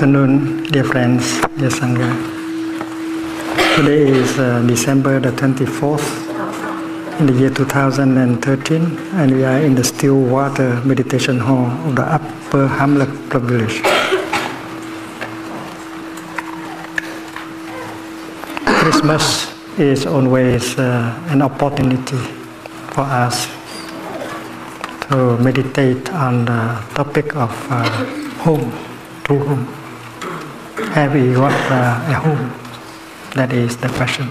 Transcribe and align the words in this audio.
Good 0.00 0.16
afternoon, 0.16 0.62
dear 0.72 0.84
friends, 0.84 1.42
dear 1.58 1.68
Sangha. 1.68 2.08
Today 3.76 4.08
is 4.08 4.38
uh, 4.38 4.64
December 4.66 5.20
the 5.20 5.28
24th 5.28 7.20
in 7.20 7.26
the 7.26 7.34
year 7.34 7.50
2013, 7.50 8.96
and 9.20 9.30
we 9.30 9.44
are 9.44 9.58
in 9.58 9.74
the 9.74 9.84
still 9.84 10.18
water 10.18 10.80
meditation 10.86 11.38
hall 11.38 11.66
of 11.86 11.96
the 11.96 12.02
Upper 12.16 12.66
Hamlet 12.66 13.10
Village. 13.28 13.82
Christmas 18.80 19.52
is 19.78 20.06
always 20.06 20.78
uh, 20.78 21.12
an 21.28 21.42
opportunity 21.42 22.16
for 22.96 23.04
us 23.04 23.48
to 25.10 25.36
meditate 25.44 26.08
on 26.14 26.46
the 26.46 26.82
topic 26.94 27.36
of 27.36 27.52
uh, 27.70 27.84
home 28.40 28.72
true 29.30 29.46
home? 29.46 29.79
Have 30.94 31.14
we 31.14 31.32
got 31.34 31.54
uh, 31.70 32.10
a 32.10 32.14
home? 32.14 32.50
That 33.36 33.52
is 33.52 33.76
the 33.76 33.88
question. 33.90 34.28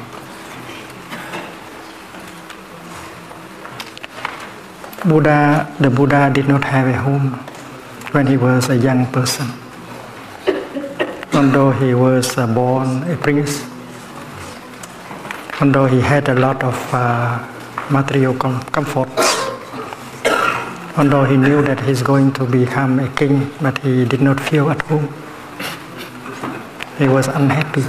Buddha, 5.08 5.74
the 5.80 5.90
Buddha 5.90 6.30
did 6.34 6.50
not 6.50 6.66
have 6.66 6.86
a 6.88 6.98
home 6.98 7.40
when 8.12 8.28
he 8.28 8.36
was 8.36 8.70
a 8.70 8.76
young 8.76 9.06
person. 9.08 9.48
Although 11.34 11.72
he 11.72 11.94
was 11.94 12.38
uh, 12.38 12.46
born 12.46 13.10
a 13.10 13.16
prince, 13.16 13.64
although 15.62 15.86
he 15.86 16.02
had 16.02 16.28
a 16.28 16.36
lot 16.36 16.62
of 16.62 16.76
uh, 16.94 17.40
material 17.90 18.34
com- 18.34 18.62
comforts, 18.64 19.32
although 20.98 21.24
he 21.24 21.38
knew 21.38 21.62
that 21.62 21.80
he's 21.80 22.02
going 22.02 22.34
to 22.34 22.44
become 22.44 23.00
a 23.00 23.08
king, 23.16 23.50
but 23.62 23.78
he 23.78 24.04
did 24.04 24.20
not 24.20 24.42
feel 24.42 24.70
at 24.70 24.82
home. 24.82 25.08
He 27.00 27.08
was 27.08 27.28
unhappy 27.30 27.84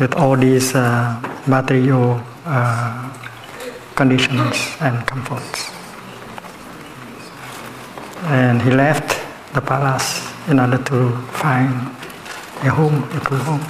with 0.00 0.14
all 0.14 0.34
these 0.34 0.74
uh, 0.74 1.20
material 1.46 2.22
uh, 2.46 3.12
conditions 3.94 4.56
and 4.80 5.06
comforts. 5.06 5.70
And 8.24 8.62
he 8.62 8.70
left 8.70 9.20
the 9.52 9.60
palace 9.60 10.26
in 10.48 10.58
order 10.58 10.78
to 10.78 11.16
find 11.36 11.70
a 12.64 12.70
home, 12.70 13.04
a 13.12 13.20
true 13.20 13.36
home. 13.44 13.60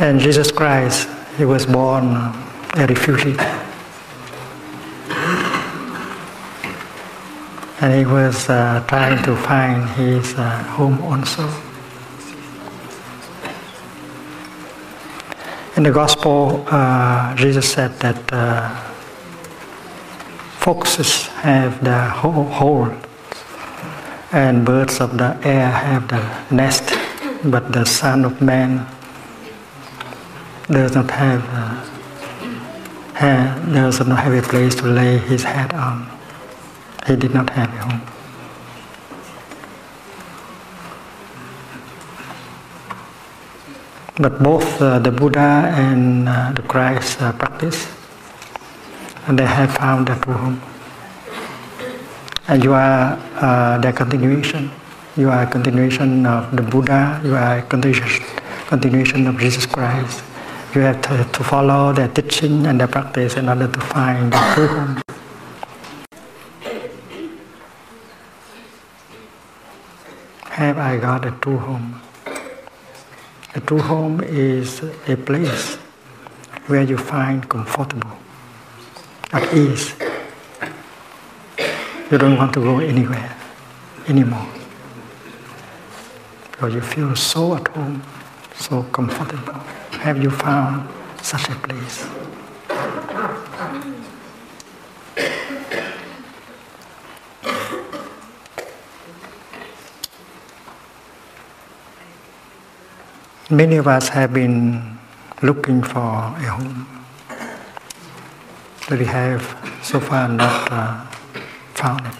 And 0.00 0.20
Jesus 0.20 0.52
Christ, 0.52 1.08
he 1.38 1.46
was 1.46 1.64
born 1.64 2.12
a 2.76 2.86
refugee. 2.86 3.36
And 7.80 7.94
he 7.94 8.04
was 8.04 8.48
uh, 8.50 8.84
trying 8.88 9.22
to 9.24 9.34
find 9.36 9.88
his 9.90 10.34
uh, 10.34 10.62
home 10.76 11.00
also. 11.00 11.48
In 15.76 15.84
the 15.84 15.90
Gospel, 15.90 16.66
uh, 16.68 17.34
Jesus 17.36 17.72
said 17.72 17.98
that 18.00 18.20
uh, 18.32 18.68
foxes 20.58 21.26
have 21.40 21.82
the 21.82 22.10
hole, 22.10 22.92
and 24.30 24.66
birds 24.66 25.00
of 25.00 25.16
the 25.16 25.38
air 25.42 25.70
have 25.70 26.06
the 26.08 26.54
nest, 26.54 26.92
but 27.44 27.72
the 27.72 27.86
Son 27.86 28.26
of 28.26 28.42
Man 28.42 28.86
does 30.68 30.94
not 30.94 31.10
have 31.10 31.42
uh, 31.48 31.90
and 33.24 33.72
does 33.72 34.06
not 34.06 34.18
have 34.18 34.34
a 34.34 34.42
place 34.46 34.74
to 34.74 34.84
lay 34.84 35.16
his 35.16 35.44
head 35.44 35.72
on. 35.72 36.19
He 37.06 37.16
did 37.16 37.32
not 37.34 37.50
have 37.50 37.68
a 37.72 37.78
home. 37.78 38.02
But 44.20 44.42
both 44.42 44.82
uh, 44.82 44.98
the 44.98 45.10
Buddha 45.10 45.72
and 45.72 46.28
uh, 46.28 46.52
the 46.52 46.62
Christ 46.62 47.22
uh, 47.22 47.32
practice, 47.32 47.88
and 49.26 49.38
they 49.38 49.46
have 49.46 49.72
found 49.74 50.10
a 50.10 50.16
true 50.20 50.34
home. 50.34 50.60
And 52.48 52.62
you 52.62 52.74
are 52.74 53.16
uh, 53.36 53.78
the 53.78 53.92
continuation. 53.92 54.70
You 55.16 55.30
are 55.30 55.44
a 55.44 55.46
continuation 55.46 56.26
of 56.26 56.54
the 56.54 56.62
Buddha. 56.62 57.20
You 57.24 57.34
are 57.34 57.58
a 57.58 57.62
continuation, 57.62 58.26
continuation 58.66 59.26
of 59.26 59.38
Jesus 59.38 59.64
Christ. 59.64 60.22
You 60.74 60.82
have 60.82 61.00
to, 61.02 61.24
to 61.24 61.44
follow 61.44 61.92
their 61.92 62.08
teaching 62.08 62.66
and 62.66 62.78
their 62.78 62.88
practice 62.88 63.36
in 63.36 63.48
order 63.48 63.68
to 63.68 63.80
find 63.80 64.32
the 64.32 64.52
true 64.54 64.68
home. 64.68 65.02
Have 70.60 70.76
I 70.76 70.98
got 70.98 71.24
a 71.24 71.30
true 71.40 71.56
home? 71.56 72.02
A 73.54 73.60
true 73.60 73.80
home 73.80 74.20
is 74.20 74.82
a 75.08 75.16
place 75.16 75.76
where 76.66 76.82
you 76.82 76.98
find 76.98 77.48
comfortable, 77.48 78.18
at 79.32 79.54
ease. 79.54 79.94
You 82.10 82.18
don't 82.18 82.36
want 82.36 82.52
to 82.52 82.60
go 82.60 82.78
anywhere 82.78 83.34
anymore 84.06 84.46
because 86.52 86.74
you 86.74 86.82
feel 86.82 87.16
so 87.16 87.54
at 87.54 87.66
home, 87.68 88.02
so 88.54 88.82
comfortable. 88.82 89.54
Have 90.04 90.22
you 90.22 90.28
found 90.28 90.86
such 91.22 91.48
a 91.48 91.54
place? 91.54 92.06
Many 103.52 103.78
of 103.78 103.88
us 103.88 104.08
have 104.10 104.32
been 104.32 104.96
looking 105.42 105.82
for 105.82 105.98
a 105.98 106.46
home, 106.54 106.86
but 108.88 108.96
we 108.96 109.04
have 109.06 109.42
so 109.82 109.98
far 109.98 110.28
not 110.28 110.70
uh, 110.70 111.04
found 111.74 112.06
it. 112.06 112.14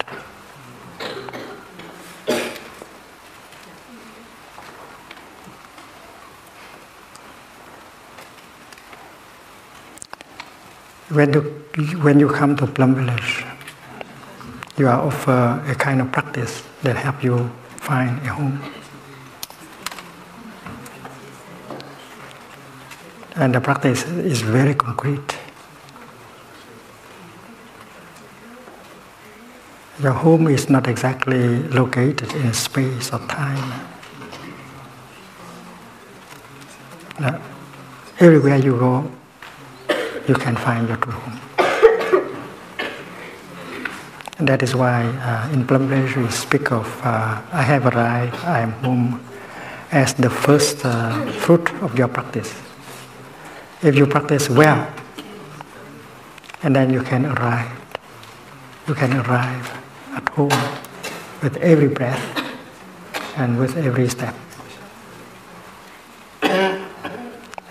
When 11.11 11.33
you, 11.33 11.43
when 12.03 12.19
you 12.19 12.29
come 12.29 12.57
to 12.57 12.67
Plum 12.67 12.97
Village, 12.97 13.45
you 14.77 14.89
are 14.89 15.01
offered 15.01 15.63
a 15.71 15.77
kind 15.77 16.01
of 16.01 16.11
practice 16.11 16.65
that 16.83 16.97
help 16.97 17.23
you 17.23 17.53
find 17.77 18.19
a 18.27 18.35
home. 18.35 18.80
And 23.41 23.55
the 23.55 23.61
practice 23.61 24.05
is 24.05 24.43
very 24.43 24.75
concrete. 24.75 25.35
Your 30.03 30.13
home 30.13 30.47
is 30.47 30.69
not 30.69 30.87
exactly 30.87 31.63
located 31.71 32.31
in 32.35 32.53
space 32.53 33.11
or 33.15 33.19
time. 33.29 33.81
Now, 37.19 37.41
everywhere 38.19 38.59
you 38.59 38.79
go, 38.79 39.11
you 40.29 40.35
can 40.35 40.55
find 40.57 40.87
your 40.87 40.99
true 40.99 41.13
home. 41.13 41.41
And 44.37 44.49
that 44.49 44.63
is 44.63 44.75
why 44.75 45.05
uh, 45.05 45.51
in 45.55 45.67
Plum 45.67 45.89
Village 45.89 46.15
we 46.15 46.29
speak 46.29 46.73
of 46.73 46.87
uh, 47.03 47.41
I 47.53 47.63
have 47.63 47.87
arrived, 47.87 48.35
I 48.45 48.61
am 48.61 48.73
home 48.85 49.21
as 49.93 50.13
the 50.13 50.29
first 50.29 50.85
uh, 50.85 51.25
fruit 51.33 51.73
of 51.81 51.97
your 51.97 52.09
practice. 52.09 52.70
If 53.83 53.97
you 53.97 54.07
practice 54.07 54.51
well, 54.51 54.93
and 56.63 56.77
then 56.77 56.93
you 56.93 57.03
can 57.03 57.25
arrive, 57.25 57.73
you 58.87 58.95
can 58.95 59.15
arrive 59.15 59.73
at 60.13 60.29
home 60.29 60.53
with 61.43 61.57
every 61.57 61.89
breath 61.89 62.21
and 63.39 63.59
with 63.59 63.79
every 63.79 64.07
step. 64.09 64.35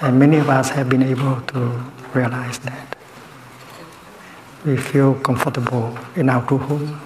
And 0.01 0.17
many 0.17 0.37
of 0.37 0.49
us 0.49 0.69
have 0.71 0.89
been 0.89 1.03
able 1.03 1.41
to 1.53 1.79
realize 2.15 2.57
that. 2.59 2.97
We 4.65 4.77
feel 4.77 5.13
comfortable 5.13 5.95
in 6.15 6.27
our 6.29 6.43
true 6.47 6.57
home, 6.57 6.99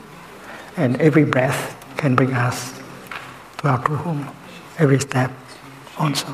and 0.77 0.95
every 1.01 1.25
breath 1.25 1.75
can 1.97 2.15
bring 2.15 2.31
us 2.33 2.79
to 3.57 3.67
our 3.67 3.83
true 3.83 3.97
home, 3.97 4.29
every 4.79 4.99
step 5.01 5.31
also. 5.97 6.33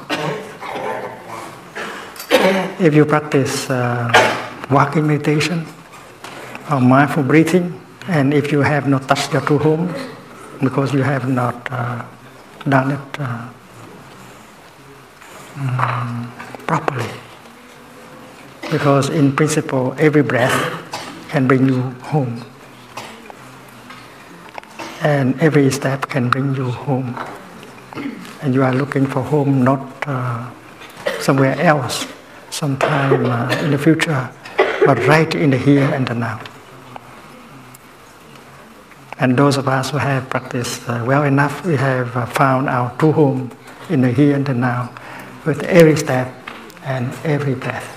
If 2.80 2.94
you 2.94 3.06
practice 3.06 3.70
uh, 3.70 4.12
walking 4.70 5.08
meditation 5.08 5.66
or 6.72 6.80
mindful 6.82 7.24
breathing, 7.24 7.80
and 8.08 8.34
if 8.34 8.52
you 8.52 8.62
have 8.62 8.88
not 8.88 9.08
touched 9.08 9.34
your 9.34 9.42
true 9.42 9.60
home 9.60 9.94
because 10.62 10.94
you 10.94 11.04
have 11.04 11.30
not 11.30 11.56
uh, 11.72 12.04
done 12.68 12.92
it 12.92 13.20
uh, 13.20 13.50
um, 15.58 16.32
properly, 16.68 17.10
because 18.72 19.10
in 19.10 19.36
principle 19.36 19.96
every 19.98 20.24
breath 20.24 20.56
can 21.30 21.48
bring 21.48 21.68
you 21.68 21.82
home. 22.12 22.44
and 25.02 25.40
every 25.40 25.72
step 25.72 26.08
can 26.10 26.30
bring 26.30 26.56
you 26.56 26.70
home. 26.72 27.16
And 28.42 28.54
you 28.54 28.64
are 28.64 28.74
looking 28.74 29.06
for 29.06 29.22
home 29.22 29.64
not 29.64 29.82
uh, 30.08 30.50
somewhere 31.20 31.60
else, 31.60 32.08
sometime 32.60 33.26
uh, 33.26 33.50
in 33.64 33.72
the 33.72 33.78
future, 33.78 34.30
but 34.86 34.98
right 35.08 35.34
in 35.34 35.50
the 35.50 35.58
here 35.58 35.90
and 35.96 36.06
the 36.06 36.14
now. 36.14 36.38
And 39.18 39.38
those 39.38 39.56
of 39.56 39.70
us 39.70 39.92
who 39.92 39.98
have 39.98 40.30
practiced 40.30 40.82
uh, 40.90 41.06
well 41.08 41.24
enough, 41.24 41.66
we 41.66 41.78
have 41.78 42.14
uh, 42.18 42.26
found 42.26 42.68
our 42.68 42.94
true 42.98 43.14
home 43.14 43.50
in 43.90 44.02
the 44.02 44.12
here 44.12 44.36
and 44.36 44.46
the 44.46 44.54
now 44.54 44.94
with 45.46 45.64
every 45.64 45.96
step 45.96 46.28
and 46.84 47.14
every 47.24 47.56
breath. 47.56 47.88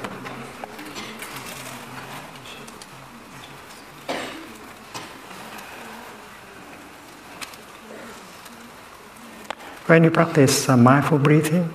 When 9.89 10.05
you 10.05 10.13
practice 10.13 10.69
uh, 10.69 10.77
mindful 10.77 11.19
breathing, 11.19 11.69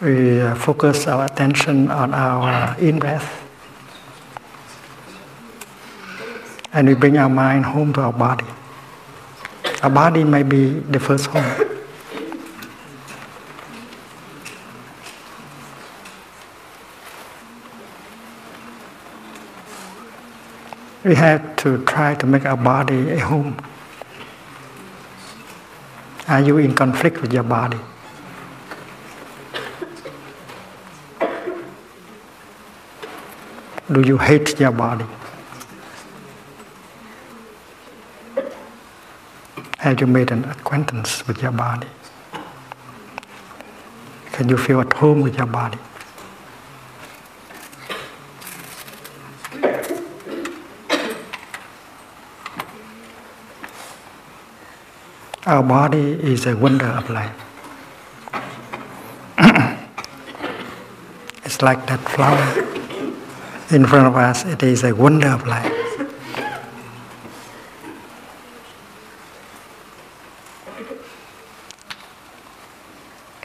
we 0.00 0.42
uh, 0.42 0.54
focus 0.54 1.06
our 1.06 1.24
attention 1.24 1.90
on 1.90 2.12
our 2.12 2.78
in 2.78 2.98
breath 2.98 3.42
and 6.74 6.86
we 6.86 6.94
bring 6.94 7.16
our 7.16 7.30
mind 7.30 7.64
home 7.64 7.92
to 7.94 8.02
our 8.02 8.12
body. 8.12 8.44
Our 9.82 9.88
body 9.88 10.24
may 10.24 10.42
be 10.42 10.80
the 10.80 11.00
first 11.00 11.26
home. 11.26 11.72
We 21.04 21.14
have 21.14 21.56
to 21.56 21.82
try 21.84 22.16
to 22.16 22.26
make 22.26 22.44
our 22.44 22.56
body 22.58 23.12
a 23.12 23.20
home. 23.20 23.56
Are 26.28 26.42
you 26.42 26.58
in 26.58 26.74
conflict 26.74 27.22
with 27.22 27.32
your 27.32 27.44
body? 27.44 27.78
Do 33.92 34.00
you 34.00 34.18
hate 34.18 34.58
your 34.58 34.72
body? 34.72 35.04
Have 39.78 40.00
you 40.00 40.08
made 40.08 40.32
an 40.32 40.44
acquaintance 40.44 41.24
with 41.28 41.40
your 41.40 41.52
body? 41.52 41.86
Can 44.32 44.48
you 44.48 44.56
feel 44.56 44.80
at 44.80 44.92
home 44.92 45.20
with 45.20 45.36
your 45.36 45.46
body? 45.46 45.78
Our 55.46 55.62
body 55.62 56.10
is 56.32 56.44
a 56.46 56.56
wonder 56.56 56.86
of 56.86 57.08
life. 57.08 57.30
it's 61.44 61.62
like 61.62 61.86
that 61.86 62.00
flower 62.00 62.85
in 63.70 63.84
front 63.84 64.06
of 64.06 64.14
us, 64.14 64.44
it 64.44 64.62
is 64.62 64.84
a 64.84 64.94
wonder 64.94 65.28
of 65.28 65.46
life. 65.46 65.72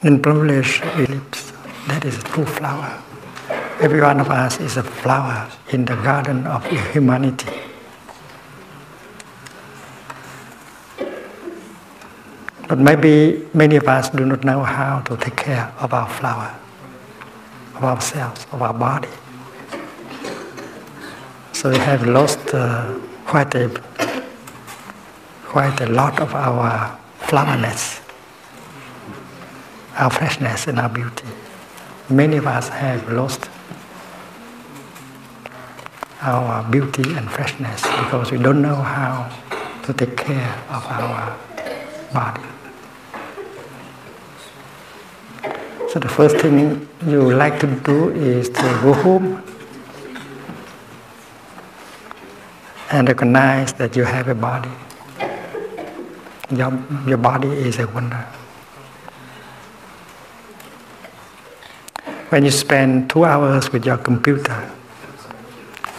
In 0.04 0.22
privilege 0.22 0.82
ellipse, 0.96 1.52
that 1.88 2.06
is 2.06 2.18
a 2.18 2.24
true 2.24 2.46
flower. 2.46 3.02
Every 3.80 4.02
one 4.02 4.20
of 4.20 4.30
us 4.30 4.60
is 4.60 4.78
a 4.78 4.84
flower 4.84 5.50
in 5.72 5.86
the 5.86 5.96
garden 5.96 6.46
of 6.46 6.66
humanity. 6.94 7.54
But 12.68 12.78
maybe 12.78 13.48
many 13.54 13.76
of 13.76 13.88
us 13.88 14.10
do 14.10 14.26
not 14.26 14.44
know 14.44 14.64
how 14.64 15.02
to 15.02 15.18
take 15.18 15.36
care 15.36 15.74
of 15.80 15.94
our 15.94 16.08
flower, 16.08 16.56
of 17.76 17.84
ourselves, 17.84 18.46
of 18.52 18.62
our 18.62 18.74
body. 18.74 19.10
So 21.62 21.70
we 21.70 21.78
have 21.78 22.08
lost 22.08 22.56
uh, 22.56 22.92
quite 23.28 23.54
a 23.54 23.70
quite 25.46 25.80
a 25.80 25.86
lot 25.86 26.20
of 26.20 26.34
our 26.34 26.98
flowerness 27.20 28.02
our 29.96 30.10
freshness 30.10 30.66
and 30.66 30.80
our 30.80 30.90
beauty. 30.90 31.28
Many 32.10 32.38
of 32.38 32.48
us 32.48 32.68
have 32.70 33.08
lost 33.14 33.48
our 36.22 36.64
beauty 36.72 37.04
and 37.14 37.30
freshness 37.30 37.84
because 37.84 38.32
we 38.32 38.40
don't 38.40 38.64
know 38.64 38.82
how 38.82 39.30
to 39.84 39.94
take 39.94 40.18
care 40.18 40.56
of 40.68 40.84
our 40.90 41.38
body. 42.12 42.42
So 45.94 46.00
the 46.00 46.10
first 46.10 46.38
thing 46.38 46.90
you 47.06 47.32
like 47.32 47.60
to 47.60 47.68
do 47.68 48.10
is 48.10 48.50
to 48.50 48.80
go 48.82 48.94
home 48.94 49.44
and 52.92 53.08
recognize 53.08 53.74
that 53.74 53.96
you 53.96 54.04
have 54.04 54.28
a 54.28 54.36
body. 54.36 54.70
Your, 56.52 56.72
your 57.08 57.18
body 57.18 57.48
is 57.48 57.80
a 57.80 57.88
wonder. 57.88 58.28
When 62.30 62.44
you 62.44 62.52
spend 62.52 63.10
two 63.10 63.24
hours 63.24 63.72
with 63.72 63.86
your 63.86 63.98
computer, 63.98 64.72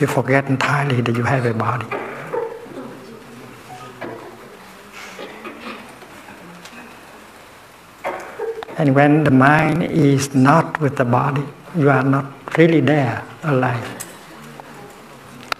you 0.01 0.07
forget 0.07 0.47
entirely 0.47 1.01
that 1.01 1.17
you 1.17 1.23
have 1.23 1.47
a 1.47 1.55
body. 1.55 1.87
And 8.77 8.95
when 8.95 9.25
the 9.25 9.31
mind 9.31 9.83
is 9.83 10.35
not 10.35 10.81
with 10.81 10.97
the 10.97 11.05
body, 11.05 11.45
you 11.77 11.89
are 11.89 12.03
not 12.03 12.59
really 12.59 12.81
there, 12.81 13.25
alive. 13.45 14.02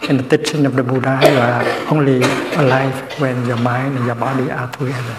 In 0.09 0.17
the 0.17 0.37
teaching 0.37 0.67
of 0.67 0.75
the 0.75 0.83
Buddha, 0.83 1.21
you 1.23 1.39
are 1.39 1.63
only 1.95 2.17
alive 2.59 3.21
when 3.21 3.47
your 3.47 3.57
mind 3.59 3.97
and 3.97 4.05
your 4.05 4.17
body 4.17 4.51
are 4.51 4.69
together. 4.73 5.17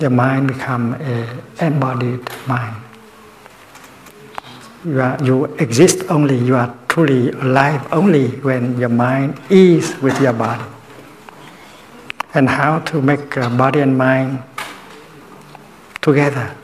Your 0.00 0.10
mind 0.10 0.48
become 0.48 0.94
a 0.94 1.42
embodied 1.60 2.26
mind. 2.48 2.76
You, 4.86 5.00
are, 5.02 5.22
you 5.22 5.44
exist 5.60 6.04
only, 6.08 6.38
you 6.38 6.56
are 6.56 6.74
truly 6.88 7.30
alive 7.30 7.86
only 7.92 8.28
when 8.40 8.78
your 8.80 8.88
mind 8.88 9.38
is 9.50 9.96
with 10.00 10.18
your 10.20 10.32
body. 10.32 10.64
And 12.32 12.48
how 12.48 12.78
to 12.80 13.02
make 13.02 13.36
uh, 13.36 13.50
body 13.50 13.80
and 13.80 13.96
mind 13.98 14.42
together. 16.00 16.56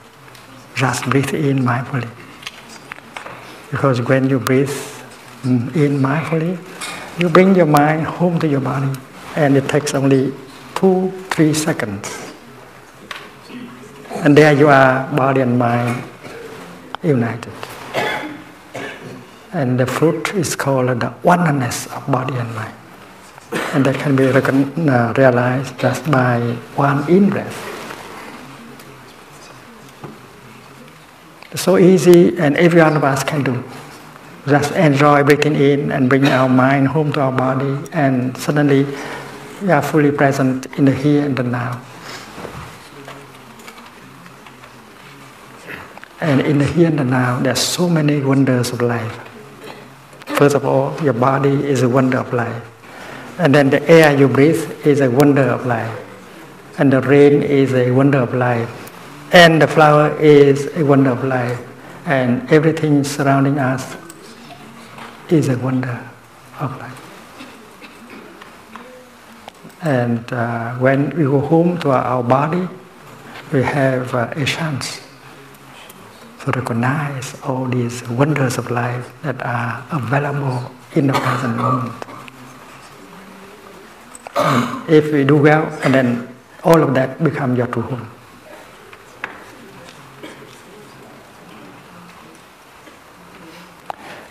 Just 0.80 1.04
breathe 1.10 1.34
in 1.34 1.58
mindfully. 1.58 2.08
Because 3.70 4.00
when 4.00 4.30
you 4.30 4.38
breathe 4.38 4.72
in 5.44 6.00
mindfully, 6.06 6.56
you 7.20 7.28
bring 7.28 7.54
your 7.54 7.66
mind 7.66 8.06
home 8.06 8.40
to 8.40 8.48
your 8.48 8.60
body, 8.60 8.90
and 9.36 9.56
it 9.56 9.68
takes 9.68 9.94
only 9.94 10.32
two, 10.74 11.12
three 11.30 11.52
seconds 11.52 12.30
and 14.22 14.36
there 14.36 14.52
you 14.52 14.68
are, 14.68 15.08
body 15.16 15.40
and 15.40 15.58
mind 15.58 16.04
united. 17.02 17.52
And 19.52 19.80
the 19.80 19.86
fruit 19.86 20.34
is 20.34 20.54
called 20.54 21.00
the 21.00 21.14
oneness 21.22 21.86
of 21.86 22.06
body 22.06 22.36
and 22.36 22.54
mind. 22.54 22.74
And 23.72 23.86
that 23.86 23.96
can 23.96 24.14
be 24.16 24.26
uh, 24.26 25.12
realized 25.16 25.78
just 25.78 26.08
by 26.10 26.38
one 26.76 27.08
in 27.08 27.30
breath. 27.30 27.69
So 31.54 31.78
easy, 31.78 32.38
and 32.38 32.56
every 32.56 32.80
one 32.80 32.96
of 32.96 33.02
us 33.02 33.24
can 33.24 33.42
do. 33.42 33.64
Just 34.46 34.72
enjoy 34.72 35.24
breathing 35.24 35.56
in 35.56 35.90
and 35.90 36.08
bring 36.08 36.26
our 36.26 36.48
mind 36.48 36.88
home 36.88 37.12
to 37.12 37.20
our 37.20 37.32
body, 37.32 37.76
and 37.92 38.36
suddenly 38.36 38.86
we 39.60 39.70
are 39.70 39.82
fully 39.82 40.12
present 40.12 40.66
in 40.78 40.84
the 40.84 40.94
here 40.94 41.24
and 41.24 41.36
the 41.36 41.42
now. 41.42 41.82
And 46.20 46.40
in 46.40 46.58
the 46.58 46.66
here 46.66 46.86
and 46.86 46.98
the 46.98 47.04
now, 47.04 47.40
there 47.40 47.52
are 47.52 47.56
so 47.56 47.88
many 47.88 48.20
wonders 48.20 48.70
of 48.70 48.80
life. 48.80 49.28
First 50.26 50.54
of 50.54 50.64
all, 50.64 50.96
your 51.02 51.14
body 51.14 51.64
is 51.66 51.82
a 51.82 51.88
wonder 51.88 52.18
of 52.18 52.32
life. 52.32 52.62
And 53.38 53.54
then 53.54 53.70
the 53.70 53.82
air 53.90 54.16
you 54.16 54.28
breathe 54.28 54.86
is 54.86 55.00
a 55.00 55.10
wonder 55.10 55.42
of 55.42 55.66
life. 55.66 55.98
And 56.78 56.92
the 56.92 57.00
rain 57.00 57.42
is 57.42 57.74
a 57.74 57.90
wonder 57.90 58.18
of 58.18 58.34
life. 58.34 58.89
And 59.32 59.62
the 59.62 59.68
flower 59.68 60.16
is 60.18 60.66
a 60.76 60.84
wonder 60.84 61.10
of 61.10 61.22
life. 61.22 61.60
And 62.06 62.50
everything 62.50 63.04
surrounding 63.04 63.58
us 63.58 63.96
is 65.28 65.48
a 65.48 65.56
wonder 65.58 66.02
of 66.58 66.76
life. 66.78 67.00
And 69.82 70.30
uh, 70.32 70.74
when 70.76 71.10
we 71.16 71.24
go 71.24 71.40
home 71.40 71.78
to 71.80 71.90
our 71.90 72.22
body, 72.22 72.68
we 73.52 73.62
have 73.62 74.12
uh, 74.14 74.32
a 74.34 74.44
chance 74.44 75.00
to 76.44 76.50
recognize 76.50 77.40
all 77.42 77.66
these 77.66 78.06
wonders 78.08 78.58
of 78.58 78.70
life 78.70 79.12
that 79.22 79.40
are 79.44 79.86
available 79.92 80.70
in 80.94 81.06
the 81.06 81.12
present 81.12 81.56
moment. 81.56 81.94
And 84.36 84.88
if 84.88 85.12
we 85.12 85.24
do 85.24 85.36
well, 85.36 85.66
and 85.84 85.94
then 85.94 86.36
all 86.64 86.82
of 86.82 86.94
that 86.94 87.22
become 87.22 87.56
your 87.56 87.68
true 87.68 87.82
home. 87.82 88.10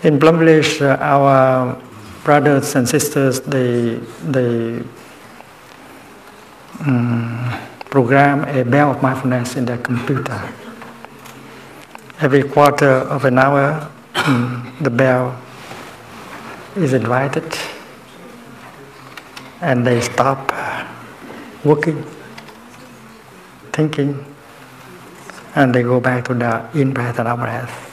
In 0.01 0.17
Plum 0.17 0.39
Village, 0.39 0.81
uh, 0.81 0.95
our 1.01 1.75
brothers 2.23 2.73
and 2.75 2.87
sisters, 2.87 3.41
they, 3.41 3.95
they 4.23 4.81
um, 6.87 7.53
program 7.89 8.45
a 8.47 8.63
bell 8.63 8.91
of 8.91 9.01
mindfulness 9.01 9.57
in 9.57 9.65
their 9.65 9.77
computer. 9.77 10.39
Every 12.21 12.43
quarter 12.43 12.87
of 13.11 13.25
an 13.25 13.39
hour, 13.39 13.91
um, 14.15 14.73
the 14.79 14.89
bell 14.89 15.37
is 16.77 16.93
invited 16.93 17.43
and 19.59 19.85
they 19.85 19.99
stop 19.99 20.49
working, 21.65 22.05
thinking, 23.73 24.23
and 25.55 25.75
they 25.75 25.83
go 25.83 25.99
back 25.99 26.23
to 26.29 26.33
the 26.33 26.69
in 26.73 26.93
breath 26.93 27.19
and 27.19 27.27
out 27.27 27.39
breath 27.39 27.88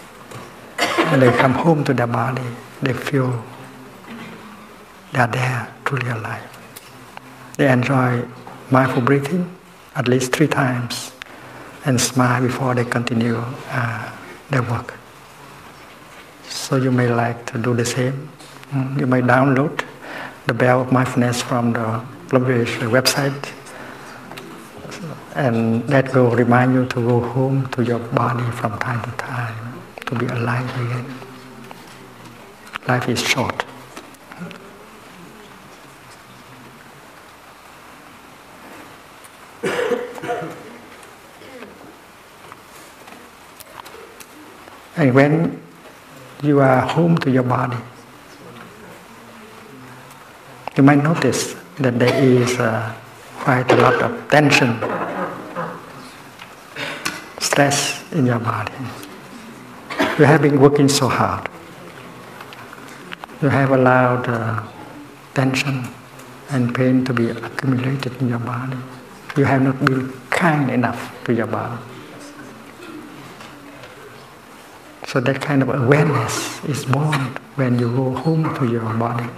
and 1.13 1.23
they 1.23 1.31
come 1.39 1.53
home 1.55 1.85
to 1.85 1.95
their 1.95 2.07
body, 2.07 2.43
they 2.83 2.93
feel 2.93 3.45
they 5.13 5.21
are 5.21 5.29
there, 5.29 5.73
truly 5.85 6.09
alive. 6.11 6.43
They 7.57 7.71
enjoy 7.71 8.25
mindful 8.71 9.03
breathing 9.03 9.57
at 9.95 10.09
least 10.09 10.33
three 10.33 10.49
times 10.49 11.13
and 11.85 12.01
smile 12.01 12.43
before 12.43 12.75
they 12.75 12.85
continue 12.85 13.37
uh, 13.71 14.11
their 14.51 14.63
work. 14.63 14.95
So 16.49 16.77
you 16.77 16.91
may 16.91 17.09
like 17.09 17.47
to 17.53 17.59
do 17.59 17.75
the 17.75 17.85
same. 17.85 18.29
Mm, 18.73 18.99
you 19.01 19.07
may 19.07 19.21
download 19.23 19.85
the 20.47 20.55
Bell 20.55 20.83
of 20.83 20.93
Mindfulness 20.93 21.41
from 21.41 21.73
the 21.73 22.03
Plumvillage 22.29 22.79
website 22.91 23.53
and 25.37 25.87
that 25.89 26.13
will 26.15 26.31
remind 26.31 26.75
you 26.75 26.87
to 26.87 26.97
go 26.97 27.21
home 27.21 27.69
to 27.69 27.85
your 27.85 28.01
body 28.01 28.45
from 28.53 28.77
time 28.79 29.03
to 29.05 29.17
time 29.17 29.66
to 30.07 30.15
be 30.15 30.27
alive 30.27 30.71
again. 30.81 31.07
Life 32.87 33.09
is 33.09 33.21
short. 33.21 33.65
and 44.97 45.15
when 45.15 45.61
you 46.43 46.61
are 46.61 46.81
home 46.81 47.19
to 47.19 47.31
your 47.31 47.43
body, 47.43 47.77
you 50.77 50.83
might 50.83 51.03
notice 51.03 51.57
that 51.79 51.99
there 51.99 52.15
is 52.23 52.59
uh, 52.61 52.95
quite 53.41 53.71
a 53.73 53.77
lot 53.77 54.01
of 54.03 54.29
tension, 54.31 54.79
stress 57.41 58.05
in 58.13 58.27
your 58.27 58.39
body. 58.39 58.73
You 60.19 60.25
have 60.25 60.41
been 60.41 60.59
working 60.59 60.89
so 60.89 61.09
hard. 61.09 61.47
You 63.43 63.51
have 63.51 63.71
allowed 63.71 64.27
uh, 64.27 64.63
tension 65.35 65.85
and 66.49 66.75
pain 66.75 67.05
to 67.05 67.13
be 67.13 67.29
accumulated 67.29 68.17
in 68.23 68.31
your 68.31 68.39
body. 68.39 68.79
You 69.37 69.45
have 69.45 69.61
not 69.61 69.85
been 69.85 70.11
kind 70.31 70.71
enough 70.71 71.13
to 71.25 71.35
your 71.35 71.47
body. 71.47 71.77
So 75.07 75.21
that 75.21 75.43
kind 75.43 75.61
of 75.61 75.69
awareness 75.69 76.65
is 76.65 76.87
born 76.87 77.37
when 77.57 77.79
you 77.79 77.95
go 77.95 78.15
home 78.17 78.55
to 78.57 78.67
your 78.67 78.89
body. 78.95 79.29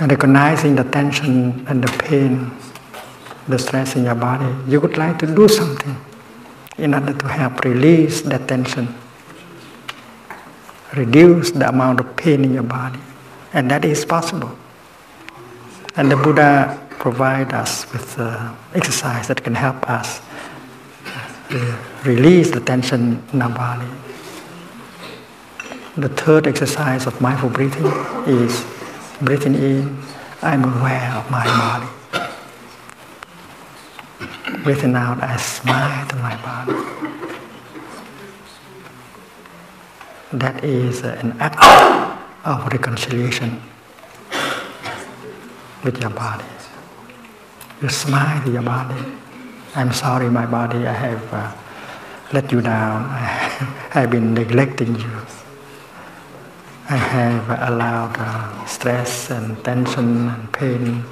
And 0.00 0.10
recognizing 0.10 0.74
the 0.74 0.82
tension 0.82 1.64
and 1.68 1.84
the 1.84 1.92
pain 2.02 2.50
the 3.48 3.58
stress 3.58 3.96
in 3.96 4.04
your 4.04 4.14
body, 4.14 4.54
you 4.70 4.80
would 4.80 4.96
like 4.96 5.18
to 5.18 5.26
do 5.26 5.48
something 5.48 5.96
in 6.78 6.94
order 6.94 7.12
to 7.12 7.28
help 7.28 7.64
release 7.64 8.22
the 8.22 8.38
tension, 8.38 8.94
reduce 10.94 11.50
the 11.50 11.68
amount 11.68 12.00
of 12.00 12.16
pain 12.16 12.44
in 12.44 12.54
your 12.54 12.62
body. 12.62 12.98
And 13.52 13.70
that 13.70 13.84
is 13.84 14.04
possible. 14.04 14.56
And 15.96 16.10
the 16.10 16.16
Buddha 16.16 16.78
provide 16.98 17.52
us 17.52 17.90
with 17.92 18.18
uh, 18.18 18.54
exercise 18.74 19.28
that 19.28 19.42
can 19.42 19.54
help 19.54 19.88
us 19.90 20.20
uh, 21.50 21.84
release 22.04 22.50
the 22.50 22.60
tension 22.60 23.22
in 23.32 23.42
our 23.42 23.50
body. 23.50 23.86
The 25.96 26.08
third 26.08 26.46
exercise 26.46 27.06
of 27.06 27.20
mindful 27.20 27.50
breathing 27.50 27.84
is 28.26 28.64
breathing 29.20 29.54
in, 29.54 30.02
I'm 30.40 30.64
aware 30.64 31.12
of 31.12 31.30
my 31.30 31.44
body. 31.44 32.01
Breathing 34.62 34.94
out, 34.94 35.20
I 35.20 35.36
smile 35.38 36.06
to 36.06 36.16
my 36.22 36.36
body. 36.38 36.78
That 40.32 40.62
is 40.62 41.02
an 41.02 41.34
act 41.40 41.58
of 42.44 42.66
reconciliation 42.72 43.60
with 45.82 46.00
your 46.00 46.10
body. 46.10 46.44
You 47.82 47.88
smile 47.88 48.44
to 48.44 48.52
your 48.52 48.62
body. 48.62 49.02
I'm 49.74 49.92
sorry, 49.92 50.30
my 50.30 50.46
body, 50.46 50.86
I 50.86 50.92
have 50.92 51.34
uh, 51.34 51.52
let 52.32 52.52
you 52.52 52.60
down. 52.60 53.02
I 53.10 53.98
have 53.98 54.12
been 54.12 54.32
neglecting 54.32 54.94
you. 54.94 55.16
I 56.88 56.96
have 56.96 57.50
allowed 57.72 58.14
uh, 58.16 58.64
stress 58.66 59.30
and 59.30 59.58
tension 59.64 60.28
and 60.28 60.52
pain 60.52 61.02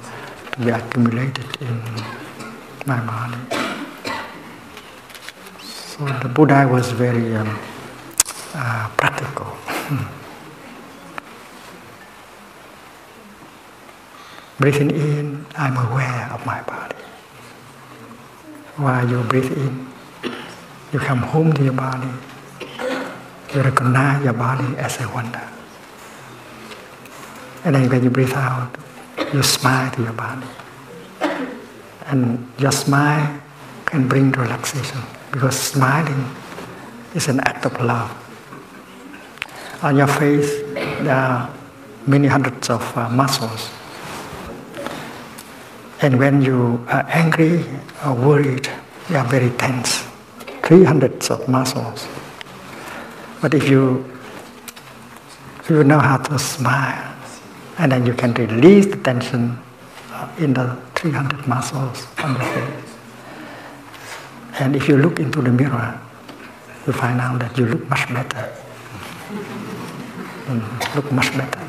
to 0.53 0.59
be 0.61 0.69
accumulated 0.69 1.57
in 1.59 2.20
my 2.85 2.99
body. 3.05 3.37
So 5.61 6.05
the 6.21 6.29
Buddha 6.29 6.67
was 6.67 6.91
very 6.91 7.35
um, 7.35 7.59
uh, 8.55 8.89
practical. 8.97 9.55
Breathing 14.59 14.91
in, 14.91 15.45
I'm 15.57 15.77
aware 15.77 16.29
of 16.31 16.45
my 16.45 16.61
body. 16.61 16.95
While 18.77 19.09
you 19.09 19.23
breathe 19.23 19.51
in, 19.57 19.87
you 20.93 20.99
come 20.99 21.19
home 21.19 21.53
to 21.53 21.63
your 21.63 21.73
body. 21.73 22.09
You 23.53 23.61
recognize 23.61 24.23
your 24.23 24.33
body 24.33 24.77
as 24.77 24.99
a 25.01 25.09
wonder. 25.09 25.41
And 27.63 27.75
then 27.75 27.89
when 27.89 28.03
you 28.03 28.09
breathe 28.09 28.33
out, 28.33 28.75
you 29.33 29.43
smile 29.43 29.91
to 29.91 30.03
your 30.03 30.13
body. 30.13 30.47
And 32.11 32.45
your 32.59 32.73
smile 32.73 33.41
can 33.85 34.07
bring 34.09 34.33
relaxation 34.33 34.99
because 35.31 35.57
smiling 35.57 36.27
is 37.15 37.29
an 37.29 37.39
act 37.39 37.65
of 37.65 37.79
love. 37.81 38.11
On 39.81 39.95
your 39.95 40.07
face, 40.07 40.61
there 40.75 41.15
are 41.15 41.49
many 42.05 42.27
hundreds 42.27 42.69
of 42.69 42.83
uh, 42.97 43.07
muscles. 43.07 43.69
And 46.01 46.19
when 46.19 46.41
you 46.41 46.85
are 46.89 47.05
angry 47.07 47.63
or 48.05 48.13
worried, 48.13 48.67
they 49.07 49.15
are 49.15 49.27
very 49.27 49.49
tense. 49.51 50.03
Three 50.63 50.83
hundreds 50.83 51.31
of 51.31 51.47
muscles. 51.47 52.07
But 53.41 53.53
if 53.53 53.69
you, 53.69 54.03
you 55.69 55.83
know 55.85 55.99
how 55.99 56.17
to 56.17 56.37
smile, 56.37 57.15
and 57.77 57.91
then 57.91 58.05
you 58.05 58.13
can 58.13 58.33
release 58.33 58.87
the 58.87 58.97
tension 58.97 59.57
in 60.37 60.53
the 60.53 60.77
300 61.01 61.47
muscles 61.47 62.05
on 62.21 62.35
the 62.35 62.45
face. 62.45 62.93
And 64.59 64.75
if 64.75 64.87
you 64.87 64.97
look 64.97 65.19
into 65.19 65.41
the 65.41 65.49
mirror, 65.49 65.99
you 66.85 66.93
find 66.93 67.19
out 67.19 67.39
that 67.39 67.57
you 67.57 67.65
look 67.65 67.89
much 67.89 68.07
better. 68.13 68.53
Mm, 70.45 70.95
look 70.95 71.11
much 71.11 71.35
better. 71.35 71.67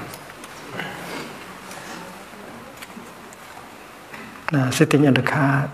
Uh, 4.53 4.71
sitting 4.71 5.05
in 5.05 5.15
the 5.15 5.23
car, 5.23 5.73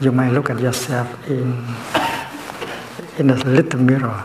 you 0.00 0.12
might 0.12 0.30
look 0.30 0.50
at 0.50 0.60
yourself 0.60 1.10
in 1.28 1.66
in 3.18 3.30
a 3.30 3.34
little 3.42 3.80
mirror 3.80 4.22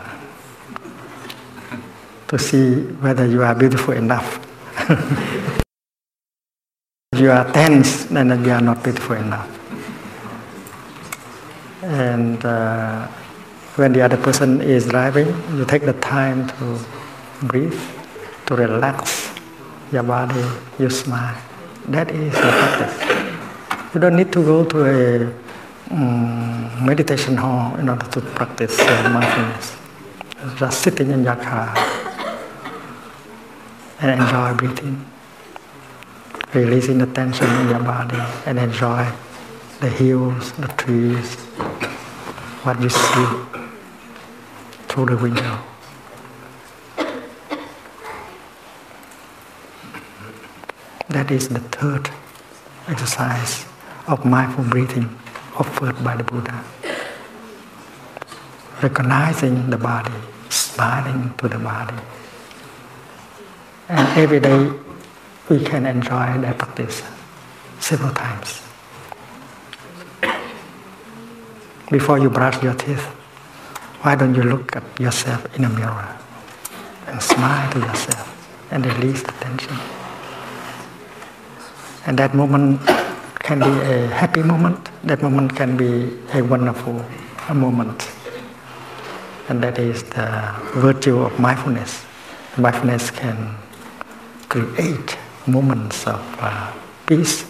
to 2.28 2.38
see 2.38 2.86
whether 3.02 3.26
you 3.26 3.42
are 3.42 3.54
beautiful 3.54 3.94
enough. 3.94 4.38
you 7.20 7.30
are 7.30 7.44
tense, 7.52 8.04
then 8.06 8.28
you 8.44 8.50
are 8.50 8.60
not 8.60 8.82
beautiful 8.82 9.16
enough. 9.16 9.48
And 11.82 12.44
uh, 12.44 13.06
when 13.76 13.92
the 13.92 14.00
other 14.02 14.16
person 14.16 14.60
is 14.60 14.86
driving, 14.86 15.28
you 15.56 15.64
take 15.64 15.82
the 15.82 15.92
time 15.94 16.48
to 16.48 16.78
breathe, 17.42 17.78
to 18.46 18.56
relax 18.56 19.30
your 19.92 20.02
body, 20.02 20.44
you 20.78 20.88
smile. 20.88 21.36
That 21.88 22.10
is 22.10 22.32
the 22.32 22.40
practice. 22.40 23.94
You 23.94 24.00
don't 24.00 24.16
need 24.16 24.32
to 24.32 24.42
go 24.44 24.64
to 24.64 24.78
a 24.84 25.34
um, 25.90 26.84
meditation 26.84 27.36
hall 27.36 27.74
in 27.76 27.88
order 27.88 28.06
to 28.06 28.20
practice 28.20 28.78
uh, 28.78 29.10
mindfulness. 29.12 29.76
Just 30.58 30.82
sitting 30.82 31.10
in 31.10 31.24
your 31.24 31.36
car 31.36 31.74
and 34.00 34.20
enjoy 34.20 34.54
breathing, 34.54 35.04
releasing 36.54 36.98
the 36.98 37.06
tension 37.06 37.46
in 37.60 37.68
your 37.68 37.78
body 37.78 38.18
and 38.46 38.58
enjoy 38.58 39.06
the 39.80 39.88
hills, 39.88 40.52
the 40.52 40.66
trees, 40.68 41.36
what 42.64 42.80
you 42.80 42.90
see 42.90 43.26
through 44.88 45.06
the 45.06 45.16
window. 45.16 45.58
That 51.08 51.30
is 51.30 51.48
the 51.48 51.60
third 51.60 52.10
exercise 52.88 53.66
of 54.06 54.24
mindful 54.24 54.64
breathing 54.64 55.08
offered 55.56 56.02
by 56.02 56.16
the 56.16 56.24
Buddha. 56.24 56.64
Recognizing 58.82 59.70
the 59.70 59.76
body, 59.76 60.12
smiling 60.48 61.34
to 61.38 61.48
the 61.48 61.58
body. 61.58 61.96
And 63.88 64.18
every 64.18 64.40
day 64.40 64.72
we 65.50 65.58
can 65.58 65.84
enjoy 65.84 66.38
that 66.38 66.56
practice 66.56 67.02
several 67.80 68.14
times. 68.14 68.62
Before 71.90 72.18
you 72.20 72.30
brush 72.30 72.62
your 72.62 72.74
teeth, 72.74 73.02
why 74.02 74.14
don't 74.14 74.36
you 74.36 74.44
look 74.44 74.76
at 74.76 74.84
yourself 75.00 75.44
in 75.58 75.64
a 75.64 75.68
mirror 75.68 76.16
and 77.08 77.20
smile 77.20 77.66
to 77.72 77.80
yourself 77.80 78.30
and 78.70 78.86
release 78.86 79.24
the 79.24 79.32
tension? 79.42 79.76
And 82.06 82.16
that 82.16 82.32
moment 82.32 82.80
can 83.40 83.58
be 83.58 83.74
a 83.90 84.06
happy 84.06 84.44
moment, 84.44 84.88
that 85.02 85.20
moment 85.20 85.56
can 85.56 85.76
be 85.76 86.16
a 86.32 86.42
wonderful 86.42 87.04
moment. 87.52 88.08
And 89.48 89.60
that 89.64 89.80
is 89.80 90.04
the 90.04 90.54
virtue 90.76 91.18
of 91.18 91.40
mindfulness. 91.40 92.06
Mindfulness 92.56 93.10
can 93.10 93.56
create 94.48 95.18
moments 95.50 96.06
of 96.06 96.22
uh, 96.40 96.72
peace, 97.06 97.44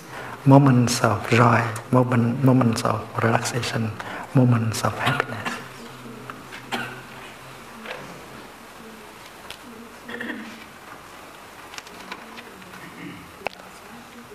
moments 0.47 1.03
of 1.03 1.29
joy, 1.31 1.63
moment, 1.93 2.43
moments 2.43 2.83
of 2.83 3.01
relaxation, 3.23 3.91
moments 4.35 4.83
of 4.85 4.97
happiness. 4.99 5.57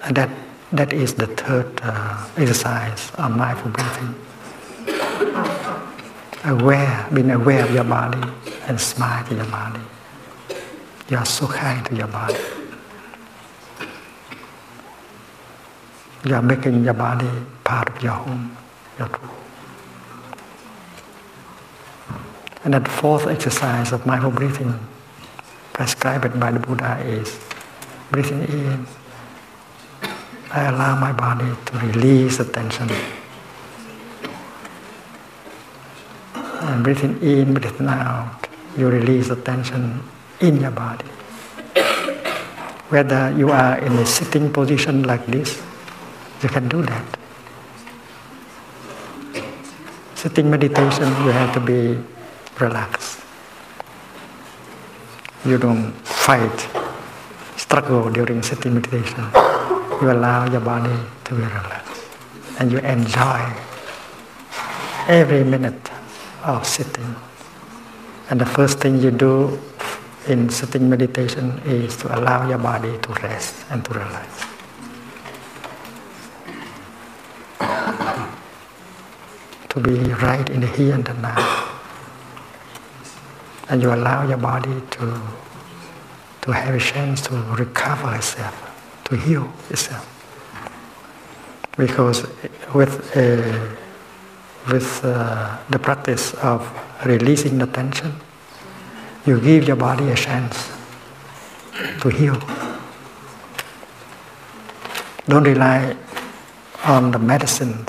And 0.03 0.15
that, 0.17 0.29
that 0.71 0.93
is 0.93 1.15
the 1.15 1.25
third 1.25 1.79
uh, 1.81 2.29
exercise 2.37 3.11
of 3.17 3.35
mindful 3.35 3.71
breathing. 3.71 4.13
Aware, 6.43 7.07
being 7.11 7.31
aware 7.31 7.63
of 7.65 7.73
your 7.73 7.83
body 7.83 8.21
and 8.67 8.79
smile 8.79 9.25
to 9.25 9.35
your 9.35 9.45
body. 9.45 9.81
You 11.09 11.17
are 11.17 11.25
so 11.25 11.47
kind 11.47 11.83
to 11.87 11.95
your 11.95 12.07
body. 12.07 12.35
You 16.25 16.35
are 16.35 16.41
making 16.41 16.83
your 16.83 16.95
body 16.95 17.29
part 17.63 17.89
of 17.89 18.03
your 18.03 18.13
home. 18.13 18.57
And 22.63 22.73
that 22.73 22.87
fourth 22.87 23.27
exercise 23.27 23.91
of 23.91 24.05
mindful 24.07 24.31
breathing 24.31 24.79
prescribed 25.73 26.39
by 26.39 26.51
the 26.51 26.59
Buddha 26.59 26.97
is 27.05 27.39
breathing 28.09 28.41
in 28.41 28.87
I 30.55 30.71
allow 30.71 30.95
my 30.95 31.11
body 31.11 31.51
to 31.65 31.77
release 31.79 32.37
the 32.37 32.45
tension. 32.45 32.89
And 36.33 36.81
breathing 36.81 37.21
in, 37.21 37.53
breathing 37.53 37.87
out, 37.87 38.47
you 38.77 38.87
release 38.87 39.27
the 39.27 39.35
tension 39.35 40.01
in 40.39 40.61
your 40.61 40.71
body. 40.71 41.05
Whether 42.87 43.35
you 43.37 43.51
are 43.51 43.77
in 43.79 43.93
a 43.93 44.05
sitting 44.05 44.53
position 44.53 45.03
like 45.03 45.25
this, 45.25 45.61
you 46.43 46.49
can 46.49 46.67
do 46.67 46.81
that. 46.81 47.05
Sitting 50.15 50.49
meditation, 50.49 51.07
you 51.25 51.31
have 51.31 51.53
to 51.53 51.59
be 51.59 51.97
relaxed. 52.59 53.21
You 55.45 55.57
don't 55.57 55.91
fight, 56.03 56.67
struggle 57.57 58.09
during 58.09 58.41
sitting 58.41 58.73
meditation 58.73 59.29
you 60.01 60.11
allow 60.11 60.49
your 60.51 60.59
body 60.61 60.95
to 61.23 61.35
be 61.35 61.41
relaxed 61.41 62.03
and 62.59 62.71
you 62.71 62.79
enjoy 62.79 63.41
every 65.07 65.43
minute 65.43 65.89
of 66.43 66.65
sitting. 66.65 67.15
And 68.29 68.41
the 68.41 68.45
first 68.45 68.79
thing 68.79 68.99
you 68.99 69.11
do 69.11 69.59
in 70.27 70.49
sitting 70.49 70.89
meditation 70.89 71.61
is 71.65 71.95
to 71.97 72.19
allow 72.19 72.47
your 72.49 72.57
body 72.57 72.97
to 72.97 73.13
rest 73.23 73.65
and 73.69 73.85
to 73.85 73.93
relax. 73.93 74.54
To 79.75 79.79
be 79.79 79.97
right 80.13 80.49
in 80.49 80.61
the 80.61 80.67
here 80.67 80.95
and 80.95 81.05
the 81.05 81.13
now. 81.13 81.69
And 83.69 83.81
you 83.81 83.93
allow 83.93 84.27
your 84.27 84.37
body 84.37 84.81
to, 84.91 85.21
to 86.41 86.51
have 86.51 86.73
a 86.73 86.79
chance 86.79 87.21
to 87.27 87.35
recover 87.57 88.15
itself 88.15 88.65
to 89.05 89.15
heal 89.15 89.51
itself. 89.69 90.11
Because 91.77 92.25
with, 92.73 93.15
uh, 93.15 93.75
with 94.71 95.01
uh, 95.03 95.57
the 95.69 95.79
practice 95.79 96.33
of 96.35 96.61
releasing 97.05 97.57
the 97.57 97.67
tension, 97.67 98.13
you 99.25 99.39
give 99.39 99.67
your 99.67 99.75
body 99.75 100.09
a 100.09 100.15
chance 100.15 100.71
to 102.01 102.09
heal. 102.09 102.39
Don't 105.27 105.43
rely 105.43 105.95
on 106.85 107.11
the 107.11 107.19
medicine, 107.19 107.85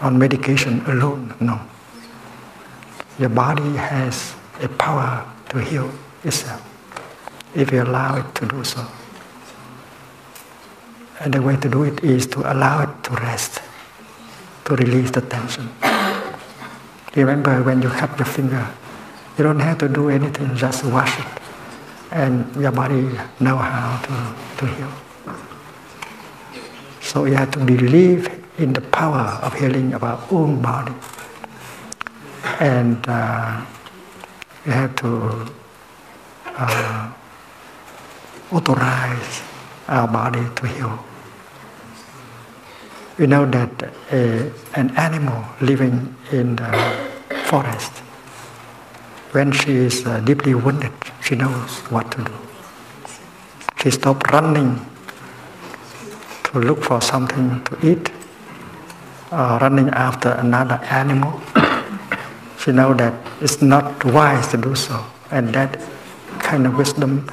on 0.00 0.18
medication 0.18 0.80
alone. 0.86 1.34
No. 1.40 1.60
Your 3.18 3.28
body 3.28 3.76
has 3.76 4.34
a 4.62 4.68
power 4.68 5.24
to 5.50 5.58
heal 5.60 5.90
itself 6.24 6.64
if 7.54 7.72
you 7.72 7.82
allow 7.82 8.16
it 8.16 8.34
to 8.36 8.46
do 8.46 8.64
so. 8.64 8.86
And 11.20 11.34
the 11.34 11.42
way 11.42 11.56
to 11.56 11.68
do 11.68 11.84
it 11.84 12.02
is 12.02 12.26
to 12.28 12.40
allow 12.50 12.82
it 12.82 13.04
to 13.04 13.10
rest, 13.20 13.60
to 14.64 14.76
release 14.76 15.10
the 15.10 15.20
tension. 15.20 15.68
Remember 17.14 17.62
when 17.62 17.82
you 17.82 17.90
cut 17.90 18.16
your 18.18 18.26
finger, 18.26 18.66
you 19.36 19.44
don't 19.44 19.60
have 19.60 19.78
to 19.78 19.88
do 19.88 20.08
anything, 20.08 20.56
just 20.56 20.84
wash 20.84 21.18
it. 21.18 21.26
And 22.12 22.54
your 22.56 22.72
body 22.72 23.02
know 23.38 23.56
how 23.56 24.00
to, 24.00 24.16
to 24.58 24.66
heal. 24.66 24.92
So 27.00 27.24
you 27.24 27.34
have 27.34 27.50
to 27.52 27.58
believe 27.58 28.39
in 28.60 28.74
the 28.74 28.80
power 28.80 29.40
of 29.42 29.54
healing 29.54 29.94
of 29.94 30.04
our 30.04 30.20
own 30.30 30.60
body. 30.60 30.92
And 32.60 33.02
uh, 33.08 33.64
you 34.66 34.72
have 34.72 34.94
to 34.96 35.46
uh, 36.46 37.12
authorize 38.52 39.42
our 39.88 40.06
body 40.06 40.44
to 40.56 40.66
heal. 40.66 41.04
We 43.18 43.26
know 43.26 43.46
that 43.46 43.72
a, 44.12 44.52
an 44.74 44.96
animal 44.96 45.44
living 45.60 46.14
in 46.30 46.56
the 46.56 46.72
forest, 47.46 47.92
when 49.32 49.52
she 49.52 49.72
is 49.72 50.06
uh, 50.06 50.20
deeply 50.20 50.54
wounded, 50.54 50.92
she 51.22 51.34
knows 51.34 51.78
what 51.90 52.12
to 52.12 52.24
do. 52.24 52.32
She 53.82 53.90
stops 53.90 54.30
running 54.32 54.84
to 56.44 56.58
look 56.58 56.82
for 56.82 57.00
something 57.00 57.64
to 57.64 57.86
eat, 57.86 58.10
or 59.32 59.58
running 59.58 59.88
after 59.90 60.30
another 60.30 60.80
animal. 60.90 61.40
she 62.58 62.72
knows 62.72 62.96
that 62.98 63.14
it's 63.40 63.62
not 63.62 64.04
wise 64.04 64.48
to 64.48 64.56
do 64.56 64.74
so, 64.74 65.04
and 65.30 65.54
that 65.54 65.80
kind 66.40 66.66
of 66.66 66.76
wisdom 66.76 67.28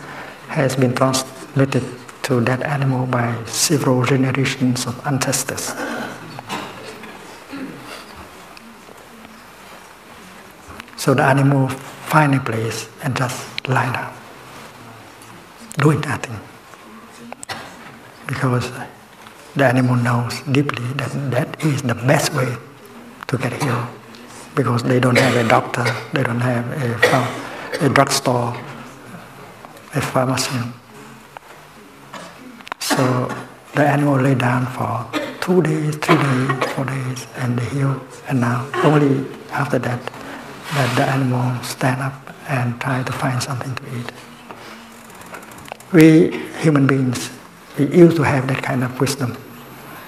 has 0.47 0.75
been 0.75 0.93
transmitted 0.93 1.83
to 2.23 2.41
that 2.41 2.61
animal 2.63 3.05
by 3.05 3.33
several 3.45 4.03
generations 4.03 4.85
of 4.85 4.95
ancestors. 5.07 5.73
So 10.97 11.13
the 11.13 11.23
animal 11.23 11.69
find 11.69 12.35
a 12.35 12.39
place 12.39 12.89
and 13.03 13.15
just 13.15 13.67
lie 13.69 13.91
down, 13.93 14.13
doing 15.77 16.01
nothing. 16.01 16.37
Because 18.27 18.69
the 19.57 19.65
animal 19.65 19.95
knows 19.95 20.41
deeply 20.51 20.85
that 20.93 21.11
that 21.31 21.65
is 21.65 21.81
the 21.81 21.95
best 21.95 22.33
way 22.33 22.55
to 23.27 23.37
get 23.37 23.53
healed. 23.61 23.87
Because 24.55 24.83
they 24.83 24.99
don't 24.99 25.17
have 25.17 25.35
a 25.35 25.47
doctor, 25.47 25.85
they 26.13 26.23
don't 26.23 26.39
have 26.39 26.65
a, 26.81 27.85
a 27.85 27.89
drugstore 27.89 28.55
a 29.97 30.01
pharmacy. 30.01 30.59
So 32.79 33.27
the 33.73 33.85
animal 33.87 34.19
lay 34.21 34.35
down 34.35 34.65
for 34.67 35.09
two 35.41 35.61
days, 35.61 35.95
three 35.95 36.15
days, 36.15 36.73
four 36.73 36.85
days, 36.85 37.27
and 37.37 37.57
they 37.57 37.65
heal. 37.65 38.01
And 38.27 38.41
now 38.41 38.69
only 38.83 39.25
after 39.51 39.79
that, 39.79 40.01
that 40.73 40.95
the 40.95 41.03
animal 41.03 41.63
stand 41.63 42.01
up 42.01 42.13
and 42.49 42.79
try 42.79 43.03
to 43.03 43.11
find 43.11 43.41
something 43.41 43.73
to 43.75 43.83
eat. 43.97 44.11
We 45.93 46.37
human 46.61 46.85
beings, 46.85 47.29
we 47.77 47.87
used 47.87 48.17
to 48.17 48.23
have 48.23 48.47
that 48.47 48.61
kind 48.61 48.83
of 48.83 48.99
wisdom, 48.99 49.37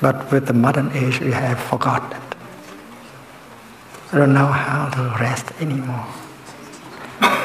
but 0.02 0.32
with 0.32 0.48
the 0.48 0.54
modern 0.54 0.92
age, 0.94 1.20
we 1.20 1.32
have 1.32 1.60
forgotten 1.60 2.12
it. 2.12 2.36
We 4.12 4.20
don't 4.20 4.34
know 4.34 4.48
how 4.48 4.90
to 4.90 5.02
rest 5.20 5.52
anymore. 5.60 6.08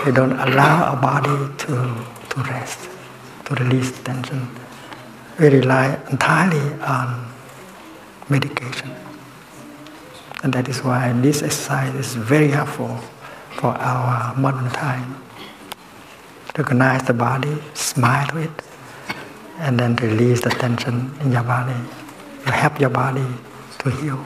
We 0.06 0.12
don't 0.12 0.32
allow 0.32 0.84
our 0.84 1.00
body 1.00 1.52
to, 1.64 1.74
to 2.30 2.40
rest, 2.50 2.88
to 3.46 3.54
release 3.54 3.90
tension. 4.02 4.48
We 5.38 5.48
rely 5.48 5.98
entirely 6.10 6.72
on 6.80 7.32
medication. 8.28 8.94
And 10.42 10.52
that 10.52 10.68
is 10.68 10.82
why 10.84 11.12
this 11.12 11.42
exercise 11.42 11.94
is 11.94 12.14
very 12.14 12.48
helpful 12.48 12.98
for 13.56 13.68
our 13.68 14.34
modern 14.36 14.70
time. 14.70 15.16
Recognize 16.56 17.02
the 17.02 17.14
body, 17.14 17.56
smile 17.74 18.26
to 18.28 18.38
it, 18.38 18.62
and 19.58 19.78
then 19.78 19.96
release 19.96 20.40
the 20.40 20.50
tension 20.50 21.10
in 21.20 21.32
your 21.32 21.42
body. 21.42 21.74
You 22.46 22.52
help 22.52 22.78
your 22.78 22.90
body 22.90 23.24
to 23.78 23.90
heal. 23.90 24.24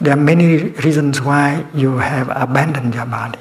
There 0.00 0.12
are 0.12 0.20
many 0.20 0.70
reasons 0.86 1.20
why 1.20 1.66
you 1.74 1.98
have 1.98 2.30
abandoned 2.30 2.94
your 2.94 3.06
body. 3.06 3.40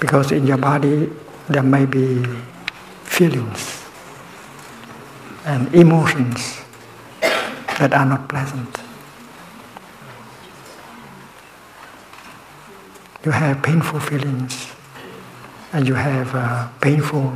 Because 0.00 0.32
in 0.32 0.46
your 0.46 0.56
body 0.56 1.10
there 1.48 1.62
may 1.62 1.84
be 1.84 2.24
feelings 3.04 3.84
and 5.44 5.74
emotions 5.74 6.62
that 7.20 7.92
are 7.92 8.06
not 8.06 8.28
pleasant. 8.28 8.78
You 13.24 13.32
have 13.32 13.62
painful 13.62 14.00
feelings 14.00 14.77
and 15.72 15.86
you 15.86 15.94
have 15.94 16.34
uh, 16.34 16.68
painful 16.80 17.32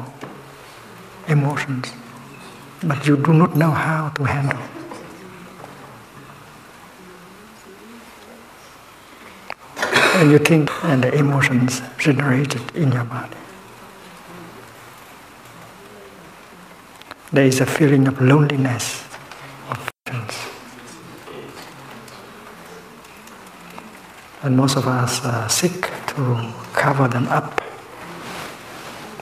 emotions, 1.29 1.93
but 2.83 3.07
you 3.07 3.17
do 3.17 3.33
not 3.33 3.57
know 3.57 3.71
how 3.71 4.09
to 4.11 4.25
handle. 4.25 4.59
And 10.15 10.31
you 10.31 10.39
think 10.39 10.71
and 10.85 11.03
the 11.03 11.13
emotions 11.15 11.81
generated 11.99 12.75
in 12.77 12.93
your 12.93 13.05
body. 13.05 13.37
There 17.33 17.47
is 17.47 17.61
a 17.61 17.67
feeling 17.67 18.07
of 18.09 18.21
loneliness, 18.21 19.05
of 19.71 19.91
feelings. 20.07 20.37
And 24.43 24.55
most 24.57 24.77
of 24.77 24.87
us 24.87 25.25
uh, 25.25 25.49
seek 25.49 25.81
to 26.09 26.53
cover 26.75 27.09
them 27.09 27.27
up, 27.29 27.63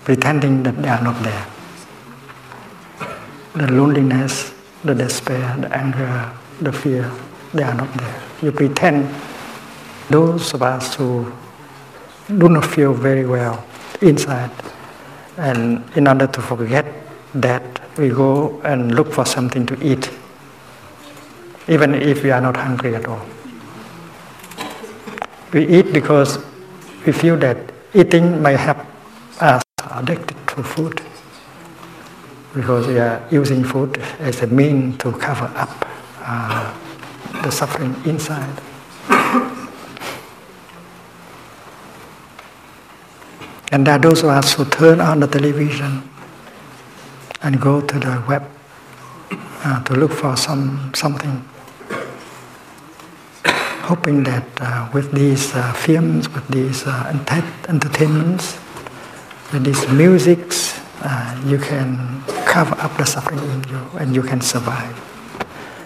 pretending 0.05 0.63
that 0.63 0.81
they 0.81 0.89
are 0.89 1.03
not 1.03 1.23
there. 1.23 1.47
The 3.55 3.73
loneliness, 3.73 4.55
the 4.85 4.95
despair, 4.95 5.57
the 5.59 5.77
anger, 5.77 6.33
the 6.61 6.73
fear, 6.73 7.11
they 7.53 7.63
are 7.63 7.75
not 7.75 7.93
there. 7.95 8.23
You 8.43 8.53
pretend 8.53 9.13
those 10.09 10.55
of 10.55 10.63
us 10.63 10.95
who 10.95 11.31
do 12.29 12.49
not 12.49 12.65
feel 12.65 12.93
very 12.95 13.27
well 13.27 13.65
inside, 14.01 14.51
and 15.37 15.85
in 15.97 16.07
order 16.07 16.27
to 16.27 16.41
forget 16.41 16.87
that, 17.35 17.63
we 17.99 18.09
go 18.09 18.61
and 18.63 18.95
look 18.95 19.13
for 19.13 19.27
something 19.27 19.67
to 19.67 19.75
eat, 19.85 20.11
even 21.69 21.95
if 21.95 22.23
we 22.23 22.31
are 22.31 22.41
not 22.41 22.57
hungry 22.57 22.95
at 22.95 23.07
all. 23.07 23.25
We 25.53 25.67
eat 25.67 25.93
because 25.93 26.39
we 27.05 27.13
feel 27.13 27.37
that 27.39 27.59
eating 27.95 28.41
may 28.41 28.55
help 28.57 28.79
us 29.41 29.63
addicted 29.91 30.37
to 30.49 30.63
food, 30.63 31.01
because 32.55 32.87
they 32.87 32.99
are 32.99 33.23
using 33.31 33.65
food 33.65 33.99
as 34.19 34.43
a 34.43 34.47
mean 34.47 34.97
to 34.99 35.13
cover 35.13 35.51
up 35.57 35.87
uh, 36.21 36.75
the 37.43 37.51
suffering 37.51 37.95
inside. 38.05 38.61
And 43.73 43.87
there 43.87 43.95
are 43.95 43.99
those 43.99 44.25
of 44.25 44.31
us 44.31 44.55
who 44.55 44.65
turn 44.65 45.01
on 45.01 45.21
the 45.21 45.29
television 45.29 46.03
and 47.41 47.61
go 47.61 47.81
to 47.81 47.99
the 47.99 48.23
web 48.29 48.45
uh, 49.65 49.83
to 49.85 49.95
look 49.95 50.13
for 50.13 50.37
some 50.37 50.93
something, 50.95 51.45
hoping 53.83 54.25
that 54.25 54.45
uh, 54.61 54.91
with 54.93 55.13
these 55.13 55.55
uh, 55.55 55.73
films, 55.73 56.29
with 56.29 56.47
these 56.49 56.85
uh, 56.85 57.17
entertainments, 57.69 58.59
with 59.53 59.65
these 59.65 59.87
musics, 59.91 60.79
uh, 61.03 61.35
you 61.47 61.59
can 61.59 62.23
cover 62.47 62.75
up 62.81 62.97
the 62.97 63.05
suffering 63.05 63.39
in 63.39 63.65
you 63.69 63.83
and 63.99 64.15
you 64.15 64.23
can 64.23 64.41
survive. 64.41 64.95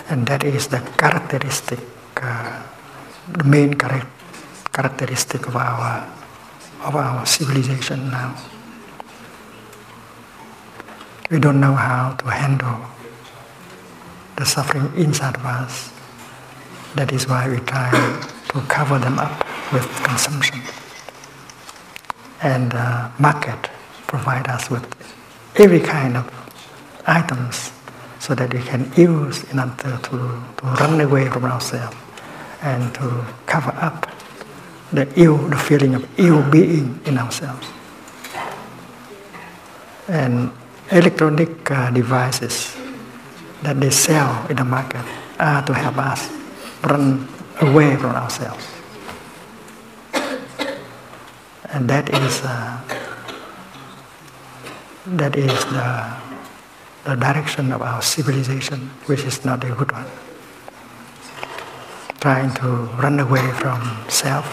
And 0.08 0.26
that 0.26 0.44
is 0.44 0.68
the 0.68 0.80
characteristic, 0.98 1.80
uh, 2.20 2.62
the 3.32 3.44
main 3.44 3.78
char- 3.78 4.06
characteristic 4.72 5.46
of 5.46 5.56
our 5.56 6.04
of 6.84 6.94
our 6.94 7.24
civilization 7.24 8.10
now. 8.10 8.36
We 11.30 11.38
don't 11.40 11.58
know 11.58 11.72
how 11.72 12.12
to 12.20 12.26
handle 12.28 12.84
the 14.36 14.44
suffering 14.44 14.92
inside 14.94 15.36
of 15.36 15.46
us. 15.46 15.90
That 16.96 17.10
is 17.12 17.26
why 17.26 17.48
we 17.48 17.58
try 17.64 17.88
to 18.52 18.60
cover 18.68 18.98
them 18.98 19.18
up 19.18 19.32
with 19.72 19.88
consumption. 20.04 20.60
And 22.44 22.74
uh, 22.74 23.10
market 23.18 23.70
provide 24.06 24.46
us 24.48 24.70
with 24.70 24.84
every 25.56 25.80
kind 25.80 26.16
of 26.16 26.30
items 27.06 27.72
so 28.20 28.34
that 28.34 28.52
we 28.52 28.60
can 28.60 28.92
use 28.96 29.44
in 29.50 29.58
order 29.58 29.98
to, 30.02 30.42
to 30.56 30.66
run 30.80 31.00
away 31.00 31.28
from 31.28 31.44
ourselves 31.44 31.96
and 32.62 32.94
to 32.94 33.24
cover 33.46 33.72
up 33.80 34.10
the 34.92 35.08
ill, 35.20 35.36
the 35.48 35.56
feeling 35.56 35.94
of 35.94 36.06
ill 36.18 36.42
being 36.50 37.00
in 37.04 37.18
ourselves. 37.18 37.66
And 40.08 40.52
electronic 40.90 41.70
uh, 41.70 41.90
devices 41.90 42.76
that 43.62 43.80
they 43.80 43.90
sell 43.90 44.46
in 44.48 44.56
the 44.56 44.64
market 44.64 45.04
are 45.38 45.64
to 45.64 45.74
help 45.74 45.96
us 45.98 46.30
run 46.84 47.26
away 47.60 47.96
from 47.96 48.14
ourselves. 48.14 48.73
And 51.74 51.90
that 51.90 52.08
is 52.08 52.40
uh, 52.44 52.78
that 55.18 55.34
is 55.34 55.52
the, 55.74 56.14
the 57.02 57.16
direction 57.16 57.72
of 57.72 57.82
our 57.82 58.00
civilization, 58.00 58.90
which 59.06 59.24
is 59.24 59.44
not 59.44 59.64
a 59.64 59.74
good 59.74 59.90
one. 59.90 60.06
Trying 62.20 62.54
to 62.62 62.68
run 63.02 63.18
away 63.18 63.50
from 63.58 63.82
self 64.08 64.46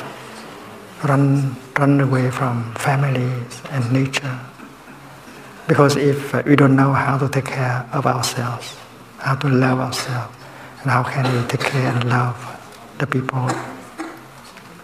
run, 1.04 1.56
run 1.78 2.02
away 2.02 2.32
from 2.32 2.74
families 2.74 3.62
and 3.70 3.92
nature. 3.94 4.40
Because 5.68 5.96
if 5.96 6.34
we 6.46 6.56
don't 6.56 6.76
know 6.76 6.92
how 6.92 7.20
to 7.20 7.30
take 7.30 7.46
care 7.46 7.88
of 7.94 8.08
ourselves, 8.08 8.76
how 9.20 9.36
to 9.36 9.48
love 9.48 9.80
ourselves, 9.80 10.36
and 10.82 10.90
how 10.90 11.04
can 11.04 11.24
we 11.32 11.48
take 11.48 11.62
care 11.62 11.92
and 11.94 12.10
love 12.10 12.36
the 12.98 13.06
people 13.06 13.48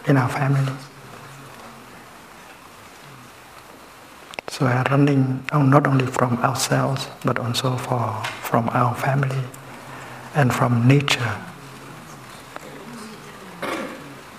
in 0.05 0.17
our 0.17 0.29
family? 0.29 0.86
So 4.57 4.65
we 4.65 4.71
are 4.71 4.83
running 4.89 5.45
oh, 5.53 5.61
not 5.61 5.85
only 5.85 6.07
from 6.07 6.39
ourselves, 6.39 7.07
but 7.23 7.37
also 7.37 7.77
for, 7.77 8.09
from 8.41 8.67
our 8.69 8.95
family 8.95 9.43
and 10.33 10.51
from 10.51 10.87
nature, 10.87 11.37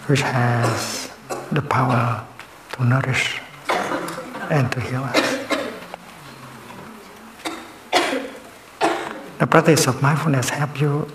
which 0.08 0.22
has 0.22 1.12
the 1.52 1.62
power 1.62 2.26
to 2.72 2.84
nourish 2.84 3.40
and 4.50 4.72
to 4.72 4.80
heal 4.80 5.04
us. 5.04 5.38
The 9.38 9.46
practice 9.46 9.86
of 9.86 10.02
mindfulness 10.02 10.50
help 10.50 10.80
you 10.80 11.06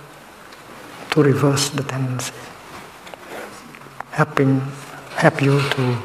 to 1.11 1.21
reverse 1.21 1.67
the 1.71 1.83
tendency, 1.83 2.31
helping 4.11 4.61
help 5.17 5.41
you 5.41 5.59
to 5.59 5.97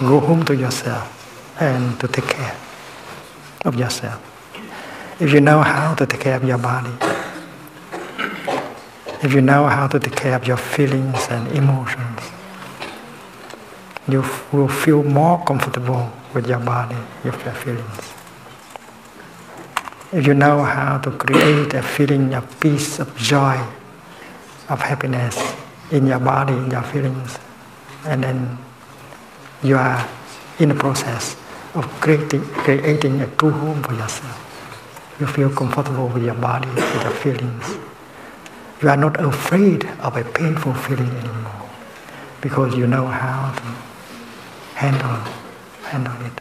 go 0.00 0.18
home 0.18 0.46
to 0.46 0.56
yourself 0.56 1.21
and 1.62 2.00
to 2.00 2.08
take 2.08 2.26
care 2.26 2.56
of 3.64 3.76
yourself. 3.76 4.20
If 5.20 5.32
you 5.32 5.40
know 5.40 5.62
how 5.62 5.94
to 5.94 6.06
take 6.06 6.20
care 6.20 6.34
of 6.34 6.44
your 6.44 6.58
body, 6.58 6.90
if 9.22 9.32
you 9.32 9.40
know 9.40 9.66
how 9.68 9.86
to 9.86 10.00
take 10.00 10.16
care 10.16 10.34
of 10.34 10.44
your 10.44 10.56
feelings 10.56 11.28
and 11.30 11.46
emotions, 11.52 12.20
you 14.08 14.24
will 14.50 14.66
feel 14.66 15.04
more 15.04 15.38
comfortable 15.44 16.10
with 16.34 16.48
your 16.48 16.58
body, 16.58 16.96
with 17.22 17.38
your 17.44 17.54
feelings. 17.54 18.12
If 20.12 20.26
you 20.26 20.34
know 20.34 20.64
how 20.64 20.98
to 20.98 21.10
create 21.12 21.74
a 21.74 21.82
feeling 21.82 22.34
of 22.34 22.44
peace, 22.60 22.98
of 22.98 23.16
joy, 23.16 23.56
of 24.68 24.80
happiness 24.80 25.38
in 25.92 26.08
your 26.08 26.18
body, 26.18 26.54
in 26.54 26.70
your 26.72 26.82
feelings, 26.82 27.38
and 28.04 28.24
then 28.24 28.58
you 29.62 29.76
are 29.76 30.08
in 30.58 30.68
the 30.70 30.74
process 30.74 31.36
of 31.74 31.86
creating, 32.00 32.42
creating 32.64 33.20
a 33.20 33.26
true 33.36 33.50
home 33.50 33.82
for 33.82 33.94
yourself. 33.94 35.16
You 35.18 35.26
feel 35.26 35.50
comfortable 35.50 36.08
with 36.08 36.24
your 36.24 36.34
body, 36.34 36.68
with 36.68 37.02
your 37.02 37.12
feelings. 37.12 37.76
You 38.82 38.88
are 38.88 38.96
not 38.96 39.20
afraid 39.20 39.84
of 40.00 40.16
a 40.16 40.24
painful 40.24 40.74
feeling 40.74 41.08
anymore 41.10 41.70
because 42.40 42.74
you 42.74 42.86
know 42.86 43.06
how 43.06 43.52
to 43.54 43.62
handle, 44.74 45.32
handle 45.84 46.26
it. 46.26 46.40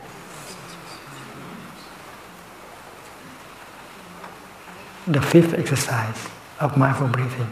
The 5.08 5.22
fifth 5.22 5.54
exercise 5.54 6.28
of 6.60 6.78
mindful 6.78 7.08
breathing 7.08 7.52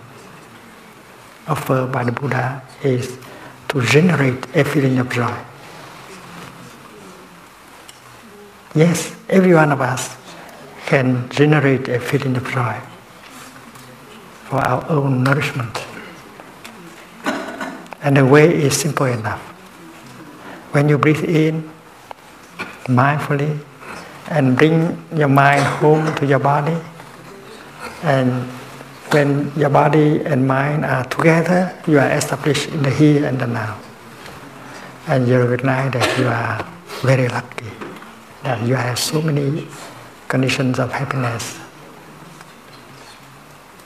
offered 1.48 1.92
by 1.92 2.04
the 2.04 2.12
Buddha 2.12 2.62
is 2.84 3.18
to 3.70 3.82
generate 3.82 4.46
a 4.56 4.64
feeling 4.64 5.00
of 5.00 5.10
joy. 5.10 5.36
Yes, 8.76 9.16
every 9.30 9.54
one 9.54 9.72
of 9.72 9.82
us 9.82 10.16
can 10.86 11.28
generate 11.30 11.88
a 11.90 12.00
feeling 12.00 12.38
of 12.38 12.46
joy 12.50 12.78
for 14.46 14.58
our 14.58 14.86
own 14.90 15.24
nourishment. 15.24 15.78
And 18.02 18.18
the 18.18 18.26
way 18.26 18.54
is 18.54 18.78
simple 18.78 19.08
enough. 19.08 19.42
When 20.72 20.88
you 20.88 20.98
breathe 20.98 21.24
in 21.24 21.70
mindfully 22.86 23.60
and 24.30 24.56
bring 24.56 24.98
your 25.16 25.28
mind 25.28 25.66
home 25.82 26.16
to 26.16 26.26
your 26.26 26.40
body, 26.40 26.78
and 28.04 28.44
when 29.12 29.52
your 29.58 29.70
body 29.70 30.22
and 30.22 30.48
mind 30.48 30.86
are 30.86 31.04
together, 31.06 31.74
you 31.88 31.98
are 31.98 32.10
established 32.12 32.70
in 32.70 32.84
the 32.84 32.92
here 32.92 33.26
and 33.26 33.40
the 33.40 33.48
now. 33.48 33.80
And 35.08 35.28
you 35.28 35.42
recognize 35.42 35.92
that 35.94 36.20
you 36.20 36.28
are 36.28 36.66
very 37.02 37.28
lucky, 37.28 37.66
that 38.44 38.66
you 38.66 38.76
have 38.76 38.98
so 38.98 39.22
many 39.22 39.68
conditions 40.28 40.80
of 40.80 40.92
happiness 40.92 41.60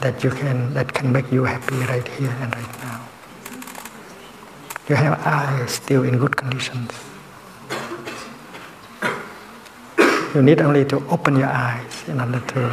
that 0.01 0.23
you 0.23 0.29
can 0.29 0.73
that 0.73 0.93
can 0.93 1.11
make 1.11 1.31
you 1.31 1.43
happy 1.45 1.75
right 1.87 2.07
here 2.19 2.35
and 2.41 2.53
right 2.53 2.73
now. 2.83 3.01
You 4.89 4.95
have 4.95 5.19
eyes 5.25 5.71
still 5.71 6.03
in 6.03 6.17
good 6.17 6.35
conditions. 6.35 6.91
You 10.35 10.41
need 10.41 10.61
only 10.61 10.83
to 10.85 10.97
open 11.07 11.37
your 11.37 11.47
eyes 11.47 12.03
in 12.07 12.19
order 12.19 12.41
to 12.53 12.63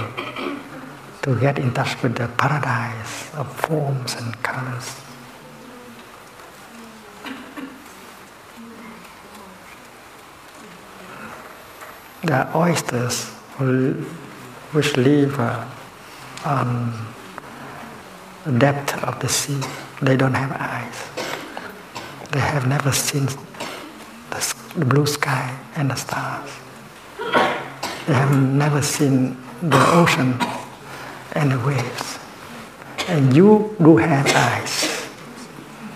to 1.22 1.38
get 1.38 1.58
in 1.58 1.72
touch 1.72 2.02
with 2.02 2.16
the 2.16 2.26
paradise 2.36 3.32
of 3.34 3.46
forms 3.68 4.16
and 4.16 4.34
colors. 4.42 5.09
The 12.22 12.46
oysters 12.54 13.24
which 14.72 14.96
live 14.96 15.38
on 16.44 16.92
the 18.44 18.52
depth 18.58 19.02
of 19.02 19.18
the 19.20 19.28
sea, 19.28 19.60
they 20.02 20.16
don't 20.16 20.34
have 20.34 20.52
eyes. 20.52 21.08
They 22.30 22.40
have 22.40 22.66
never 22.68 22.92
seen 22.92 23.26
the 24.76 24.84
blue 24.84 25.06
sky 25.06 25.58
and 25.76 25.90
the 25.90 25.96
stars. 25.96 26.50
They 28.06 28.14
have 28.14 28.36
never 28.36 28.82
seen 28.82 29.36
the 29.62 29.84
ocean 29.92 30.38
and 31.32 31.52
the 31.52 31.58
waves. 31.60 32.18
And 33.08 33.34
you 33.34 33.74
do 33.82 33.96
have 33.96 34.26
eyes, 34.36 35.08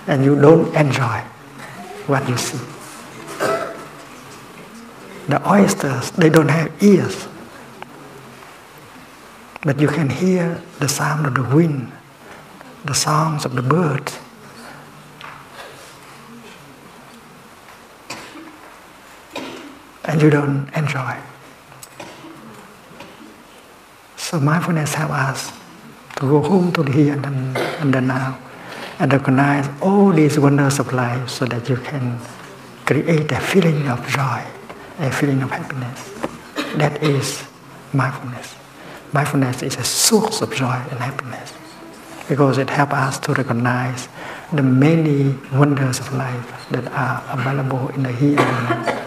and 0.07 0.25
you 0.25 0.41
don't 0.41 0.75
enjoy 0.75 1.21
what 2.07 2.29
you 2.29 2.37
see. 2.37 2.59
The 5.29 5.41
oysters, 5.51 6.11
they 6.13 6.29
don't 6.29 6.49
have 6.49 6.71
ears, 6.83 7.27
but 9.63 9.81
you 9.81 9.89
can 9.89 10.11
hear 10.11 10.63
the 10.81 10.89
sound 10.89 11.27
of 11.27 11.35
the 11.35 11.43
wind, 11.43 11.93
the 12.85 12.95
songs 12.95 13.45
of 13.45 13.55
the 13.55 13.63
birds. 13.63 14.19
And 20.05 20.21
you 20.21 20.29
don't 20.29 20.69
enjoy. 20.77 21.17
So 24.17 24.39
mindfulness 24.39 24.95
helps 24.95 25.15
us 25.15 25.53
to 26.17 26.23
go 26.29 26.43
home 26.43 26.73
to 26.73 26.83
the 26.83 26.93
here 26.93 27.15
and, 27.15 27.57
and 27.57 27.95
the 27.95 28.01
now 28.01 28.39
and 28.99 29.13
recognize 29.13 29.69
all 29.83 30.13
these 30.13 30.39
wonders 30.39 30.79
of 30.79 30.93
life 30.93 31.29
so 31.29 31.45
that 31.47 31.69
you 31.69 31.77
can 31.77 32.19
create 32.87 33.31
a 33.33 33.41
feeling 33.41 33.89
of 33.89 34.07
joy, 34.09 34.43
a 34.99 35.11
feeling 35.11 35.43
of 35.43 35.51
happiness. 35.51 36.11
That 36.77 37.03
is 37.03 37.45
mindfulness. 37.93 38.55
Mindfulness 39.13 39.63
is 39.63 39.77
a 39.77 39.85
source 39.85 40.41
of 40.41 40.55
joy 40.55 40.81
and 40.91 40.99
happiness 40.99 41.53
because 42.29 42.59
it 42.59 42.71
helps 42.71 42.93
us 42.93 43.19
to 43.21 43.33
recognize 43.35 44.09
the 44.53 44.63
many 44.63 45.35
wonders 45.53 46.01
of 46.01 46.13
life 46.15 46.69
that 46.71 46.87
are 46.93 47.23
available 47.39 47.89
in 47.91 48.03
the 48.03 48.13
here 48.13 48.39
and 48.39 48.65
now. 48.71 49.01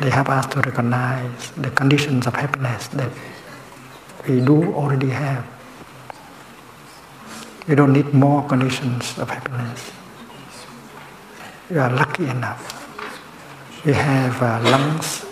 They 0.00 0.10
help 0.10 0.28
us 0.28 0.46
to 0.46 0.60
recognize 0.60 1.50
the 1.52 1.70
conditions 1.70 2.26
of 2.26 2.34
happiness 2.34 2.88
that 2.88 3.12
we 4.28 4.40
do 4.40 4.72
already 4.74 5.10
have. 5.10 5.46
You 7.68 7.76
don't 7.76 7.92
need 7.92 8.12
more 8.12 8.46
conditions 8.46 9.16
of 9.18 9.30
happiness. 9.30 9.92
You 11.70 11.80
are 11.80 11.90
lucky 11.90 12.26
enough. 12.26 12.73
We 13.84 13.92
have 13.92 14.42
uh, 14.42 14.60
lungs 14.70 15.26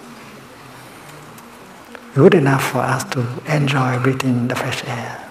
good 2.15 2.35
enough 2.35 2.71
for 2.73 2.81
us 2.81 3.05
to 3.05 3.27
enjoy 3.49 3.99
breathing 4.01 4.49
the 4.49 4.55
fresh 4.55 4.85
air. 4.85 5.27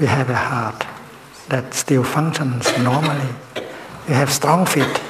We 0.00 0.06
have 0.06 0.30
a 0.30 0.34
heart 0.34 0.86
that 1.48 1.74
still 1.74 2.04
functions 2.04 2.66
normally. 2.78 3.34
We 4.06 4.14
have 4.14 4.32
strong 4.32 4.64
feet 4.64 5.02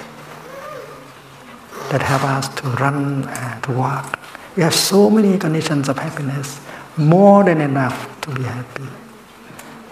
that 1.91 2.03
help 2.03 2.25
us 2.25 2.49
to 2.49 2.69
run, 2.83 3.29
and 3.29 3.63
to 3.63 3.73
walk. 3.73 4.19
We 4.57 4.63
have 4.65 4.75
so 4.75 5.09
many 5.09 5.39
conditions 5.39 5.89
of 5.89 5.99
happiness, 5.99 6.61
more 6.97 7.45
than 7.45 7.61
enough 7.61 8.21
to 8.23 8.31
be 8.35 8.43
happy. 8.43 8.89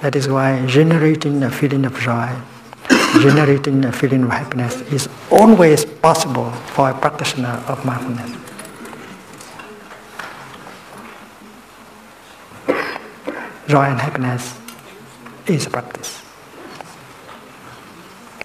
That 0.00 0.16
is 0.16 0.28
why 0.28 0.66
generating 0.66 1.42
a 1.42 1.50
feeling 1.50 1.84
of 1.84 1.96
joy, 1.98 2.34
generating 3.20 3.84
a 3.84 3.92
feeling 3.92 4.22
of 4.24 4.30
happiness 4.30 4.80
is 4.92 5.08
always 5.30 5.84
possible 5.84 6.50
for 6.74 6.90
a 6.90 6.94
practitioner 6.94 7.62
of 7.68 7.84
mindfulness. 7.84 8.30
Joy 13.68 13.84
and 13.84 14.00
happiness 14.00 14.58
is 15.46 15.66
a 15.66 15.70
practice. 15.70 16.22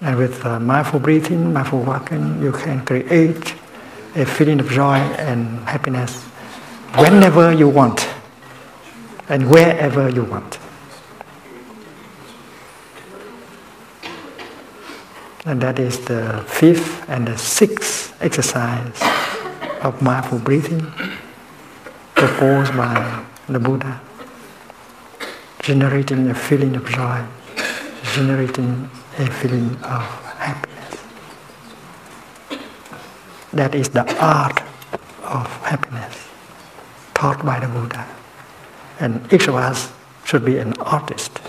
And 0.02 0.17
with 0.17 0.43
uh, 0.45 0.60
mindful 0.60 1.00
breathing, 1.00 1.54
mindful 1.54 1.84
walking, 1.84 2.41
you 2.41 2.52
can 2.52 2.84
create 2.86 3.56
a 4.15 4.26
feeling 4.26 4.60
of 4.60 4.69
joy 4.69 4.95
and 4.95 5.60
happiness 5.67 6.24
whenever 6.95 7.54
you 7.54 7.69
want 7.69 8.08
and 9.30 9.50
wherever 9.50 10.10
you 10.10 10.24
want. 10.24 10.58
And 15.44 15.60
that 15.62 15.80
is 15.80 16.00
the 16.06 16.46
fifth 16.48 17.10
and 17.10 17.28
the 17.28 17.36
sixth 17.36 18.16
exercise 18.22 19.02
of 19.82 20.00
mindful 20.00 20.38
breathing 20.38 20.86
proposed 22.14 22.78
by 22.78 23.26
the 23.50 23.58
Buddha, 23.58 24.00
generating 25.64 26.30
a 26.30 26.36
feeling 26.36 26.76
of 26.76 26.86
joy, 26.88 27.26
generating 28.14 28.88
a 29.18 29.26
feeling 29.26 29.76
of 29.82 30.04
happiness. 30.38 31.04
That 33.52 33.74
is 33.74 33.90
the 33.90 34.06
art 34.24 34.62
of 35.24 35.48
happiness 35.64 36.28
taught 37.16 37.44
by 37.44 37.60
the 37.60 37.68
Buddha. 37.68 38.08
And 39.00 39.34
each 39.34 39.48
of 39.48 39.56
us 39.56 39.92
should 40.24 40.46
be 40.46 40.60
an 40.60 40.74
artist 40.82 41.42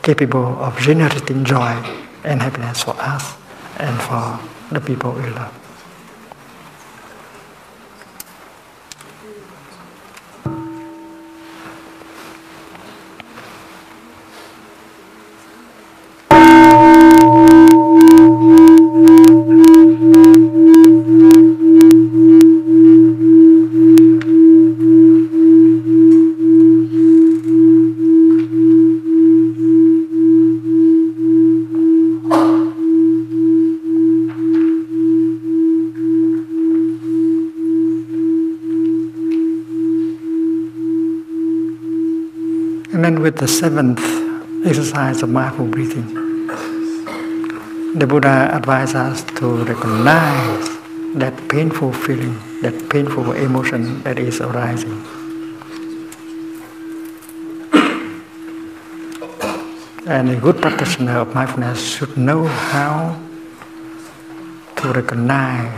capable 0.00 0.58
of 0.64 0.78
generating 0.78 1.44
joy 1.44 1.76
and 2.24 2.42
happiness 2.42 2.82
for 2.82 2.94
us 2.98 3.36
and 3.78 4.00
for 4.02 4.38
the 4.74 4.80
people 4.80 5.12
we 5.12 5.28
love. 5.30 5.61
With 42.92 43.36
the 43.36 43.48
seventh 43.48 44.00
exercise 44.66 45.22
of 45.22 45.30
mindful 45.30 45.66
breathing. 45.66 46.12
The 47.96 48.06
Buddha 48.06 48.50
advised 48.52 48.94
us 48.94 49.24
to 49.40 49.64
recognize 49.64 50.68
that 51.14 51.32
painful 51.48 51.94
feeling, 51.94 52.36
that 52.60 52.90
painful 52.90 53.32
emotion 53.32 54.02
that 54.02 54.18
is 54.18 54.42
arising. 54.42 54.92
And 60.06 60.28
a 60.28 60.36
good 60.36 60.60
practitioner 60.60 61.18
of 61.18 61.34
mindfulness 61.34 61.96
should 61.96 62.18
know 62.18 62.44
how 62.44 63.18
to 64.76 64.92
recognize 64.92 65.72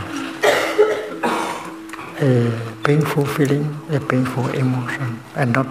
a 2.19 2.51
painful 2.83 3.25
feeling, 3.25 3.73
a 3.89 4.01
painful 4.01 4.49
emotion, 4.49 5.21
and 5.35 5.53
not 5.53 5.67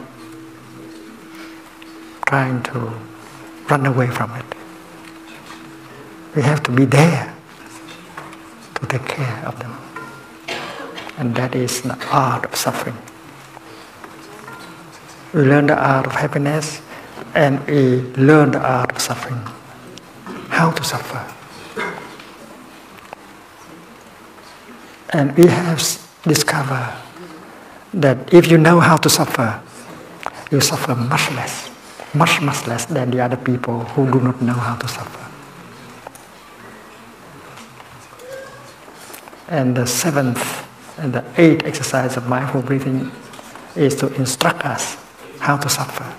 trying 2.35 2.61
to 2.65 2.81
run 3.71 3.87
away 3.87 4.09
from 4.09 4.29
it. 4.35 4.49
We 6.35 6.43
have 6.43 6.65
to 6.65 6.73
be 6.73 6.85
there 6.85 7.33
to 8.75 8.87
take 8.87 9.07
care 9.07 9.39
of 9.47 9.55
them. 9.63 9.75
And 11.17 11.37
that 11.37 11.55
is 11.55 11.83
the 11.83 11.97
art 12.11 12.45
of 12.47 12.57
suffering. 12.57 12.99
We 15.33 15.43
learn 15.43 15.69
the 15.69 15.79
art 15.79 16.07
of 16.07 16.13
happiness 16.25 16.83
and 17.37 17.65
we 17.69 18.03
learn 18.29 18.51
the 18.51 18.63
art 18.79 18.91
of 18.91 18.99
suffering. 19.01 19.43
How 20.59 20.73
to 20.73 20.83
suffer. 20.83 21.23
And 25.11 25.37
we 25.37 25.47
have 25.47 25.79
discovered 26.27 26.95
that 27.93 28.35
if 28.35 28.51
you 28.51 28.59
know 28.59 28.81
how 28.81 28.97
to 28.97 29.09
suffer, 29.09 29.63
you 30.51 30.61
suffer 30.61 30.97
much 30.97 31.31
less, 31.39 31.71
much, 32.15 32.41
much 32.41 32.67
less 32.67 32.85
than 32.87 33.11
the 33.11 33.21
other 33.21 33.37
people 33.37 33.81
who 33.95 34.11
do 34.11 34.21
not 34.21 34.41
know 34.41 34.55
how 34.55 34.77
to 34.77 34.89
suffer. 34.89 35.21
And 39.49 39.77
the 39.77 39.87
seventh 39.87 40.67
and 40.99 41.13
the 41.13 41.25
eighth 41.37 41.65
exercise 41.65 42.17
of 42.17 42.29
mindful 42.29 42.63
breathing 42.63 43.11
is 43.77 43.95
to 43.97 44.13
instruct 44.15 44.65
us 44.65 44.97
how 45.41 45.57
to 45.57 45.69
suffer. 45.69 46.15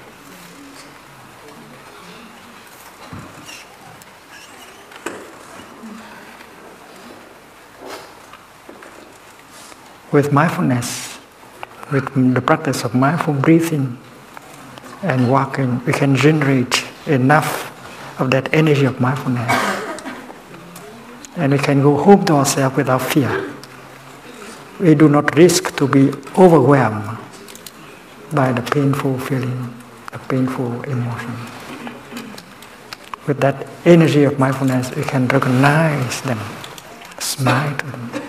with 10.15 10.31
mindfulness, 10.31 11.19
with 11.91 12.07
the 12.33 12.39
practice 12.39 12.85
of 12.85 12.95
mindful 12.95 13.33
breathing 13.33 13.97
and 15.03 15.29
walking, 15.29 15.83
we 15.85 15.93
can 15.93 16.15
generate 16.15 16.83
enough 17.07 17.71
of 18.19 18.31
that 18.31 18.53
energy 18.53 18.85
of 18.85 18.99
mindfulness. 18.99 19.51
And 21.37 21.51
we 21.51 21.57
can 21.59 21.81
go 21.81 21.97
home 21.97 22.25
to 22.25 22.33
ourselves 22.33 22.75
without 22.77 23.01
fear. 23.01 23.53
We 24.79 24.95
do 24.95 25.09
not 25.09 25.35
risk 25.35 25.75
to 25.77 25.87
be 25.87 26.11
overwhelmed 26.37 27.17
by 28.33 28.51
the 28.51 28.61
painful 28.61 29.19
feeling, 29.19 29.73
the 30.11 30.19
painful 30.19 30.83
emotion. 30.83 31.35
With 33.27 33.39
that 33.39 33.67
energy 33.85 34.23
of 34.23 34.39
mindfulness, 34.39 34.95
we 34.95 35.03
can 35.03 35.27
recognize 35.27 36.21
them, 36.21 36.39
smile 37.19 37.75
to 37.77 37.85
them 37.85 38.25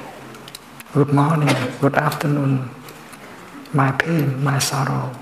good 0.96 1.12
morning, 1.12 1.54
good 1.82 1.94
afternoon, 1.94 2.70
my 3.74 3.92
pain, 3.92 4.42
my 4.42 4.58
sorrow, 4.58 5.12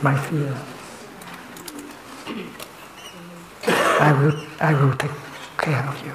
my 0.00 0.16
fear. 0.16 0.56
I 4.00 4.12
will, 4.12 4.36
I 4.60 4.74
will 4.74 4.94
take 4.96 5.10
care 5.58 5.84
of 5.88 6.06
you. 6.06 6.12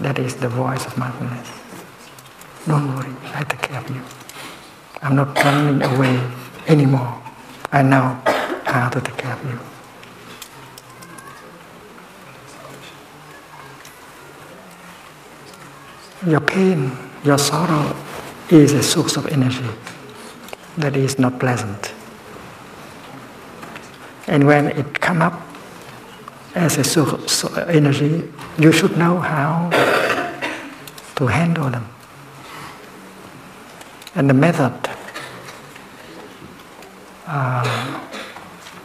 That 0.00 0.18
is 0.18 0.36
the 0.36 0.48
voice 0.48 0.84
of 0.86 0.96
mindfulness. 0.98 1.50
Don't 2.66 2.94
worry, 2.94 3.14
I 3.34 3.44
take 3.44 3.62
care 3.62 3.80
of 3.80 3.90
you. 3.90 4.02
I'm 5.02 5.14
not 5.14 5.36
running 5.44 5.82
away 5.82 6.20
anymore. 6.66 7.22
I 7.72 7.82
know 7.82 8.20
how 8.64 8.88
to 8.88 9.00
take 9.00 9.16
care 9.16 9.32
of 9.32 9.44
you. 9.44 9.58
your 16.26 16.40
pain, 16.40 16.90
your 17.24 17.38
sorrow 17.38 17.94
is 18.50 18.72
a 18.72 18.82
source 18.82 19.16
of 19.16 19.26
energy 19.28 19.68
that 20.76 20.96
is 20.96 21.18
not 21.18 21.38
pleasant. 21.38 21.92
And 24.26 24.46
when 24.46 24.66
it 24.66 25.00
come 25.00 25.22
up 25.22 25.45
as 26.56 26.78
a 26.78 26.84
source 26.84 27.44
of 27.44 27.68
energy, 27.68 28.24
you 28.58 28.72
should 28.72 28.96
know 28.96 29.20
how 29.20 29.68
to 31.16 31.26
handle 31.26 31.68
them. 31.68 31.86
And 34.16 34.30
the 34.30 34.34
method 34.34 34.72
uh, 37.28 38.00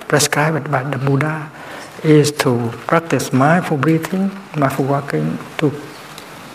prescribed 0.09 0.69
by 0.69 0.83
the 0.83 0.97
Buddha 0.97 1.49
is 2.03 2.31
to 2.43 2.69
practice 2.91 3.31
mindful 3.31 3.77
breathing, 3.77 4.29
mindful 4.57 4.85
walking, 4.85 5.39
to 5.59 5.71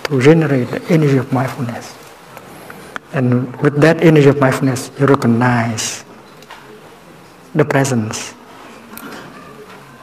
to 0.04 0.20
generate 0.20 0.68
the 0.68 0.82
energy 0.92 1.16
of 1.16 1.32
mindfulness. 1.32 1.96
And 3.12 3.56
with 3.62 3.80
that 3.80 4.04
energy 4.04 4.28
of 4.28 4.38
mindfulness, 4.38 4.92
you 5.00 5.06
recognize 5.06 6.04
the 7.54 7.64
presence 7.64 8.36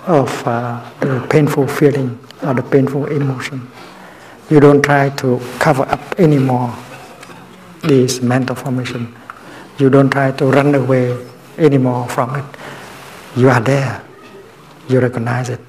of 0.08 0.30
uh, 0.47 0.84
the 0.99 1.26
painful 1.30 1.68
feeling 1.68 2.20
or 2.41 2.54
the 2.54 2.64
painful 2.64 3.06
emotion. 3.08 3.70
You 4.49 4.60
don't 4.60 4.82
try 4.84 5.10
to 5.10 5.39
cover 5.60 5.84
up 5.84 6.20
anymore 6.20 6.76
this 7.82 8.22
mental 8.22 8.56
formation. 8.56 9.14
You 9.78 9.89
don't 9.89 10.10
try 10.10 10.32
to 10.32 10.45
run 10.45 10.76
away 10.76 11.18
anymore 11.58 12.08
from 12.10 12.36
it. 12.36 12.45
You 13.36 13.49
are 13.49 13.62
there. 13.62 14.04
You 14.89 14.99
recognize 14.99 15.49
it. 15.49 15.60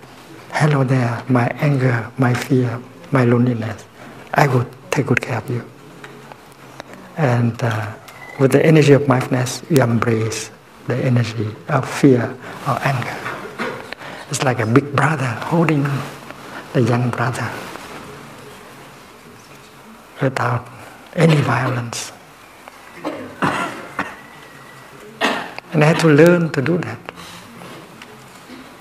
Hello 0.53 0.85
there, 0.85 1.23
my 1.29 1.47
anger, 1.61 2.11
my 2.19 2.35
fear, 2.35 2.81
my 3.11 3.25
loneliness. 3.25 3.85
I 4.35 4.47
will 4.47 4.67
take 4.91 5.07
good 5.07 5.21
care 5.21 5.39
of 5.39 5.49
you. 5.51 5.65
And 7.17 7.61
uh, 7.63 7.95
with 8.39 8.53
the 8.53 8.65
energy 8.65 8.93
of 8.93 9.07
mindfulness, 9.07 9.63
you 9.71 9.83
embrace 9.83 10.51
the 10.87 10.97
energy 10.97 11.49
of 11.69 11.89
fear 11.89 12.37
or 12.69 12.79
anger. 12.83 13.44
It's 14.31 14.43
like 14.43 14.61
a 14.61 14.67
big 14.67 14.95
brother 14.97 15.29
holding 15.49 15.85
the 16.73 16.83
young 16.83 17.11
brother 17.11 17.51
without 20.21 20.67
any 21.15 21.37
violence. 21.43 22.13
And 25.75 25.83
I 25.83 25.87
had 25.91 25.99
to 26.01 26.09
learn 26.09 26.51
to 26.53 26.63
do 26.63 26.79
that. 26.79 26.99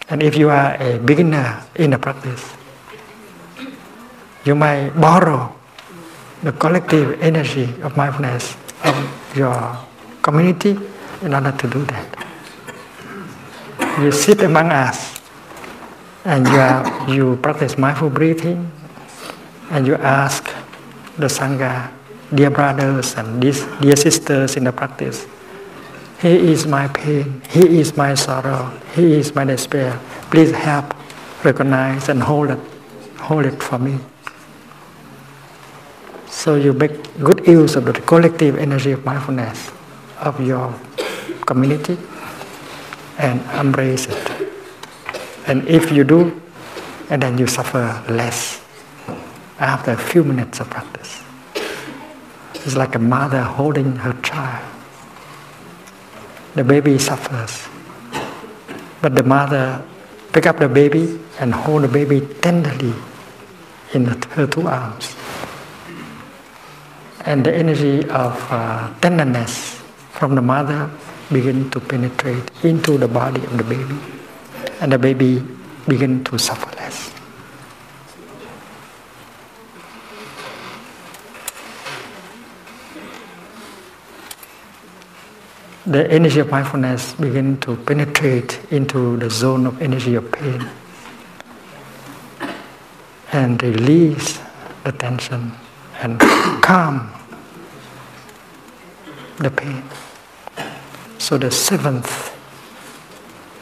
And 0.10 0.22
if 0.22 0.38
you 0.38 0.50
are 0.50 0.78
a 0.78 1.00
beginner 1.00 1.64
in 1.76 1.90
the 1.92 1.98
practice, 1.98 2.54
you 4.46 4.54
might 4.54 4.92
borrow 4.94 5.56
the 6.44 6.52
collective 6.52 7.20
energy 7.22 7.66
of 7.82 7.98
mindfulness 7.98 8.56
of 8.84 8.94
your 9.36 9.58
community 10.22 10.78
in 11.22 11.34
order 11.34 11.52
to 11.52 11.68
do 11.68 11.84
that. 11.86 12.08
You 14.00 14.12
sit 14.12 14.42
among 14.42 14.72
us 14.72 15.13
and 16.26 16.48
you, 16.48 16.56
are, 16.56 17.10
you 17.10 17.36
practice 17.38 17.78
mindful 17.78 18.10
breathing 18.10 18.72
and 19.72 19.86
you 19.86 19.96
ask 19.96 20.44
the 21.18 21.28
Sangha, 21.28 21.92
dear 22.34 22.50
brothers 22.50 23.16
and 23.16 23.42
dear 23.42 23.96
sisters 23.96 24.56
in 24.56 24.64
the 24.64 24.72
practice, 24.72 25.28
He 26.22 26.52
is 26.52 26.66
my 26.66 26.88
pain, 26.88 27.42
He 27.50 27.80
is 27.80 27.96
my 27.98 28.16
sorrow, 28.16 28.72
He 28.96 29.14
is 29.14 29.36
my 29.36 29.44
despair. 29.44 30.00
Please 30.32 30.52
help, 30.52 30.94
recognize 31.44 32.10
and 32.10 32.24
hold 32.24 32.52
it, 32.52 32.60
hold 33.20 33.46
it 33.46 33.62
for 33.62 33.78
me. 33.78 34.00
So 36.30 36.56
you 36.56 36.74
make 36.74 36.92
good 37.20 37.46
use 37.46 37.76
of 37.76 37.86
the 37.86 37.94
collective 37.94 38.58
energy 38.58 38.92
of 38.92 39.06
mindfulness 39.06 39.72
of 40.20 40.40
your 40.40 40.74
community 41.46 41.98
and 43.18 43.42
embrace 43.60 44.08
it. 44.08 44.23
And 45.48 45.68
if 45.68 45.92
you 45.92 46.04
do, 46.04 46.42
and 47.10 47.22
then 47.22 47.38
you 47.38 47.48
suffer 47.48 48.04
less 48.10 48.62
after 49.60 49.92
a 49.92 49.98
few 49.98 50.24
minutes 50.24 50.60
of 50.60 50.70
practice. 50.70 51.22
It's 52.56 52.76
like 52.76 52.96
a 52.96 53.00
mother 53.00 53.42
holding 53.42 53.98
her 53.98 54.14
child. 54.22 54.66
The 56.56 56.64
baby 56.64 56.98
suffers, 57.00 57.68
but 59.02 59.16
the 59.16 59.24
mother 59.24 59.84
pick 60.32 60.46
up 60.46 60.60
the 60.60 60.70
baby 60.70 61.20
and 61.40 61.54
hold 61.54 61.84
the 61.84 61.88
baby 61.88 62.22
tenderly 62.42 62.94
in 63.94 64.06
her 64.06 64.48
two 64.48 64.68
arms 64.68 65.16
and 67.26 67.46
the 67.46 67.54
energy 67.56 68.04
of 68.10 68.36
uh, 68.52 68.92
tenderness 69.00 69.82
from 70.12 70.36
the 70.36 70.42
mother 70.42 70.90
begin 71.32 71.70
to 71.72 71.80
penetrate 71.80 72.44
into 72.64 72.98
the 72.98 73.08
body 73.08 73.44
of 73.46 73.58
the 73.58 73.64
baby, 73.64 73.96
and 74.82 74.92
the 74.92 74.98
baby 74.98 75.42
begin 75.88 76.24
to 76.26 76.38
suffer 76.38 76.70
less. 76.78 77.12
The 85.86 86.10
energy 86.10 86.40
of 86.40 86.50
mindfulness 86.50 87.14
begin 87.16 87.60
to 87.62 87.76
penetrate 87.76 88.60
into 88.72 89.18
the 89.18 89.30
zone 89.30 89.66
of 89.66 89.82
energy 89.82 90.16
of 90.16 90.32
pain 90.32 90.70
and 93.34 93.62
release 93.62 94.40
the 94.86 94.94
tension 94.94 95.52
and 96.02 96.20
calm 96.62 97.12
the 99.40 99.50
pain. 99.52 99.84
So 101.18 101.38
the 101.38 101.52
seventh 101.52 102.34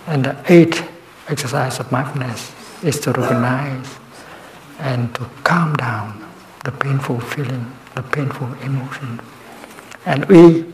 and 0.06 0.26
the 0.26 0.44
eighth 0.48 0.91
exercise 1.32 1.80
of 1.80 1.92
mindfulness 1.92 2.54
is 2.84 3.00
to 3.00 3.12
recognize 3.14 3.88
and 4.80 5.14
to 5.16 5.26
calm 5.44 5.74
down 5.76 6.28
the 6.66 6.72
painful 6.72 7.20
feeling, 7.20 7.66
the 7.96 8.04
painful 8.04 8.48
emotion. 8.62 9.20
And 10.06 10.26
we, 10.26 10.66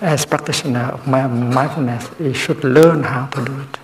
as 0.00 0.26
practitioner 0.26 0.90
of 0.92 1.06
mindfulness, 1.06 2.10
we 2.18 2.34
should 2.34 2.64
learn 2.64 3.02
how 3.04 3.26
to 3.26 3.44
do 3.44 3.60
it. 3.60 3.78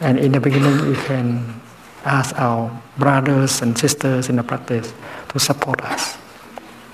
And 0.00 0.18
in 0.18 0.32
the 0.32 0.40
beginning, 0.40 0.88
we 0.88 0.96
can 1.06 1.60
ask 2.04 2.38
our 2.38 2.70
brothers 2.98 3.62
and 3.62 3.76
sisters 3.76 4.28
in 4.28 4.36
the 4.36 4.42
practice 4.42 4.92
to 5.30 5.38
support 5.38 5.80
us 5.82 6.16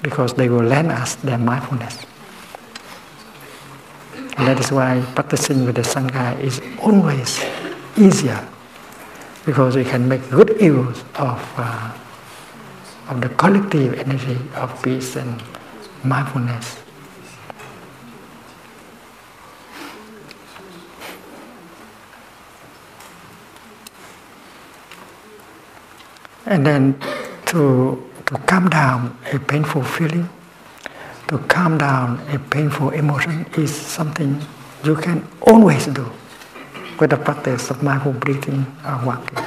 because 0.02 0.34
they 0.34 0.48
will 0.48 0.64
lend 0.64 0.90
us 0.90 1.14
their 1.16 1.38
mindfulness. 1.38 1.98
And 4.40 4.48
that 4.48 4.58
is 4.58 4.72
why 4.72 5.04
practicing 5.14 5.66
with 5.66 5.74
the 5.74 5.82
Sangha 5.82 6.40
is 6.40 6.62
always 6.80 7.44
easier 7.94 8.40
because 9.44 9.76
we 9.76 9.84
can 9.84 10.08
make 10.08 10.26
good 10.30 10.58
use 10.58 11.04
of, 11.16 11.36
uh, 11.58 11.92
of 13.10 13.20
the 13.20 13.28
collective 13.28 14.00
energy 14.00 14.38
of 14.54 14.82
peace 14.82 15.16
and 15.16 15.42
mindfulness. 16.02 16.78
And 26.46 26.64
then 26.64 26.98
to, 27.52 28.10
to 28.24 28.38
calm 28.46 28.70
down 28.70 29.18
a 29.34 29.38
painful 29.38 29.84
feeling, 29.84 30.30
to 31.30 31.38
calm 31.46 31.78
down 31.78 32.18
a 32.34 32.38
painful 32.50 32.90
emotion 32.90 33.46
is 33.56 33.72
something 33.72 34.42
you 34.82 34.96
can 34.96 35.24
always 35.46 35.86
do 35.86 36.10
with 36.98 37.10
the 37.10 37.16
practice 37.16 37.70
of 37.70 37.84
mindful 37.84 38.12
breathing 38.14 38.66
or 38.84 39.00
walking. 39.06 39.38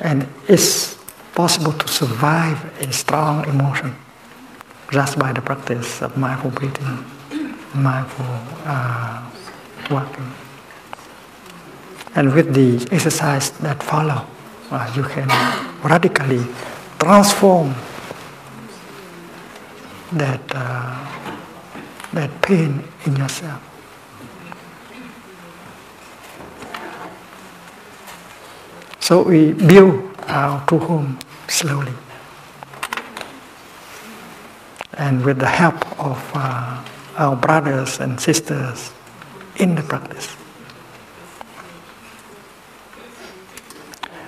And 0.00 0.26
it's 0.48 0.94
possible 1.34 1.72
to 1.72 1.88
survive 1.88 2.56
a 2.80 2.90
strong 2.90 3.46
emotion 3.46 3.94
just 4.90 5.18
by 5.18 5.34
the 5.34 5.42
practice 5.42 6.00
of 6.00 6.16
mindful 6.16 6.50
breathing, 6.52 7.04
mindful 7.74 8.24
uh, 8.64 9.30
walking. 9.90 10.32
And 12.14 12.32
with 12.32 12.54
the 12.54 12.88
exercise 12.94 13.50
that 13.60 13.82
follow, 13.82 14.24
uh, 14.70 14.90
you 14.96 15.02
can 15.02 15.28
radically 15.84 16.46
transform 16.98 17.74
that 20.12 20.40
uh, 20.54 21.06
that 22.12 22.30
pain 22.42 22.82
in 23.04 23.16
yourself. 23.16 23.62
So 29.00 29.22
we 29.22 29.52
build 29.52 30.04
our 30.28 30.64
true 30.66 30.78
home 30.78 31.18
slowly, 31.48 31.92
and 34.94 35.24
with 35.24 35.38
the 35.38 35.48
help 35.48 35.80
of 36.00 36.18
uh, 36.34 36.84
our 37.16 37.36
brothers 37.36 38.00
and 38.00 38.20
sisters 38.20 38.92
in 39.56 39.74
the 39.74 39.82
practice. 39.82 40.36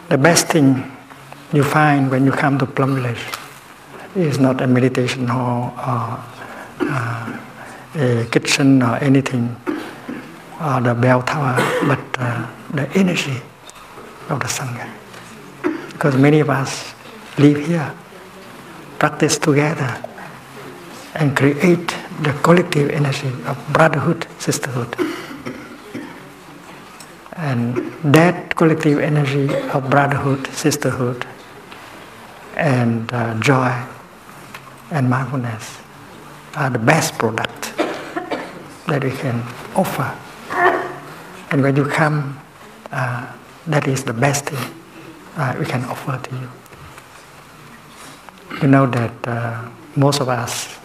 The 0.09 0.19
best 0.19 0.49
thing 0.49 0.91
you 1.53 1.63
find 1.63 2.11
when 2.11 2.25
you 2.25 2.33
come 2.33 2.59
to 2.59 2.67
Plum 2.67 2.97
Village 2.97 3.40
is 4.15 4.39
not 4.39 4.61
a 4.61 4.67
meditation 4.67 5.29
hall 5.29 5.73
or 5.77 6.25
uh, 6.81 7.41
a 7.95 8.27
kitchen 8.31 8.83
or 8.83 8.97
anything 8.97 9.57
or 10.61 10.81
the 10.81 10.95
bell 10.95 11.23
tower, 11.23 11.57
but 11.87 12.01
uh, 12.19 12.47
the 12.75 12.89
energy 12.95 13.41
of 14.29 14.41
the 14.41 14.47
Sangha. 14.47 14.89
Because 15.93 16.17
many 16.17 16.41
of 16.41 16.51
us 16.51 16.95
live 17.39 17.67
here, 17.67 17.95
practice 18.99 19.39
together, 19.39 20.03
and 21.15 21.37
create 21.37 21.95
the 22.23 22.33
collective 22.43 22.91
energy 22.91 23.29
of 23.47 23.59
brotherhood, 23.73 24.27
sisterhood. 24.39 24.95
And 27.37 27.93
that 28.03 28.55
collective 28.57 28.99
energy 28.99 29.55
of 29.71 29.89
brotherhood, 29.89 30.47
sisterhood, 30.49 31.27
and 32.57 33.11
uh, 33.15 33.41
joy 33.41 33.73
and 34.91 35.09
mindfulness 35.09 35.79
are 36.57 36.71
the 36.71 36.79
best 36.79 37.15
product 37.19 37.77
that 38.87 39.05
we 39.05 39.11
can 39.11 39.43
offer. 39.77 40.11
And 41.51 41.63
when 41.63 41.77
you 41.77 41.85
come, 41.85 42.39
uh, 42.93 43.33
that 43.67 43.87
is 43.87 44.05
the 44.05 44.13
best 44.13 44.47
thing 44.47 44.75
uh, 45.37 45.55
we 45.59 45.65
can 45.67 45.85
offer 45.85 46.19
to 46.23 46.35
you. 46.37 46.51
You 48.63 48.69
know 48.69 48.87
that 48.87 49.29
uh, 49.29 49.69
most 49.97 50.21
of 50.21 50.29
us, 50.29 50.77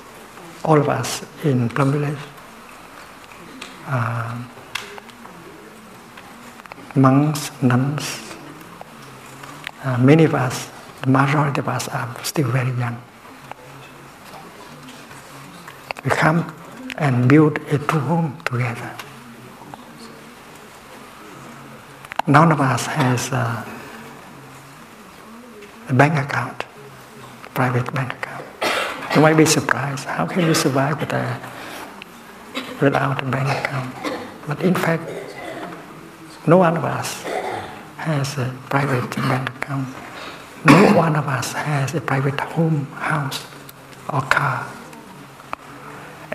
all 0.63 0.79
of 0.79 0.87
us 0.87 1.25
in 1.43 1.69
Plum 1.69 1.91
Village, 1.91 2.17
uh, 3.87 4.37
monks, 6.95 7.51
nuns, 7.61 8.33
uh, 9.83 9.97
many 9.97 10.23
of 10.23 10.33
us, 10.33 10.69
the 11.01 11.09
majority 11.09 11.59
of 11.59 11.67
us 11.67 11.87
are 11.89 12.23
still 12.23 12.49
very 12.49 12.71
young. 12.71 13.01
We 16.05 16.11
come 16.11 16.53
and 16.99 17.27
build 17.27 17.57
a 17.71 17.79
true 17.79 17.99
home 17.99 18.37
together. 18.45 18.95
None 22.27 22.51
of 22.51 22.61
us 22.61 22.85
has 22.85 23.31
a, 23.31 23.65
a 25.89 25.93
bank 25.93 26.13
account, 26.13 26.63
private 27.55 27.91
bank 27.91 28.13
account. 28.13 28.45
You 29.15 29.21
might 29.21 29.35
be 29.35 29.45
surprised, 29.47 30.05
how 30.05 30.27
can 30.27 30.45
you 30.45 30.53
survive 30.53 30.99
with 30.99 31.11
a, 31.11 31.41
without 32.79 33.23
a 33.23 33.25
bank 33.25 33.49
account? 33.49 33.95
But 34.45 34.61
in 34.61 34.75
fact, 34.75 35.09
no 36.45 36.57
one 36.57 36.77
of 36.77 36.85
us 36.85 37.23
has 37.97 38.37
a 38.37 38.53
private 38.69 39.09
bank 39.15 39.49
account. 39.49 39.87
No 40.65 40.93
one 40.95 41.15
of 41.15 41.27
us 41.27 41.53
has 41.53 41.95
a 41.95 42.01
private 42.01 42.39
home, 42.39 42.85
house, 42.93 43.43
or 44.13 44.21
car. 44.21 44.67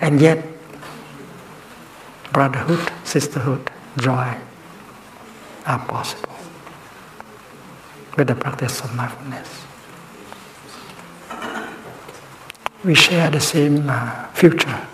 And 0.01 0.19
yet, 0.19 0.43
brotherhood, 2.33 2.91
sisterhood, 3.03 3.69
joy 3.97 4.35
are 5.65 5.79
possible 5.87 6.35
with 8.17 8.27
the 8.27 8.35
practice 8.35 8.81
of 8.81 8.93
mindfulness. 8.95 9.47
We 12.83 12.95
share 12.95 13.29
the 13.29 13.39
same 13.39 13.87
uh, 13.87 14.27
future 14.33 14.87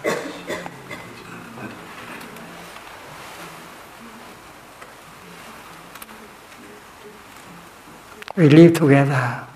We 8.38 8.50
live 8.50 8.76
together, 8.76 9.48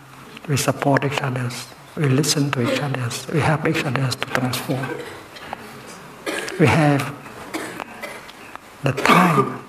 we 0.49 0.57
support 0.57 1.05
each 1.05 1.21
other, 1.21 1.51
we 1.95 2.09
listen 2.09 2.49
to 2.49 2.61
each 2.63 2.79
other, 2.79 3.07
we 3.31 3.39
help 3.39 3.67
each 3.67 3.85
other 3.85 4.09
to 4.09 4.25
transform. 4.31 4.87
We 6.59 6.67
have 6.67 7.15
the 8.83 8.91
time 8.91 9.63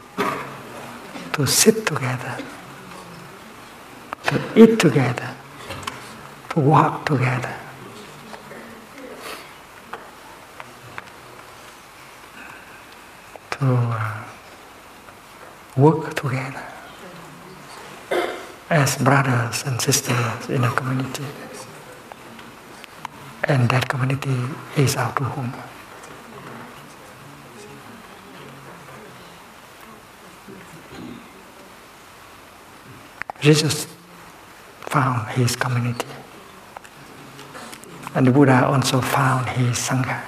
to 1.32 1.46
sit 1.46 1.86
together, 1.86 2.36
to 4.24 4.40
eat 4.56 4.78
together, 4.78 5.30
to 6.50 6.60
walk 6.60 7.06
together. 7.06 7.54
To 13.50 13.66
uh, 13.66 14.24
work 15.76 16.14
together 16.14 16.62
as 18.68 18.96
brothers 18.96 19.64
and 19.64 19.80
sisters 19.80 20.50
in 20.50 20.64
a 20.64 20.70
community. 20.72 21.24
And 23.44 23.68
that 23.70 23.88
community 23.88 24.36
is 24.76 24.96
our 24.96 25.12
true 25.14 25.26
home. 25.26 25.52
Jesus 33.42 33.88
found 34.86 35.28
his 35.30 35.56
community. 35.56 36.06
And 38.14 38.24
the 38.24 38.30
Buddha 38.30 38.64
also 38.66 39.00
found 39.00 39.48
his 39.48 39.76
Sangha. 39.76 40.22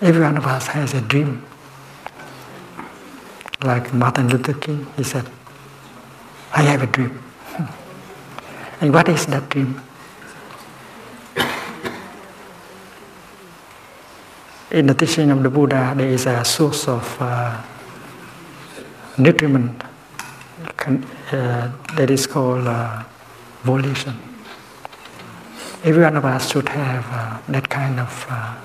Every 0.00 0.22
one 0.22 0.36
of 0.36 0.46
us 0.46 0.68
has 0.68 0.94
a 0.94 1.00
dream. 1.00 1.44
Like 3.64 3.92
Martin 3.92 4.28
Luther 4.28 4.54
King, 4.54 4.86
he 4.96 5.02
said, 5.02 5.28
I 6.52 6.62
have 6.62 6.82
a 6.82 6.86
dream. 6.86 7.20
And 8.80 8.92
what 8.92 9.08
is 9.08 9.26
that 9.26 9.48
dream? 9.48 9.80
In 14.74 14.88
the 14.88 14.94
teaching 14.94 15.30
of 15.30 15.40
the 15.44 15.50
Buddha, 15.50 15.94
there 15.96 16.08
is 16.08 16.26
a 16.26 16.44
source 16.44 16.88
of 16.88 17.16
uh, 17.20 17.62
nutriment 19.16 19.80
uh, 21.30 21.70
that 21.94 22.10
is 22.10 22.26
called 22.26 22.66
uh, 22.66 23.04
volition. 23.62 24.18
Every 25.84 26.02
one 26.02 26.16
of 26.16 26.24
us 26.24 26.50
should 26.50 26.68
have 26.70 27.06
uh, 27.08 27.38
that 27.52 27.70
kind 27.70 28.00
of 28.00 28.26
uh, 28.28 28.56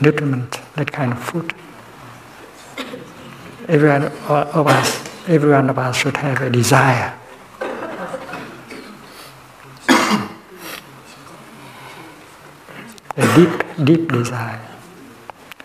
nutriment, 0.00 0.60
that 0.76 0.92
kind 0.92 1.10
of 1.12 1.18
food. 1.20 1.52
Every 3.66 3.88
one 3.88 4.04
of 4.04 4.66
us, 4.68 5.04
every 5.26 5.50
one 5.50 5.68
of 5.68 5.78
us 5.78 5.96
should 5.96 6.16
have 6.18 6.42
a 6.42 6.48
desire. 6.48 7.18
a 13.16 13.34
deep, 13.34 13.64
deep 13.84 14.12
desire. 14.12 14.77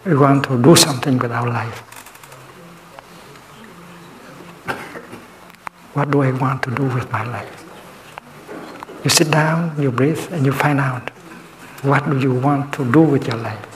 We 0.06 0.16
want 0.16 0.43
to 0.45 0.62
do 0.62 0.76
something 0.76 1.18
with 1.18 1.32
our 1.32 1.47
life. 1.47 1.80
What 5.93 6.12
do 6.12 6.22
I 6.22 6.32
want 6.32 6.64
to 6.64 6.72
do 6.76 6.84
with 6.84 7.10
my 7.12 7.24
life? 7.24 7.64
You 9.04 9.10
sit 9.10 9.32
down, 9.32 9.80
you 9.82 9.91
breathe, 9.91 10.20
and 10.32 10.45
you 10.45 10.51
find 10.51 10.80
out 10.80 11.10
what 11.84 12.10
do 12.10 12.20
you 12.20 12.34
want 12.34 12.74
to 12.74 12.91
do 12.91 13.01
with 13.01 13.28
your 13.28 13.38
life. 13.38 13.68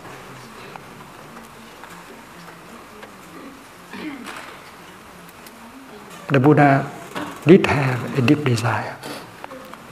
The 6.29 6.39
Buddha 6.39 6.91
did 7.45 7.65
have 7.67 8.17
a 8.17 8.21
deep 8.21 8.43
desire 8.43 8.97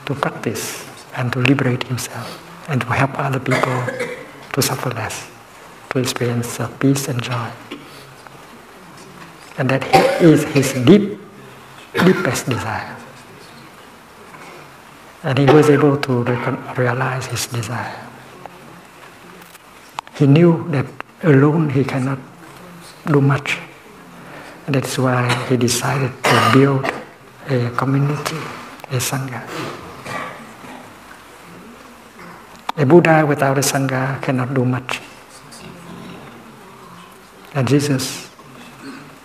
to 0.04 0.14
practice 0.14 0.84
and 1.16 1.32
to 1.32 1.38
liberate 1.40 1.84
himself 1.84 2.28
and 2.68 2.80
to 2.80 2.86
help 2.88 3.18
other 3.18 3.40
people 3.40 3.84
to 4.52 4.60
suffer 4.60 4.90
less, 4.90 5.30
to 5.96 6.02
experience 6.02 6.60
peace 6.78 7.08
and 7.08 7.22
joy. 7.22 7.50
And 9.56 9.70
that 9.70 9.82
is 10.20 10.44
his 10.52 10.74
deep, 10.84 11.18
deepest 12.04 12.48
desire. 12.48 12.96
And 15.24 15.38
he 15.38 15.46
was 15.46 15.70
able 15.70 15.96
to 15.96 16.22
realize 16.76 17.26
his 17.26 17.46
desire. 17.46 17.96
He 20.18 20.26
knew 20.26 20.68
that 20.70 20.86
alone 21.22 21.70
he 21.70 21.82
cannot 21.82 22.18
do 23.06 23.20
much 23.20 23.58
and 24.66 24.74
that's 24.74 24.98
why 24.98 25.32
he 25.48 25.56
decided 25.56 26.12
to 26.24 26.50
build 26.52 26.84
a 27.48 27.70
community, 27.76 28.36
a 28.90 28.98
Sangha. 28.98 29.40
A 32.76 32.84
Buddha 32.84 33.24
without 33.24 33.56
a 33.58 33.60
Sangha 33.60 34.20
cannot 34.20 34.52
do 34.52 34.64
much. 34.64 35.00
And 37.56 37.66
Jesus 37.66 38.28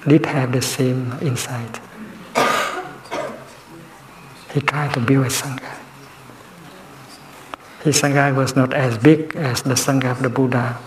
did 0.07 0.25
have 0.25 0.53
the 0.53 0.61
same 0.61 1.11
insight. 1.21 1.81
He 4.53 4.61
tried 4.61 4.93
to 4.93 5.01
build 5.01 5.25
a 5.25 5.29
Sangha. 5.29 5.75
His 7.83 8.01
Sangha 8.01 8.33
was 8.33 8.55
not 8.55 8.73
as 8.73 8.97
big 8.97 9.35
as 9.35 9.63
the 9.63 9.75
Sangha 9.75 10.11
of 10.11 10.21
the 10.23 10.29
Buddha, 10.29 10.79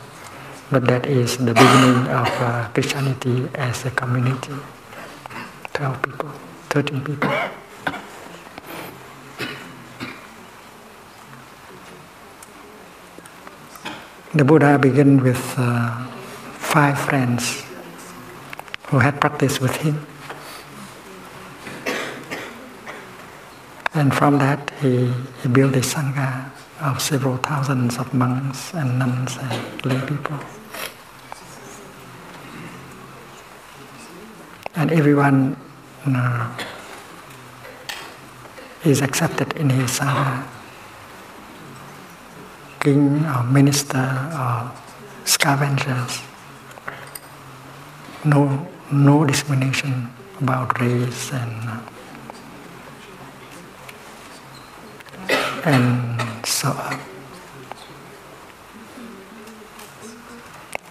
but 0.71 0.87
that 0.87 1.05
is 1.05 1.37
the 1.37 1.53
beginning 1.53 2.09
of 2.09 2.29
uh, 2.41 2.69
Christianity 2.73 3.47
as 3.57 3.85
a 3.85 3.91
community. 3.91 4.55
12 5.75 6.03
people, 6.03 6.31
13 6.71 7.05
people. 7.05 7.31
The 14.33 14.45
Buddha 14.45 14.79
began 14.79 15.23
with 15.23 15.55
uh, 15.59 16.14
five 16.75 16.99
friends 16.99 17.63
who 18.89 18.99
had 18.99 19.21
practiced 19.21 19.61
with 19.61 19.77
him. 19.77 19.95
And 23.95 24.13
from 24.13 24.39
that, 24.39 24.73
he, 24.83 25.07
he 25.41 25.49
built 25.49 25.77
a 25.77 25.87
Sangha 25.87 26.51
of 26.81 27.01
several 27.01 27.37
thousands 27.37 27.97
of 27.97 28.13
monks 28.13 28.75
and 28.75 28.99
nuns 28.99 29.39
and 29.39 29.87
lay 29.87 30.01
people. 30.01 30.37
And 34.75 34.91
everyone 34.91 35.57
uh, 36.05 36.59
is 38.85 39.01
accepted 39.01 39.53
in 39.57 39.71
his 39.71 40.01
Sangha. 40.01 40.43
King 42.81 43.25
or 43.27 43.45
minister 43.45 44.11
or 44.35 44.73
scavengers. 45.25 46.34
No, 48.25 48.67
no 48.91 49.25
discrimination 49.25 50.09
about 50.41 50.81
race 50.81 51.31
and 51.33 51.81
and 55.65 56.47
so 56.47 56.69
on. 56.69 56.99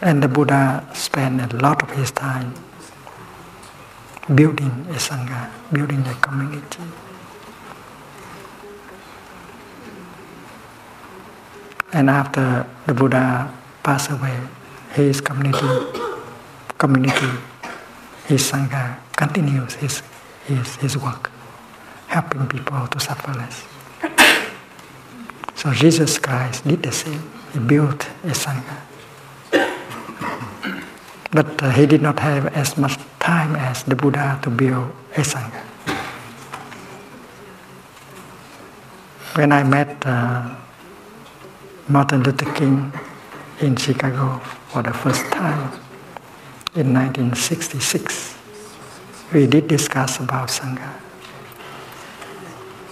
And 0.02 0.22
the 0.22 0.28
Buddha 0.28 0.88
spent 0.94 1.54
a 1.54 1.58
lot 1.58 1.82
of 1.82 1.92
his 1.92 2.12
time 2.12 2.54
building 4.36 4.86
a 4.90 5.00
Sangha, 5.00 5.50
building 5.72 6.06
a 6.06 6.14
community. 6.16 6.84
And 11.94 12.10
after 12.10 12.66
the 12.86 12.94
Buddha 12.94 13.54
passed 13.84 14.10
away, 14.12 14.40
his 14.94 15.22
community, 15.22 15.68
community, 16.78 17.30
his 18.28 18.52
Sangha 18.52 18.98
continues 19.16 19.76
his, 19.76 20.02
his, 20.46 20.76
his 20.78 20.98
work, 20.98 21.32
helping 22.08 22.48
people 22.48 22.88
to 22.88 23.00
suffer 23.00 23.34
less. 23.34 23.66
So 25.56 25.72
Jesus 25.72 26.18
Christ 26.20 26.68
did 26.68 26.84
the 26.84 26.92
same. 26.92 27.24
He 27.54 27.60
built 27.60 28.08
a 28.24 28.34
Sangha. 28.36 28.82
But 31.32 31.64
uh, 31.64 31.72
he 31.72 31.86
did 31.86 32.02
not 32.02 32.20
have 32.20 32.48
as 32.54 32.78
much 32.78 32.98
time 33.20 33.56
as 33.56 33.84
the 33.84 33.96
Buddha 33.96 34.40
to 34.44 34.50
build 34.50 34.92
a 35.16 35.22
Sangha. 35.22 35.64
When 39.36 39.52
I 39.52 39.64
met 39.64 40.06
uh, 40.06 40.56
Martin 41.88 42.24
Luther 42.24 42.52
King 42.54 42.94
in 43.62 43.76
Chicago 43.76 44.40
for 44.70 44.84
the 44.84 44.94
first 44.94 45.26
time 45.32 45.72
in 46.76 46.92
1966, 46.92 48.36
we 49.32 49.46
did 49.46 49.68
discuss 49.68 50.20
about 50.20 50.50
Sangha. 50.50 50.92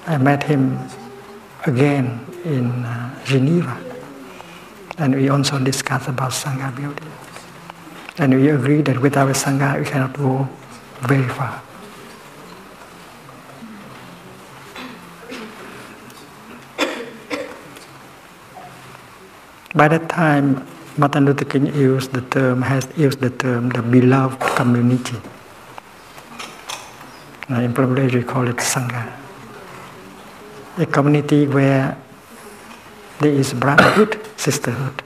I 0.05 0.17
met 0.17 0.43
him 0.43 0.77
again 1.65 2.23
in 2.45 2.85
uh, 2.85 3.23
Geneva. 3.25 3.75
And 4.99 5.15
we 5.15 5.29
also 5.29 5.57
discussed 5.57 6.07
about 6.07 6.31
Sangha 6.31 6.75
building. 6.75 7.11
And 8.19 8.35
we 8.35 8.49
agreed 8.49 8.85
that 8.85 8.99
without 8.99 9.29
Sangha 9.29 9.79
we 9.79 9.85
cannot 9.85 10.13
go 10.13 10.47
very 11.01 11.27
far. 11.27 11.63
By 19.73 19.87
that 19.87 20.07
time, 20.09 20.67
Martin 20.97 21.25
Luther 21.25 21.45
King 21.45 21.67
used 21.67 22.11
the 22.11 22.21
term, 22.21 22.61
has 22.63 22.87
used 22.97 23.21
the 23.21 23.29
term 23.29 23.69
the 23.69 23.81
beloved 23.81 24.39
community. 24.57 25.15
in 27.49 27.73
probably 27.73 28.07
we 28.07 28.23
call 28.23 28.47
it 28.47 28.57
Sangha. 28.57 29.09
A 30.77 30.85
community 30.85 31.47
where 31.47 31.97
there 33.19 33.31
is 33.31 33.53
brotherhood, 33.53 34.19
sisterhood, 34.35 35.01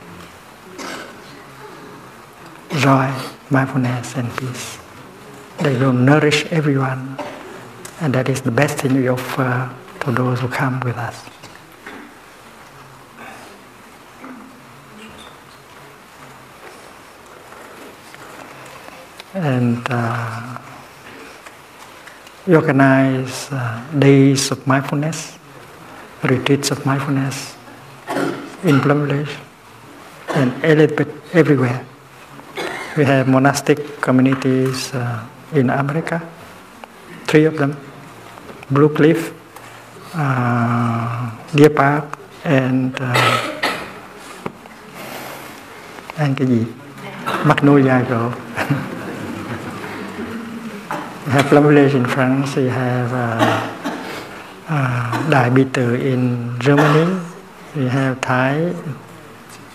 joy, 2.78 3.12
mindfulness, 3.52 4.16
and 4.16 4.36
peace. 4.38 4.80
They 5.60 5.78
will 5.78 5.94
nourish 5.94 6.46
everyone, 6.48 7.18
and 8.02 8.14
that 8.16 8.28
is 8.28 8.42
the 8.42 8.52
best 8.52 8.80
thing 8.80 8.96
we 8.96 9.08
offer 9.08 9.70
to 10.02 10.12
those 10.12 10.40
who 10.40 10.48
come 10.48 10.80
with 10.80 10.98
us. 10.98 11.35
And 19.36 19.86
uh, 19.90 20.58
we 22.48 22.56
organize 22.56 23.52
uh, 23.52 23.84
days 24.00 24.50
of 24.52 24.66
mindfulness, 24.66 25.38
retreats 26.24 26.72
of 26.72 26.86
mindfulness 26.86 27.58
in 28.64 28.80
Plum 28.80 29.08
Village 29.08 29.36
and 30.36 30.54
a 30.64 30.74
little 30.74 30.96
bit 30.96 31.10
everywhere. 31.34 31.86
We 32.96 33.04
have 33.04 33.28
monastic 33.28 34.00
communities 34.00 34.94
uh, 34.94 35.28
in 35.52 35.70
America, 35.70 36.24
three 37.28 37.44
of 37.44 37.58
them, 37.58 37.76
Blue 38.72 38.90
Cliff, 38.90 39.34
uh, 40.14 41.30
Deer 41.54 41.72
Park, 41.72 42.06
and 42.46 42.96
uh, 43.02 43.52
and 46.18 46.38
cái 46.38 46.48
gì 46.48 46.66
Magnolia 47.44 48.02
Grove. 48.08 48.86
we 51.26 51.32
have 51.32 51.46
Plum 51.48 51.64
Village 51.68 51.96
in 51.96 52.06
France. 52.06 52.56
We 52.56 52.70
have 52.70 53.10
uh, 53.12 53.70
uh, 54.70 55.30
Đại 55.30 55.50
Bi 55.50 55.64
Tử 55.74 55.96
in 55.96 56.50
Germany. 56.60 57.20
We 57.76 57.88
have 57.88 58.22
Thai 58.22 58.74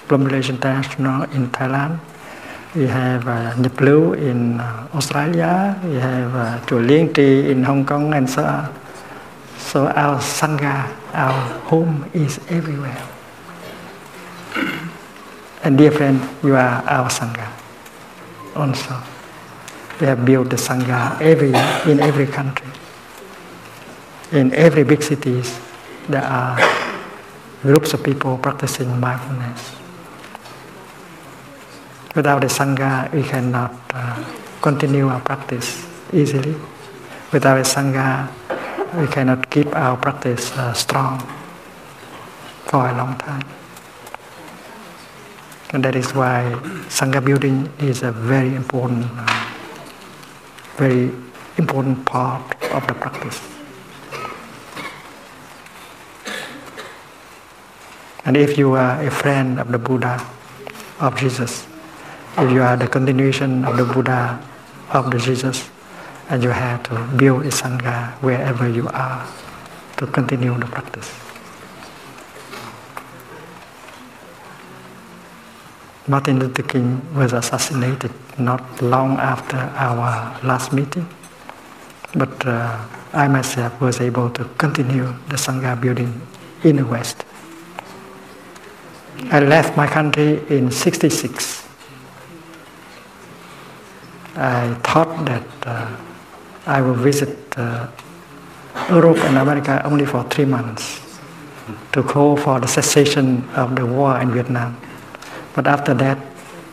Plum 0.08 0.24
Village 0.24 0.50
International 0.50 1.26
in 1.34 1.50
Thailand. 1.50 1.98
We 2.74 2.86
have 2.86 3.26
uh, 3.26 3.54
Nhập 3.58 3.80
Lưu 3.80 4.12
in 4.12 4.58
uh, 4.58 4.94
Australia. 4.94 5.74
We 5.84 5.98
have 5.98 6.34
uh, 6.34 6.66
Chùa 6.66 6.86
Liên 6.86 7.12
Trì 7.12 7.48
in 7.48 7.64
Hong 7.64 7.84
Kong 7.84 8.14
and 8.14 8.30
so 8.30 8.42
on. 8.44 8.64
So 9.58 9.86
our 9.86 10.18
sangha, 10.20 10.86
our 11.12 11.60
home 11.64 12.04
is 12.12 12.38
everywhere. 12.48 13.02
And 15.64 15.78
dear 15.78 15.90
friend, 15.90 16.20
you 16.42 16.54
are 16.54 16.82
our 16.86 17.10
sangha 17.10 17.48
also. 18.54 19.19
We 20.00 20.06
have 20.06 20.24
built 20.24 20.48
the 20.48 20.56
sangha 20.56 21.20
every 21.20 21.52
in 21.90 22.00
every 22.00 22.26
country. 22.26 22.66
In 24.32 24.54
every 24.54 24.84
big 24.84 25.02
cities, 25.02 25.60
there 26.08 26.24
are 26.24 26.56
groups 27.62 27.92
of 27.92 28.02
people 28.02 28.38
practicing 28.38 28.88
mindfulness. 28.98 29.76
Without 32.16 32.40
the 32.40 32.48
sangha, 32.48 33.12
we 33.12 33.22
cannot 33.22 33.74
uh, 33.92 34.24
continue 34.62 35.08
our 35.08 35.20
practice 35.20 35.86
easily. 36.12 36.56
Without 37.32 37.58
a 37.58 37.62
sangha, 37.62 38.28
we 38.98 39.06
cannot 39.06 39.50
keep 39.50 39.68
our 39.76 39.96
practice 39.96 40.50
uh, 40.56 40.72
strong 40.72 41.20
for 42.66 42.88
a 42.88 42.96
long 42.96 43.16
time. 43.18 43.46
And 45.72 45.84
that 45.84 45.94
is 45.94 46.14
why 46.14 46.50
sangha 46.88 47.24
building 47.24 47.70
is 47.78 48.02
a 48.02 48.10
very 48.10 48.54
important, 48.54 49.06
uh, 49.06 49.49
very 50.76 51.10
important 51.58 52.04
part 52.06 52.42
of 52.72 52.86
the 52.86 52.94
practice. 52.94 53.40
And 58.24 58.36
if 58.36 58.58
you 58.58 58.72
are 58.72 59.02
a 59.02 59.10
friend 59.10 59.58
of 59.58 59.72
the 59.72 59.78
Buddha, 59.78 60.24
of 61.00 61.16
Jesus, 61.16 61.66
if 62.36 62.50
you 62.50 62.62
are 62.62 62.76
the 62.76 62.86
continuation 62.86 63.64
of 63.64 63.76
the 63.76 63.84
Buddha, 63.84 64.40
of 64.92 65.10
the 65.10 65.18
Jesus, 65.18 65.70
and 66.28 66.42
you 66.42 66.50
have 66.50 66.82
to 66.84 66.94
build 67.16 67.42
a 67.42 67.50
sangha 67.50 68.12
wherever 68.22 68.68
you 68.68 68.88
are 68.88 69.26
to 69.96 70.06
continue 70.06 70.56
the 70.58 70.66
practice. 70.66 71.29
Martin 76.10 76.40
Luther 76.40 76.64
King 76.64 77.00
was 77.14 77.32
assassinated 77.32 78.10
not 78.36 78.82
long 78.82 79.16
after 79.18 79.56
our 79.56 80.36
last 80.42 80.72
meeting, 80.72 81.06
but 82.16 82.34
uh, 82.44 82.84
I 83.12 83.28
myself 83.28 83.80
was 83.80 84.00
able 84.00 84.28
to 84.30 84.44
continue 84.58 85.04
the 85.28 85.36
Sangha 85.36 85.80
building 85.80 86.20
in 86.64 86.76
the 86.78 86.84
West. 86.84 87.24
I 89.30 89.38
left 89.38 89.76
my 89.76 89.86
country 89.86 90.42
in 90.48 90.72
66. 90.72 91.62
I 94.34 94.74
thought 94.82 95.24
that 95.26 95.46
uh, 95.64 95.96
I 96.66 96.80
will 96.82 96.94
visit 96.94 97.38
uh, 97.56 97.86
Europe 98.88 99.18
and 99.18 99.38
America 99.38 99.80
only 99.84 100.06
for 100.06 100.24
three 100.24 100.44
months 100.44 100.98
to 101.92 102.02
call 102.02 102.36
for 102.36 102.58
the 102.58 102.66
cessation 102.66 103.48
of 103.54 103.76
the 103.76 103.86
war 103.86 104.20
in 104.20 104.32
Vietnam. 104.32 104.76
But 105.54 105.66
after 105.66 105.94
that, 105.94 106.18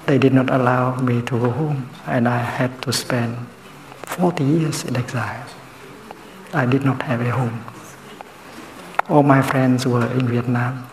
they 0.05 0.17
did 0.17 0.33
not 0.33 0.49
allow 0.49 0.95
me 0.95 1.21
to 1.23 1.39
go 1.39 1.49
home, 1.49 1.89
and 2.05 2.27
I 2.27 2.37
had 2.37 2.81
to 2.83 2.93
spend 2.93 3.35
40 4.05 4.43
years 4.43 4.83
in 4.85 4.95
exile. 4.95 5.45
I 6.53 6.65
did 6.65 6.85
not 6.85 7.01
have 7.03 7.21
a 7.21 7.31
home. 7.31 7.63
All 9.09 9.23
my 9.23 9.41
friends 9.41 9.85
were 9.85 10.05
in 10.13 10.27
Vietnam. 10.27 10.87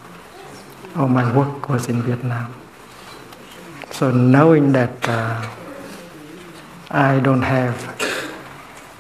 All 0.96 1.08
my 1.08 1.26
work 1.36 1.68
was 1.68 1.88
in 1.88 2.02
Vietnam. 2.02 2.54
So 3.90 4.10
knowing 4.10 4.72
that 4.72 4.94
uh, 5.08 5.46
I 6.90 7.20
don't 7.20 7.42
have, 7.42 7.74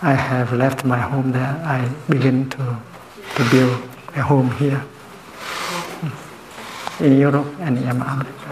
I 0.02 0.14
have 0.14 0.52
left 0.52 0.84
my 0.84 0.98
home 0.98 1.32
there, 1.32 1.58
I 1.64 1.88
begin 2.08 2.50
to, 2.50 2.78
to 3.36 3.50
build 3.50 3.82
a 4.14 4.22
home 4.22 4.50
here 4.52 4.82
in 7.00 7.18
Europe 7.18 7.48
and 7.60 7.78
in 7.78 7.88
America. 7.88 8.43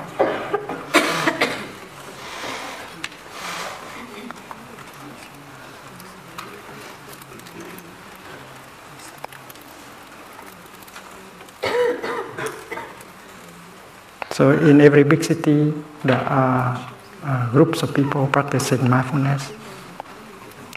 So 14.43 14.51
in 14.51 14.81
every 14.81 15.05
big 15.05 15.23
city, 15.23 15.73
there 16.03 16.19
are 16.19 16.75
uh, 17.23 17.51
groups 17.53 17.85
of 17.85 17.95
people 17.95 18.27
practicing 18.27 18.91
mindfulness, 18.91 19.53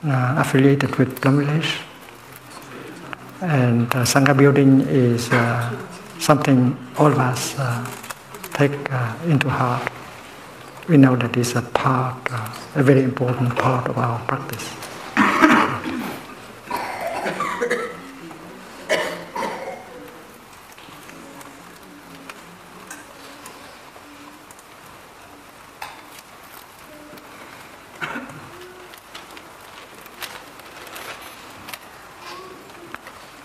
uh, 0.03 0.35
affiliated 0.37 0.95
with 0.97 1.19
Plum 1.19 1.39
Village. 1.39 1.79
And 3.41 3.87
uh, 3.87 4.05
Sangha 4.05 4.37
building 4.37 4.81
is 4.81 5.31
uh, 5.31 5.75
something 6.19 6.77
all 6.99 7.07
of 7.07 7.17
us 7.17 7.57
uh, 7.57 7.83
take 8.53 8.77
uh, 8.91 9.15
into 9.25 9.49
heart. 9.49 9.91
We 10.87 10.97
know 10.97 11.15
that 11.15 11.35
it's 11.35 11.55
a 11.55 11.63
part, 11.63 12.17
a 12.75 12.83
very 12.83 13.01
important 13.01 13.55
part 13.55 13.87
of 13.87 13.97
our 13.97 14.19
practice. 14.27 14.94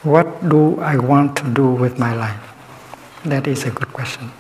What 0.03 0.49
do 0.49 0.81
I 0.81 0.97
want 0.97 1.37
to 1.37 1.51
do 1.53 1.69
with 1.69 1.99
my 1.99 2.15
life? 2.15 2.41
That 3.25 3.47
is 3.47 3.65
a 3.65 3.71
good 3.71 3.93
question. 3.93 4.33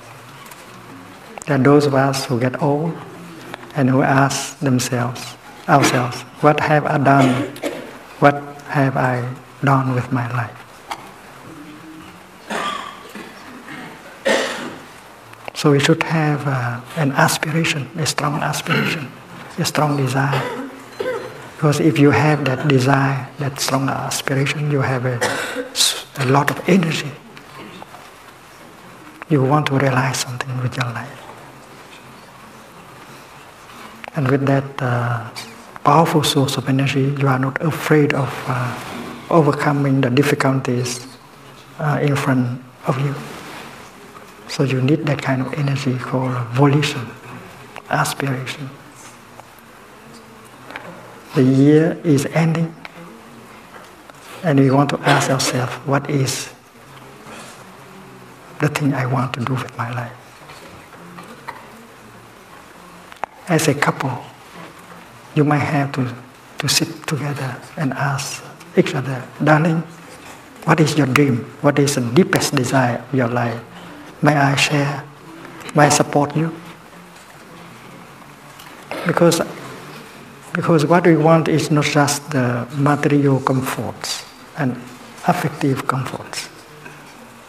There 1.46 1.60
are 1.60 1.62
those 1.62 1.84
of 1.84 1.94
us 1.94 2.24
who 2.24 2.40
get 2.40 2.62
old 2.62 2.96
and 3.76 3.90
who 3.90 4.00
ask 4.00 4.58
themselves, 4.60 5.36
ourselves, 5.68 6.22
what 6.40 6.60
have 6.60 6.86
I 6.86 6.96
done? 6.96 7.44
What 8.20 8.40
have 8.72 8.96
I 8.96 9.28
done 9.62 9.94
with 9.94 10.10
my 10.10 10.32
life? 10.32 10.56
So 15.52 15.72
we 15.72 15.80
should 15.80 16.02
have 16.04 16.48
uh, 16.48 16.80
an 16.96 17.12
aspiration, 17.12 17.90
a 17.98 18.06
strong 18.06 18.40
aspiration, 18.40 19.12
a 19.58 19.64
strong 19.66 19.98
desire 19.98 20.59
because 21.60 21.78
if 21.78 21.98
you 21.98 22.10
have 22.10 22.46
that 22.46 22.68
desire, 22.68 23.28
that 23.38 23.60
strong 23.60 23.86
aspiration, 23.90 24.70
you 24.70 24.80
have 24.80 25.04
a, 25.04 25.20
a 26.16 26.24
lot 26.24 26.50
of 26.50 26.58
energy. 26.66 27.10
You 29.28 29.42
want 29.42 29.66
to 29.66 29.74
realize 29.74 30.20
something 30.20 30.56
with 30.62 30.74
your 30.74 30.86
life. 30.86 31.20
And 34.16 34.30
with 34.30 34.46
that 34.46 34.64
uh, 34.78 35.28
powerful 35.84 36.24
source 36.24 36.56
of 36.56 36.66
energy, 36.66 37.14
you 37.20 37.28
are 37.28 37.38
not 37.38 37.60
afraid 37.60 38.14
of 38.14 38.32
uh, 38.48 39.28
overcoming 39.28 40.00
the 40.00 40.08
difficulties 40.08 41.06
uh, 41.78 41.98
in 42.00 42.16
front 42.16 42.62
of 42.86 42.98
you. 43.04 43.14
So 44.48 44.62
you 44.62 44.80
need 44.80 45.04
that 45.04 45.20
kind 45.20 45.42
of 45.42 45.52
energy 45.52 45.98
called 45.98 46.32
volition, 46.56 47.06
aspiration 47.90 48.70
the 51.34 51.42
year 51.42 51.98
is 52.04 52.26
ending 52.26 52.74
and 54.42 54.58
we 54.58 54.70
want 54.70 54.90
to 54.90 54.98
ask 55.00 55.30
ourselves 55.30 55.72
what 55.86 56.08
is 56.08 56.50
the 58.60 58.68
thing 58.68 58.92
I 58.94 59.06
want 59.06 59.34
to 59.34 59.40
do 59.40 59.54
with 59.54 59.76
my 59.76 59.92
life. 59.92 60.12
As 63.48 63.68
a 63.68 63.74
couple, 63.74 64.22
you 65.34 65.44
might 65.44 65.58
have 65.58 65.92
to, 65.92 66.14
to 66.58 66.68
sit 66.68 66.88
together 67.06 67.56
and 67.76 67.92
ask 67.94 68.44
each 68.76 68.94
other, 68.94 69.22
darling, 69.42 69.82
what 70.64 70.78
is 70.80 70.96
your 70.96 71.06
dream? 71.06 71.38
What 71.62 71.78
is 71.78 71.94
the 71.94 72.02
deepest 72.02 72.54
desire 72.54 72.98
of 72.98 73.14
your 73.14 73.28
life? 73.28 73.60
May 74.22 74.36
I 74.36 74.54
share? 74.56 75.04
May 75.74 75.86
I 75.86 75.88
support 75.88 76.36
you? 76.36 76.54
Because, 79.06 79.40
because 80.52 80.84
what 80.86 81.06
we 81.06 81.16
want 81.16 81.48
is 81.48 81.70
not 81.70 81.84
just 81.84 82.30
the 82.30 82.66
material 82.76 83.40
comforts 83.40 84.24
and 84.58 84.72
affective 85.26 85.86
comforts. 85.86 86.48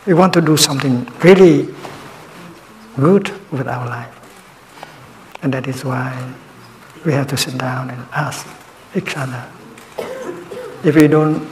We 0.05 0.13
want 0.13 0.33
to 0.33 0.41
do 0.41 0.57
something 0.57 1.07
really 1.23 1.73
good 2.95 3.31
with 3.51 3.67
our 3.67 3.85
life. 3.87 4.17
And 5.41 5.53
that 5.53 5.67
is 5.67 5.83
why 5.83 6.33
we 7.05 7.13
have 7.13 7.27
to 7.27 7.37
sit 7.37 7.57
down 7.57 7.89
and 7.89 8.05
ask 8.11 8.47
each 8.95 9.17
other. 9.17 9.43
If 10.83 10.95
we 10.95 11.07
don't 11.07 11.47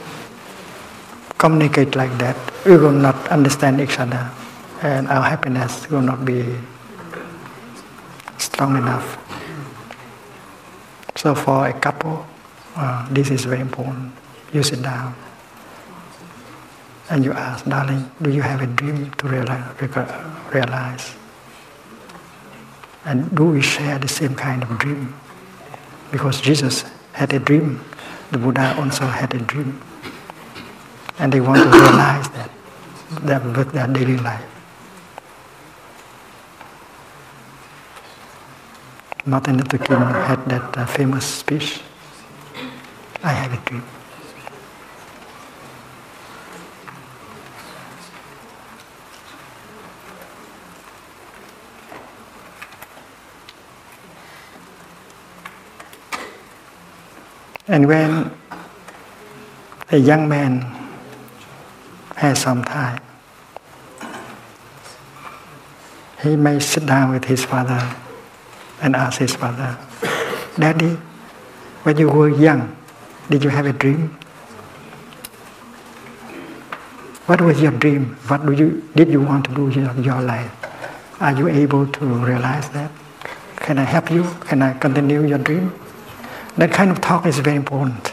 communicate 1.38 1.96
like 1.96 2.16
that, 2.18 2.36
we 2.64 2.76
will 2.76 2.92
not 2.92 3.28
understand 3.28 3.80
each 3.80 3.98
other 3.98 4.30
and 4.82 5.08
our 5.08 5.22
happiness 5.22 5.88
will 5.90 6.02
not 6.02 6.24
be 6.24 6.44
strong 8.38 8.76
enough. 8.76 9.18
So 11.20 11.34
for 11.34 11.68
a 11.68 11.74
couple, 11.74 12.24
uh, 12.74 13.06
this 13.12 13.28
is 13.30 13.44
very 13.44 13.60
important. 13.60 14.10
You 14.54 14.62
sit 14.62 14.80
down 14.80 15.14
and 17.10 17.22
you 17.22 17.32
ask, 17.32 17.66
darling, 17.66 18.10
do 18.22 18.30
you 18.30 18.40
have 18.40 18.62
a 18.62 18.66
dream 18.66 19.10
to 19.18 19.28
realize? 19.28 21.14
And 23.04 23.36
do 23.36 23.44
we 23.52 23.60
share 23.60 23.98
the 23.98 24.08
same 24.08 24.34
kind 24.34 24.62
of 24.62 24.78
dream? 24.78 25.12
Because 26.10 26.40
Jesus 26.40 26.88
had 27.12 27.34
a 27.34 27.38
dream, 27.38 27.84
the 28.30 28.38
Buddha 28.38 28.74
also 28.80 29.04
had 29.04 29.34
a 29.34 29.40
dream. 29.40 29.78
And 31.18 31.30
they 31.30 31.42
want 31.42 31.60
to 31.60 31.68
realize 31.68 32.30
that, 32.30 32.50
that 33.28 33.44
with 33.44 33.72
their 33.72 33.88
daily 33.88 34.16
life. 34.16 34.49
Martin 39.30 39.58
Luther 39.58 39.78
King 39.78 40.00
had 40.26 40.44
that 40.46 40.76
uh, 40.76 40.84
famous 40.86 41.24
speech, 41.24 41.78
I 43.22 43.28
have 43.28 43.52
a 43.54 43.62
dream. 43.64 43.84
And 57.68 57.86
when 57.86 58.32
a 59.92 59.96
young 59.96 60.28
man 60.28 60.66
has 62.16 62.40
some 62.40 62.64
time, 62.64 63.00
he 66.20 66.34
may 66.34 66.58
sit 66.58 66.84
down 66.84 67.12
with 67.12 67.26
his 67.26 67.44
father 67.44 67.78
and 68.82 68.96
ask 68.96 69.18
his 69.18 69.34
father, 69.34 69.76
Daddy, 70.58 70.96
when 71.82 71.96
you 71.98 72.08
were 72.08 72.28
young, 72.28 72.76
did 73.28 73.44
you 73.44 73.50
have 73.50 73.66
a 73.66 73.72
dream? 73.72 74.16
What 77.26 77.40
was 77.40 77.60
your 77.62 77.72
dream? 77.72 78.16
What 78.26 78.44
do 78.44 78.52
you, 78.52 78.82
did 78.96 79.08
you 79.08 79.20
want 79.20 79.44
to 79.46 79.54
do 79.54 79.68
in 79.68 80.02
your 80.02 80.20
life? 80.20 80.50
Are 81.20 81.32
you 81.32 81.48
able 81.48 81.86
to 81.86 82.04
realize 82.04 82.68
that? 82.70 82.90
Can 83.56 83.78
I 83.78 83.84
help 83.84 84.10
you? 84.10 84.24
Can 84.40 84.62
I 84.62 84.72
continue 84.72 85.22
your 85.26 85.38
dream? 85.38 85.72
That 86.56 86.72
kind 86.72 86.90
of 86.90 87.00
talk 87.00 87.26
is 87.26 87.38
very 87.38 87.56
important. 87.56 88.12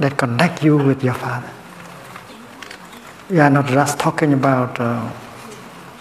That 0.00 0.16
connect 0.18 0.64
you 0.64 0.76
with 0.76 1.04
your 1.04 1.14
father. 1.14 1.50
We 3.30 3.38
are 3.38 3.50
not 3.50 3.66
just 3.66 3.98
talking 3.98 4.32
about 4.32 4.80
uh, 4.80 5.10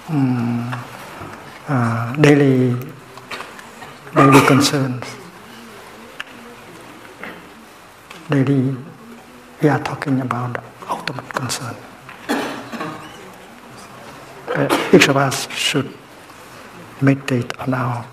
um, 0.10 0.74
uh, 1.68 2.16
daily 2.16 2.76
daily 4.16 4.46
concerns. 4.46 5.06
Daily, 8.30 8.76
we 9.62 9.70
are 9.70 9.80
talking 9.80 10.22
about 10.22 10.64
ultimate 10.88 11.28
concern. 11.34 11.76
Uh, 14.56 14.90
each 14.94 15.08
of 15.08 15.18
us 15.18 15.50
should 15.52 15.92
meditate 17.02 17.58
on 17.60 17.74
our 17.74 18.06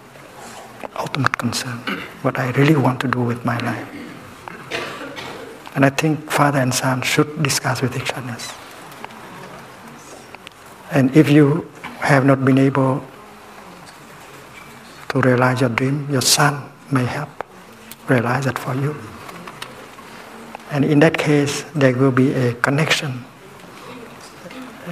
ultimate 0.97 1.37
concern, 1.37 1.79
what 2.23 2.39
I 2.39 2.51
really 2.53 2.77
want 2.77 3.01
to 3.01 3.09
do 3.09 3.21
with 3.21 3.45
my 3.45 3.59
life. 3.59 3.89
And 5.75 5.85
I 5.85 5.91
think 5.91 6.31
father 6.31 6.61
and 6.61 6.75
son 6.75 7.03
should 7.03 7.43
discuss 7.43 7.83
with 7.83 7.95
each 7.97 8.13
other. 8.15 8.37
And 10.91 11.15
if 11.15 11.29
you 11.31 11.71
have 12.01 12.25
not 12.25 12.45
been 12.45 12.59
able 12.59 13.05
to 15.11 15.21
realize 15.21 15.61
your 15.61 15.71
dream, 15.71 16.07
your 16.11 16.23
son 16.23 16.71
may 16.91 17.05
help 17.05 17.29
realize 18.09 18.47
it 18.47 18.59
for 18.59 18.75
you. 18.75 18.95
And 20.71 20.85
in 20.85 21.01
that 21.01 21.19
case, 21.19 21.65
there 21.75 21.95
will 21.95 22.13
be 22.13 22.33
a 22.33 22.55
connection, 22.55 23.25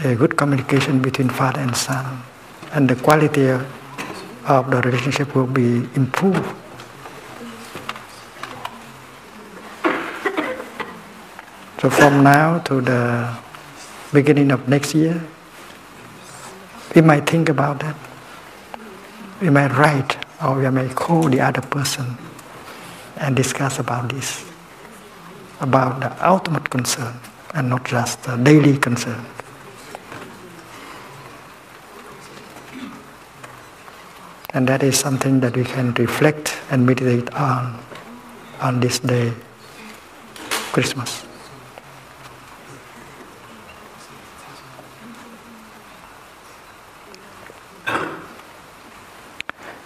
a 0.04 0.14
good 0.14 0.36
communication 0.36 1.00
between 1.00 1.28
father 1.28 1.60
and 1.60 1.76
son, 1.76 2.22
and 2.72 2.88
the 2.88 2.96
quality 2.96 3.48
of 3.48 4.70
the 4.70 4.80
relationship 4.82 5.34
will 5.34 5.46
be 5.46 5.86
improved. 5.94 6.44
So 11.80 11.90
from 11.90 12.24
now 12.24 12.58
to 12.66 12.80
the 12.80 13.38
beginning 14.12 14.50
of 14.50 14.68
next 14.68 14.94
year, 14.94 15.22
we 16.94 17.02
might 17.02 17.28
think 17.28 17.48
about 17.48 17.78
that. 17.80 18.07
We 19.40 19.50
may 19.50 19.68
write 19.68 20.16
or 20.42 20.58
we 20.58 20.68
may 20.70 20.88
call 20.88 21.28
the 21.28 21.40
other 21.40 21.60
person 21.60 22.16
and 23.18 23.36
discuss 23.36 23.78
about 23.78 24.08
this, 24.08 24.44
about 25.60 26.00
the 26.00 26.26
ultimate 26.26 26.68
concern 26.70 27.14
and 27.54 27.70
not 27.70 27.84
just 27.84 28.22
the 28.24 28.36
daily 28.36 28.76
concern. 28.78 29.24
And 34.54 34.66
that 34.68 34.82
is 34.82 34.98
something 34.98 35.40
that 35.40 35.56
we 35.56 35.64
can 35.64 35.94
reflect 35.94 36.58
and 36.70 36.84
meditate 36.84 37.32
on 37.34 37.78
on 38.60 38.80
this 38.80 38.98
day, 38.98 39.32
Christmas. 40.72 41.27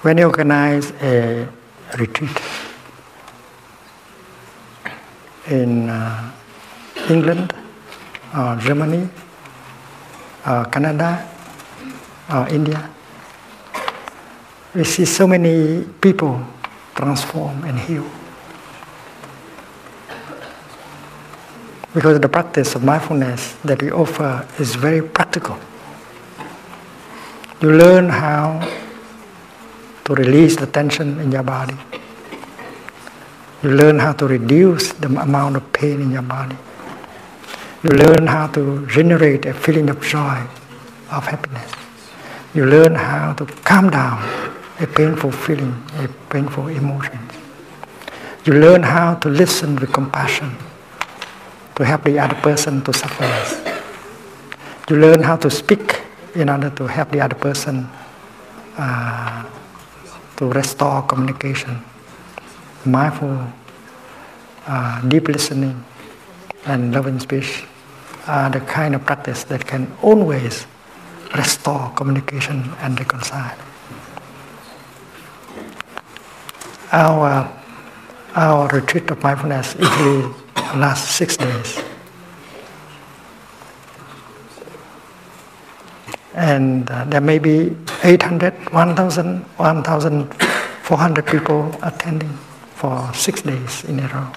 When 0.02 0.18
you 0.18 0.26
organize 0.26 0.90
a 1.00 1.46
retreat 1.96 2.36
in 5.46 5.88
uh, 5.88 6.32
England, 7.08 7.54
or 8.36 8.56
Germany, 8.56 9.08
or 10.44 10.64
Canada, 10.64 11.28
or 12.34 12.48
India, 12.48 12.90
we 14.74 14.82
see 14.82 15.04
so 15.04 15.28
many 15.28 15.84
people 16.00 16.40
transform 16.96 17.62
and 17.62 17.78
heal. 17.78 18.10
Because 21.94 22.18
the 22.18 22.28
practice 22.28 22.74
of 22.74 22.82
mindfulness 22.82 23.54
that 23.62 23.80
we 23.80 23.92
offer 23.92 24.48
is 24.58 24.74
very 24.74 25.00
practical. 25.00 25.56
You 27.60 27.70
learn 27.76 28.08
how 28.08 28.58
to 30.14 30.22
release 30.22 30.56
the 30.56 30.66
tension 30.66 31.18
in 31.20 31.32
your 31.32 31.42
body. 31.42 31.76
You 33.62 33.70
learn 33.70 33.98
how 33.98 34.12
to 34.12 34.26
reduce 34.26 34.92
the 34.92 35.08
amount 35.08 35.56
of 35.56 35.72
pain 35.72 36.00
in 36.00 36.10
your 36.10 36.22
body. 36.22 36.56
You 37.82 37.90
learn 37.90 38.26
how 38.26 38.48
to 38.48 38.86
generate 38.86 39.46
a 39.46 39.54
feeling 39.54 39.88
of 39.88 40.00
joy, 40.02 40.44
of 41.10 41.26
happiness. 41.26 41.70
You 42.54 42.66
learn 42.66 42.94
how 42.94 43.32
to 43.34 43.46
calm 43.64 43.90
down 43.90 44.20
a 44.80 44.86
painful 44.86 45.32
feeling, 45.32 45.82
a 45.98 46.08
painful 46.28 46.68
emotion. 46.68 47.18
You 48.44 48.54
learn 48.54 48.82
how 48.82 49.14
to 49.14 49.28
listen 49.28 49.76
with 49.76 49.92
compassion, 49.92 50.56
to 51.76 51.84
help 51.84 52.04
the 52.04 52.18
other 52.18 52.34
person 52.36 52.82
to 52.84 52.92
suffer 52.92 53.24
less. 53.24 53.80
You 54.90 54.96
learn 54.96 55.22
how 55.22 55.36
to 55.36 55.50
speak 55.50 56.02
in 56.34 56.50
order 56.50 56.70
to 56.70 56.86
help 56.86 57.10
the 57.10 57.20
other 57.20 57.36
person 57.36 57.88
uh, 58.76 59.44
to 60.42 60.50
restore 60.50 61.02
communication. 61.02 61.78
Mindful, 62.84 63.46
uh, 64.66 65.00
deep 65.06 65.28
listening, 65.28 65.84
and 66.66 66.92
loving 66.92 67.20
speech 67.20 67.62
are 68.26 68.50
the 68.50 68.60
kind 68.60 68.94
of 68.96 69.04
practice 69.04 69.44
that 69.44 69.66
can 69.66 69.86
always 70.02 70.66
restore 71.36 71.90
communication 71.94 72.58
and 72.80 72.98
reconcile 72.98 73.56
our 76.92 77.48
our 78.34 78.68
retreat 78.68 79.10
of 79.10 79.22
mindfulness 79.22 79.74
usually 79.78 80.28
lasts 80.76 81.14
six 81.14 81.36
days. 81.36 81.82
And 86.34 86.90
uh, 86.90 87.04
there 87.04 87.20
may 87.20 87.38
be 87.38 87.76
800, 88.02 88.72
1,000, 88.72 89.40
1,400 89.56 91.26
people 91.26 91.74
attending 91.82 92.36
for 92.74 93.12
six 93.14 93.42
days 93.42 93.84
in 93.84 94.00
a 94.00 94.08
row. 94.08 94.32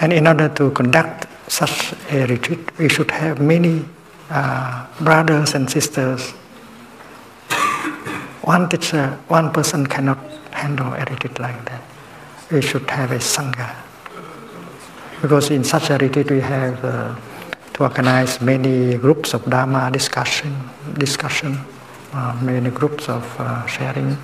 And 0.00 0.12
in 0.12 0.26
order 0.26 0.48
to 0.48 0.70
conduct 0.72 1.26
such 1.50 1.94
a 2.10 2.26
retreat, 2.26 2.76
we 2.78 2.88
should 2.88 3.10
have 3.10 3.40
many 3.40 3.84
uh, 4.30 4.86
brothers 5.00 5.54
and 5.54 5.70
sisters. 5.70 6.32
One 8.42 8.68
teacher, 8.68 9.18
one 9.28 9.52
person 9.52 9.86
cannot 9.86 10.18
handle 10.50 10.92
a 10.92 11.04
retreat 11.04 11.38
like 11.38 11.64
that. 11.66 11.82
We 12.50 12.60
should 12.60 12.88
have 12.90 13.12
a 13.12 13.18
sangha. 13.18 13.74
Because 15.22 15.50
in 15.50 15.64
such 15.64 15.90
a 15.90 15.96
retreat 15.96 16.30
we 16.30 16.40
have 16.40 16.84
uh, 16.84 17.14
to 17.74 17.82
organize 17.82 18.40
many 18.40 18.96
groups 18.96 19.34
of 19.34 19.44
Dharma 19.50 19.90
discussion, 19.90 20.54
discussion, 20.96 21.58
uh, 22.12 22.38
many 22.40 22.70
groups 22.70 23.08
of 23.08 23.24
uh, 23.40 23.66
sharing. 23.66 24.16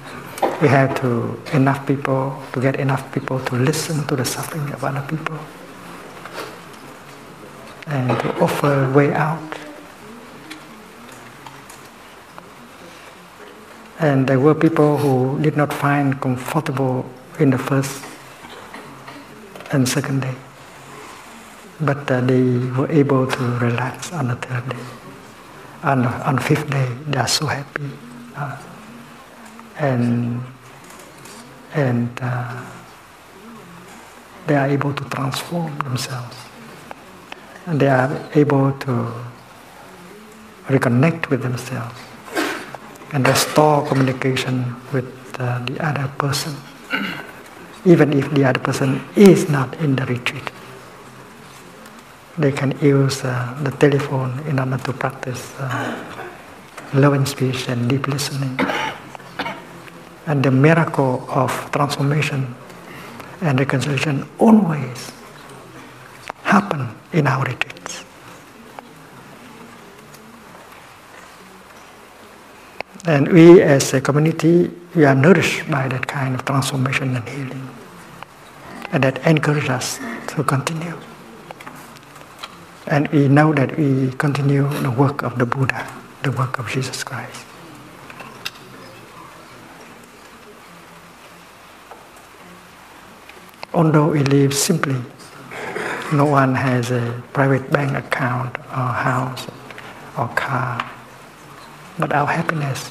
We 0.63 0.69
have 0.69 0.95
to 1.01 1.41
enough 1.53 1.85
people 1.85 2.41
to 2.53 2.61
get 2.61 2.77
enough 2.77 3.13
people 3.13 3.41
to 3.41 3.57
listen 3.57 4.07
to 4.07 4.15
the 4.15 4.25
suffering 4.25 4.73
of 4.73 4.85
other 4.85 5.05
people 5.09 5.39
and 7.87 8.09
to 8.21 8.41
offer 8.41 8.91
way 8.93 9.13
out. 9.13 9.43
And 13.99 14.29
there 14.29 14.39
were 14.39 14.55
people 14.55 14.97
who 14.97 15.43
did 15.43 15.57
not 15.57 15.73
find 15.73 16.21
comfortable 16.21 17.05
in 17.41 17.51
the 17.51 17.59
first 17.59 18.05
and 19.73 19.89
second 19.89 20.23
day 20.23 20.35
but 21.81 22.11
uh, 22.11 22.21
they 22.21 22.43
were 22.77 22.91
able 22.91 23.27
to 23.27 23.43
relax 23.59 24.13
on 24.13 24.29
the 24.29 24.37
third 24.37 24.69
day. 24.69 24.85
On, 25.83 26.05
on 26.05 26.37
the 26.37 26.43
fifth 26.43 26.69
day, 26.69 26.89
they 27.09 27.19
are 27.19 27.29
so 27.29 27.47
happy. 27.47 27.91
Uh, 28.37 28.57
and 29.79 30.43
and 31.73 32.11
uh, 32.21 32.65
they 34.47 34.57
are 34.57 34.69
able 34.69 34.93
to 34.93 35.05
transform 35.05 35.77
themselves. 35.79 36.37
And 37.67 37.81
they 37.81 37.89
are 37.89 38.29
able 38.35 38.73
to 38.73 39.13
reconnect 40.67 41.31
with 41.31 41.43
themselves 41.43 41.95
and 43.13 43.27
restore 43.27 43.87
communication 43.87 44.77
with 44.93 45.07
uh, 45.39 45.65
the 45.65 45.85
other 45.85 46.09
person, 46.19 46.55
even 47.85 48.13
if 48.13 48.31
the 48.33 48.45
other 48.45 48.61
person 48.61 49.01
is 49.17 49.49
not 49.49 49.75
in 49.81 49.97
the 49.97 50.05
retreat 50.07 50.50
they 52.41 52.53
can 52.53 52.73
use 52.81 53.23
uh, 53.23 53.55
the 53.63 53.71
telephone 53.73 54.39
in 54.49 54.59
order 54.59 54.79
to 54.79 54.93
practice 54.95 55.53
uh, 55.59 55.93
loving 56.95 57.27
speech 57.27 57.69
and 57.69 57.89
deep 57.89 58.09
listening. 58.09 58.59
And 60.27 60.43
the 60.43 60.51
miracle 60.51 61.27
of 61.29 61.51
transformation 61.71 62.55
and 63.43 63.59
reconciliation 63.59 64.27
always 64.39 65.13
happen 66.43 66.89
in 67.13 67.27
our 67.27 67.45
retreats. 67.45 68.05
And 73.07 73.29
we 73.33 73.61
as 73.61 73.93
a 73.93 74.01
community, 74.01 74.71
we 74.95 75.05
are 75.05 75.15
nourished 75.15 75.71
by 75.71 75.89
that 75.89 76.07
kind 76.07 76.35
of 76.35 76.45
transformation 76.45 77.17
and 77.17 77.29
healing. 77.29 77.69
And 78.93 79.05
that 79.05 79.27
encourages 79.27 79.69
us 79.71 79.99
to 80.29 80.45
continue. 80.45 80.97
And 82.91 83.07
we 83.13 83.29
know 83.29 83.55
that 83.55 83.79
we 83.79 84.11
continue 84.19 84.69
the 84.83 84.91
work 84.91 85.23
of 85.23 85.39
the 85.39 85.47
Buddha, 85.47 85.87
the 86.25 86.33
work 86.33 86.59
of 86.59 86.69
Jesus 86.69 87.05
Christ. 87.05 87.47
Although 93.73 94.09
we 94.09 94.25
live 94.25 94.53
simply, 94.53 94.97
no 96.13 96.25
one 96.25 96.57
has 96.57 96.91
a 96.91 97.23
private 97.33 97.71
bank 97.71 97.97
account 97.97 98.59
or 98.59 98.91
house 98.91 99.47
or 100.19 100.27
car, 100.35 100.85
but 101.97 102.13
our 102.13 102.27
happiness 102.27 102.91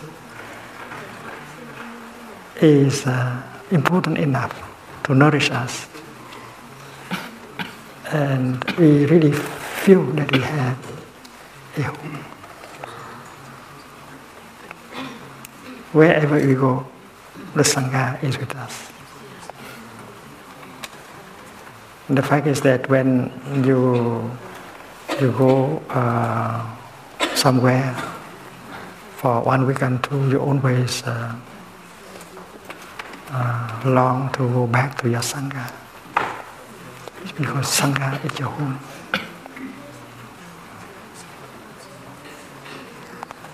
is 2.62 3.06
uh, 3.06 3.44
important 3.70 4.18
enough 4.18 4.56
to 5.04 5.14
nourish 5.14 5.52
us. 5.52 5.90
And 8.14 8.64
we 8.80 9.06
really 9.06 9.34
feel 9.90 10.06
that 10.14 10.32
we 10.32 10.38
have 10.38 10.78
a 11.78 11.82
home. 11.82 12.18
Wherever 15.98 16.36
we 16.38 16.54
go, 16.54 16.86
the 17.56 17.64
Sangha 17.64 18.22
is 18.22 18.38
with 18.38 18.54
us. 18.56 18.92
The 22.06 22.22
fact 22.22 22.46
is 22.46 22.62
that 22.62 22.88
when 22.88 23.34
you 23.66 24.30
you 25.20 25.34
go 25.34 25.82
uh, 25.90 26.62
somewhere 27.34 27.98
for 29.18 29.42
one 29.42 29.66
week 29.66 29.82
and 29.82 29.98
two, 30.04 30.22
you 30.30 30.38
always 30.38 31.02
uh, 31.02 31.34
uh, 33.34 33.82
long 33.86 34.30
to 34.38 34.46
go 34.54 34.68
back 34.68 35.02
to 35.02 35.10
your 35.10 35.26
Sangha 35.26 35.66
because 37.42 37.66
Sangha 37.66 38.14
is 38.22 38.38
your 38.38 38.50
home. 38.54 38.78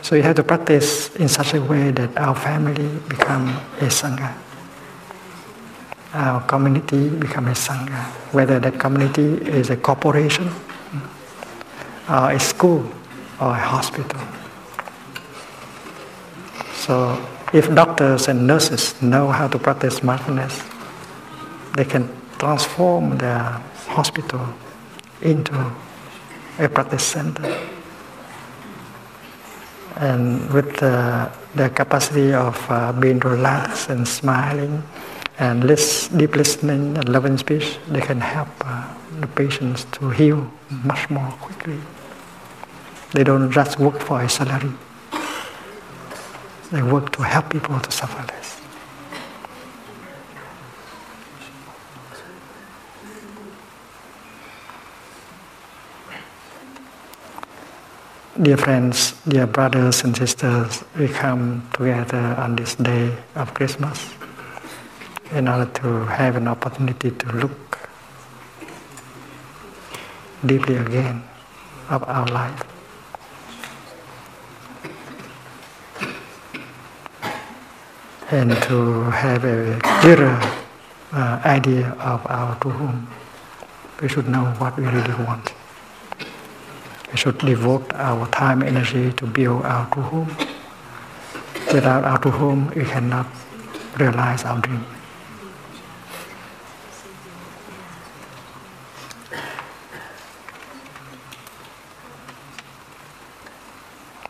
So 0.06 0.14
you 0.14 0.22
have 0.22 0.36
to 0.36 0.44
practice 0.44 1.16
in 1.16 1.28
such 1.28 1.56
a 1.56 1.62
way 1.62 1.90
that 1.90 2.16
our 2.16 2.36
family 2.36 2.88
become 3.10 3.48
a 3.82 3.90
sangha. 3.90 4.38
Our 6.14 6.42
community 6.42 7.10
become 7.10 7.48
a 7.48 7.58
sangha. 7.58 8.06
Whether 8.32 8.60
that 8.60 8.80
community 8.80 9.42
is 9.50 9.72
a 9.72 9.76
corporation, 9.76 10.52
or 12.08 12.30
a 12.30 12.40
school, 12.40 12.86
or 13.42 13.50
a 13.50 13.66
hospital. 13.74 14.22
So 16.76 17.18
if 17.52 17.74
doctors 17.74 18.28
and 18.28 18.46
nurses 18.46 19.02
know 19.02 19.30
how 19.30 19.48
to 19.48 19.58
practice 19.58 20.04
mindfulness, 20.04 20.62
they 21.76 21.84
can 21.84 22.08
transform 22.38 23.18
their 23.18 23.60
hospital 23.88 24.54
into 25.24 25.74
a 26.60 26.70
practice 26.70 27.04
center 27.04 27.75
and 29.98 30.52
with 30.54 30.82
uh, 30.84 31.30
the 31.56 31.70
capacity 31.70 32.34
of 32.34 32.58
uh, 32.70 32.92
being 32.94 33.20
relaxed 33.20 33.90
and 33.90 34.08
smiling 34.08 34.84
and 35.40 35.64
list, 35.64 36.18
deep 36.18 36.36
listening 36.36 36.98
and 36.98 37.10
loving 37.10 37.38
speech, 37.38 37.78
they 37.88 38.02
can 38.02 38.20
help 38.20 38.50
uh, 38.62 38.94
the 39.20 39.28
patients 39.28 39.86
to 39.92 40.10
heal 40.10 40.50
much 40.84 41.10
more 41.10 41.30
quickly. 41.42 41.80
They 43.14 43.24
don't 43.24 43.52
just 43.52 43.80
work 43.80 44.00
for 44.00 44.22
a 44.22 44.30
salary. 44.30 44.72
They 46.72 46.84
work 46.84 47.12
to 47.14 47.22
help 47.24 47.50
people 47.50 47.80
to 47.80 47.92
suffer 47.92 48.22
less. 48.34 48.45
Dear 58.36 58.58
friends, 58.58 59.14
dear 59.26 59.48
brothers 59.48 60.04
and 60.04 60.12
sisters, 60.14 60.84
we 61.00 61.08
come 61.08 61.64
together 61.72 62.36
on 62.38 62.58
this 62.58 62.76
day 62.76 63.16
of 63.34 63.54
Christmas 63.54 64.12
in 65.32 65.48
order 65.48 65.72
to 65.80 66.04
have 66.04 66.36
an 66.36 66.50
opportunity 66.50 67.12
to 67.12 67.32
look 67.32 67.88
deeply 70.46 70.76
again 70.76 71.24
of 71.90 72.04
our 72.04 72.28
life. 72.28 72.62
And 78.32 78.52
to 78.64 79.04
have 79.12 79.46
a 79.46 79.80
clearer 79.82 80.36
uh, 81.14 81.40
idea 81.46 81.92
of 82.04 82.20
our 82.28 82.60
to 82.60 82.70
whom 82.70 83.08
we 84.02 84.10
should 84.10 84.28
know 84.28 84.44
what 84.60 84.76
we 84.76 84.84
really 84.84 85.24
want. 85.24 85.55
We 87.16 87.20
should 87.20 87.38
devote 87.38 87.94
our 87.94 88.28
time 88.28 88.62
energy 88.62 89.10
to 89.14 89.26
build 89.26 89.64
our 89.64 89.88
true 89.88 90.04
home. 90.04 90.36
Without 91.72 92.04
our 92.04 92.18
true 92.20 92.32
home, 92.32 92.74
we 92.76 92.84
cannot 92.84 93.26
realize 93.98 94.44
our 94.44 94.60
dream. 94.60 94.84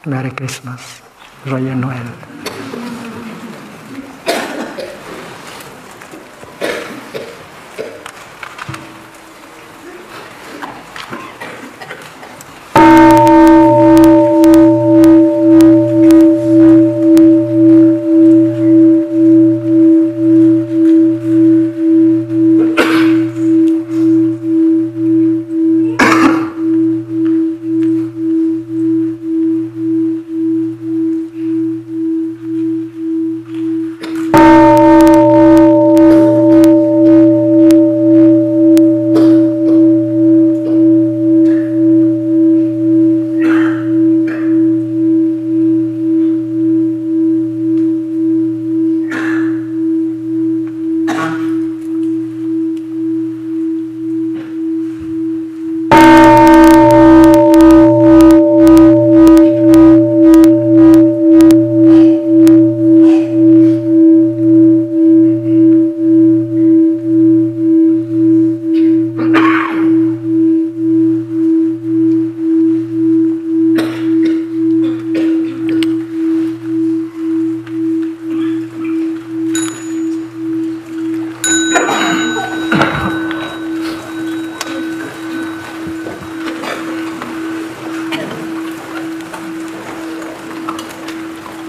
Merry 0.06 0.30
Christmas, 0.30 1.02
Joyeux 1.44 1.74
Noël. 1.74 2.45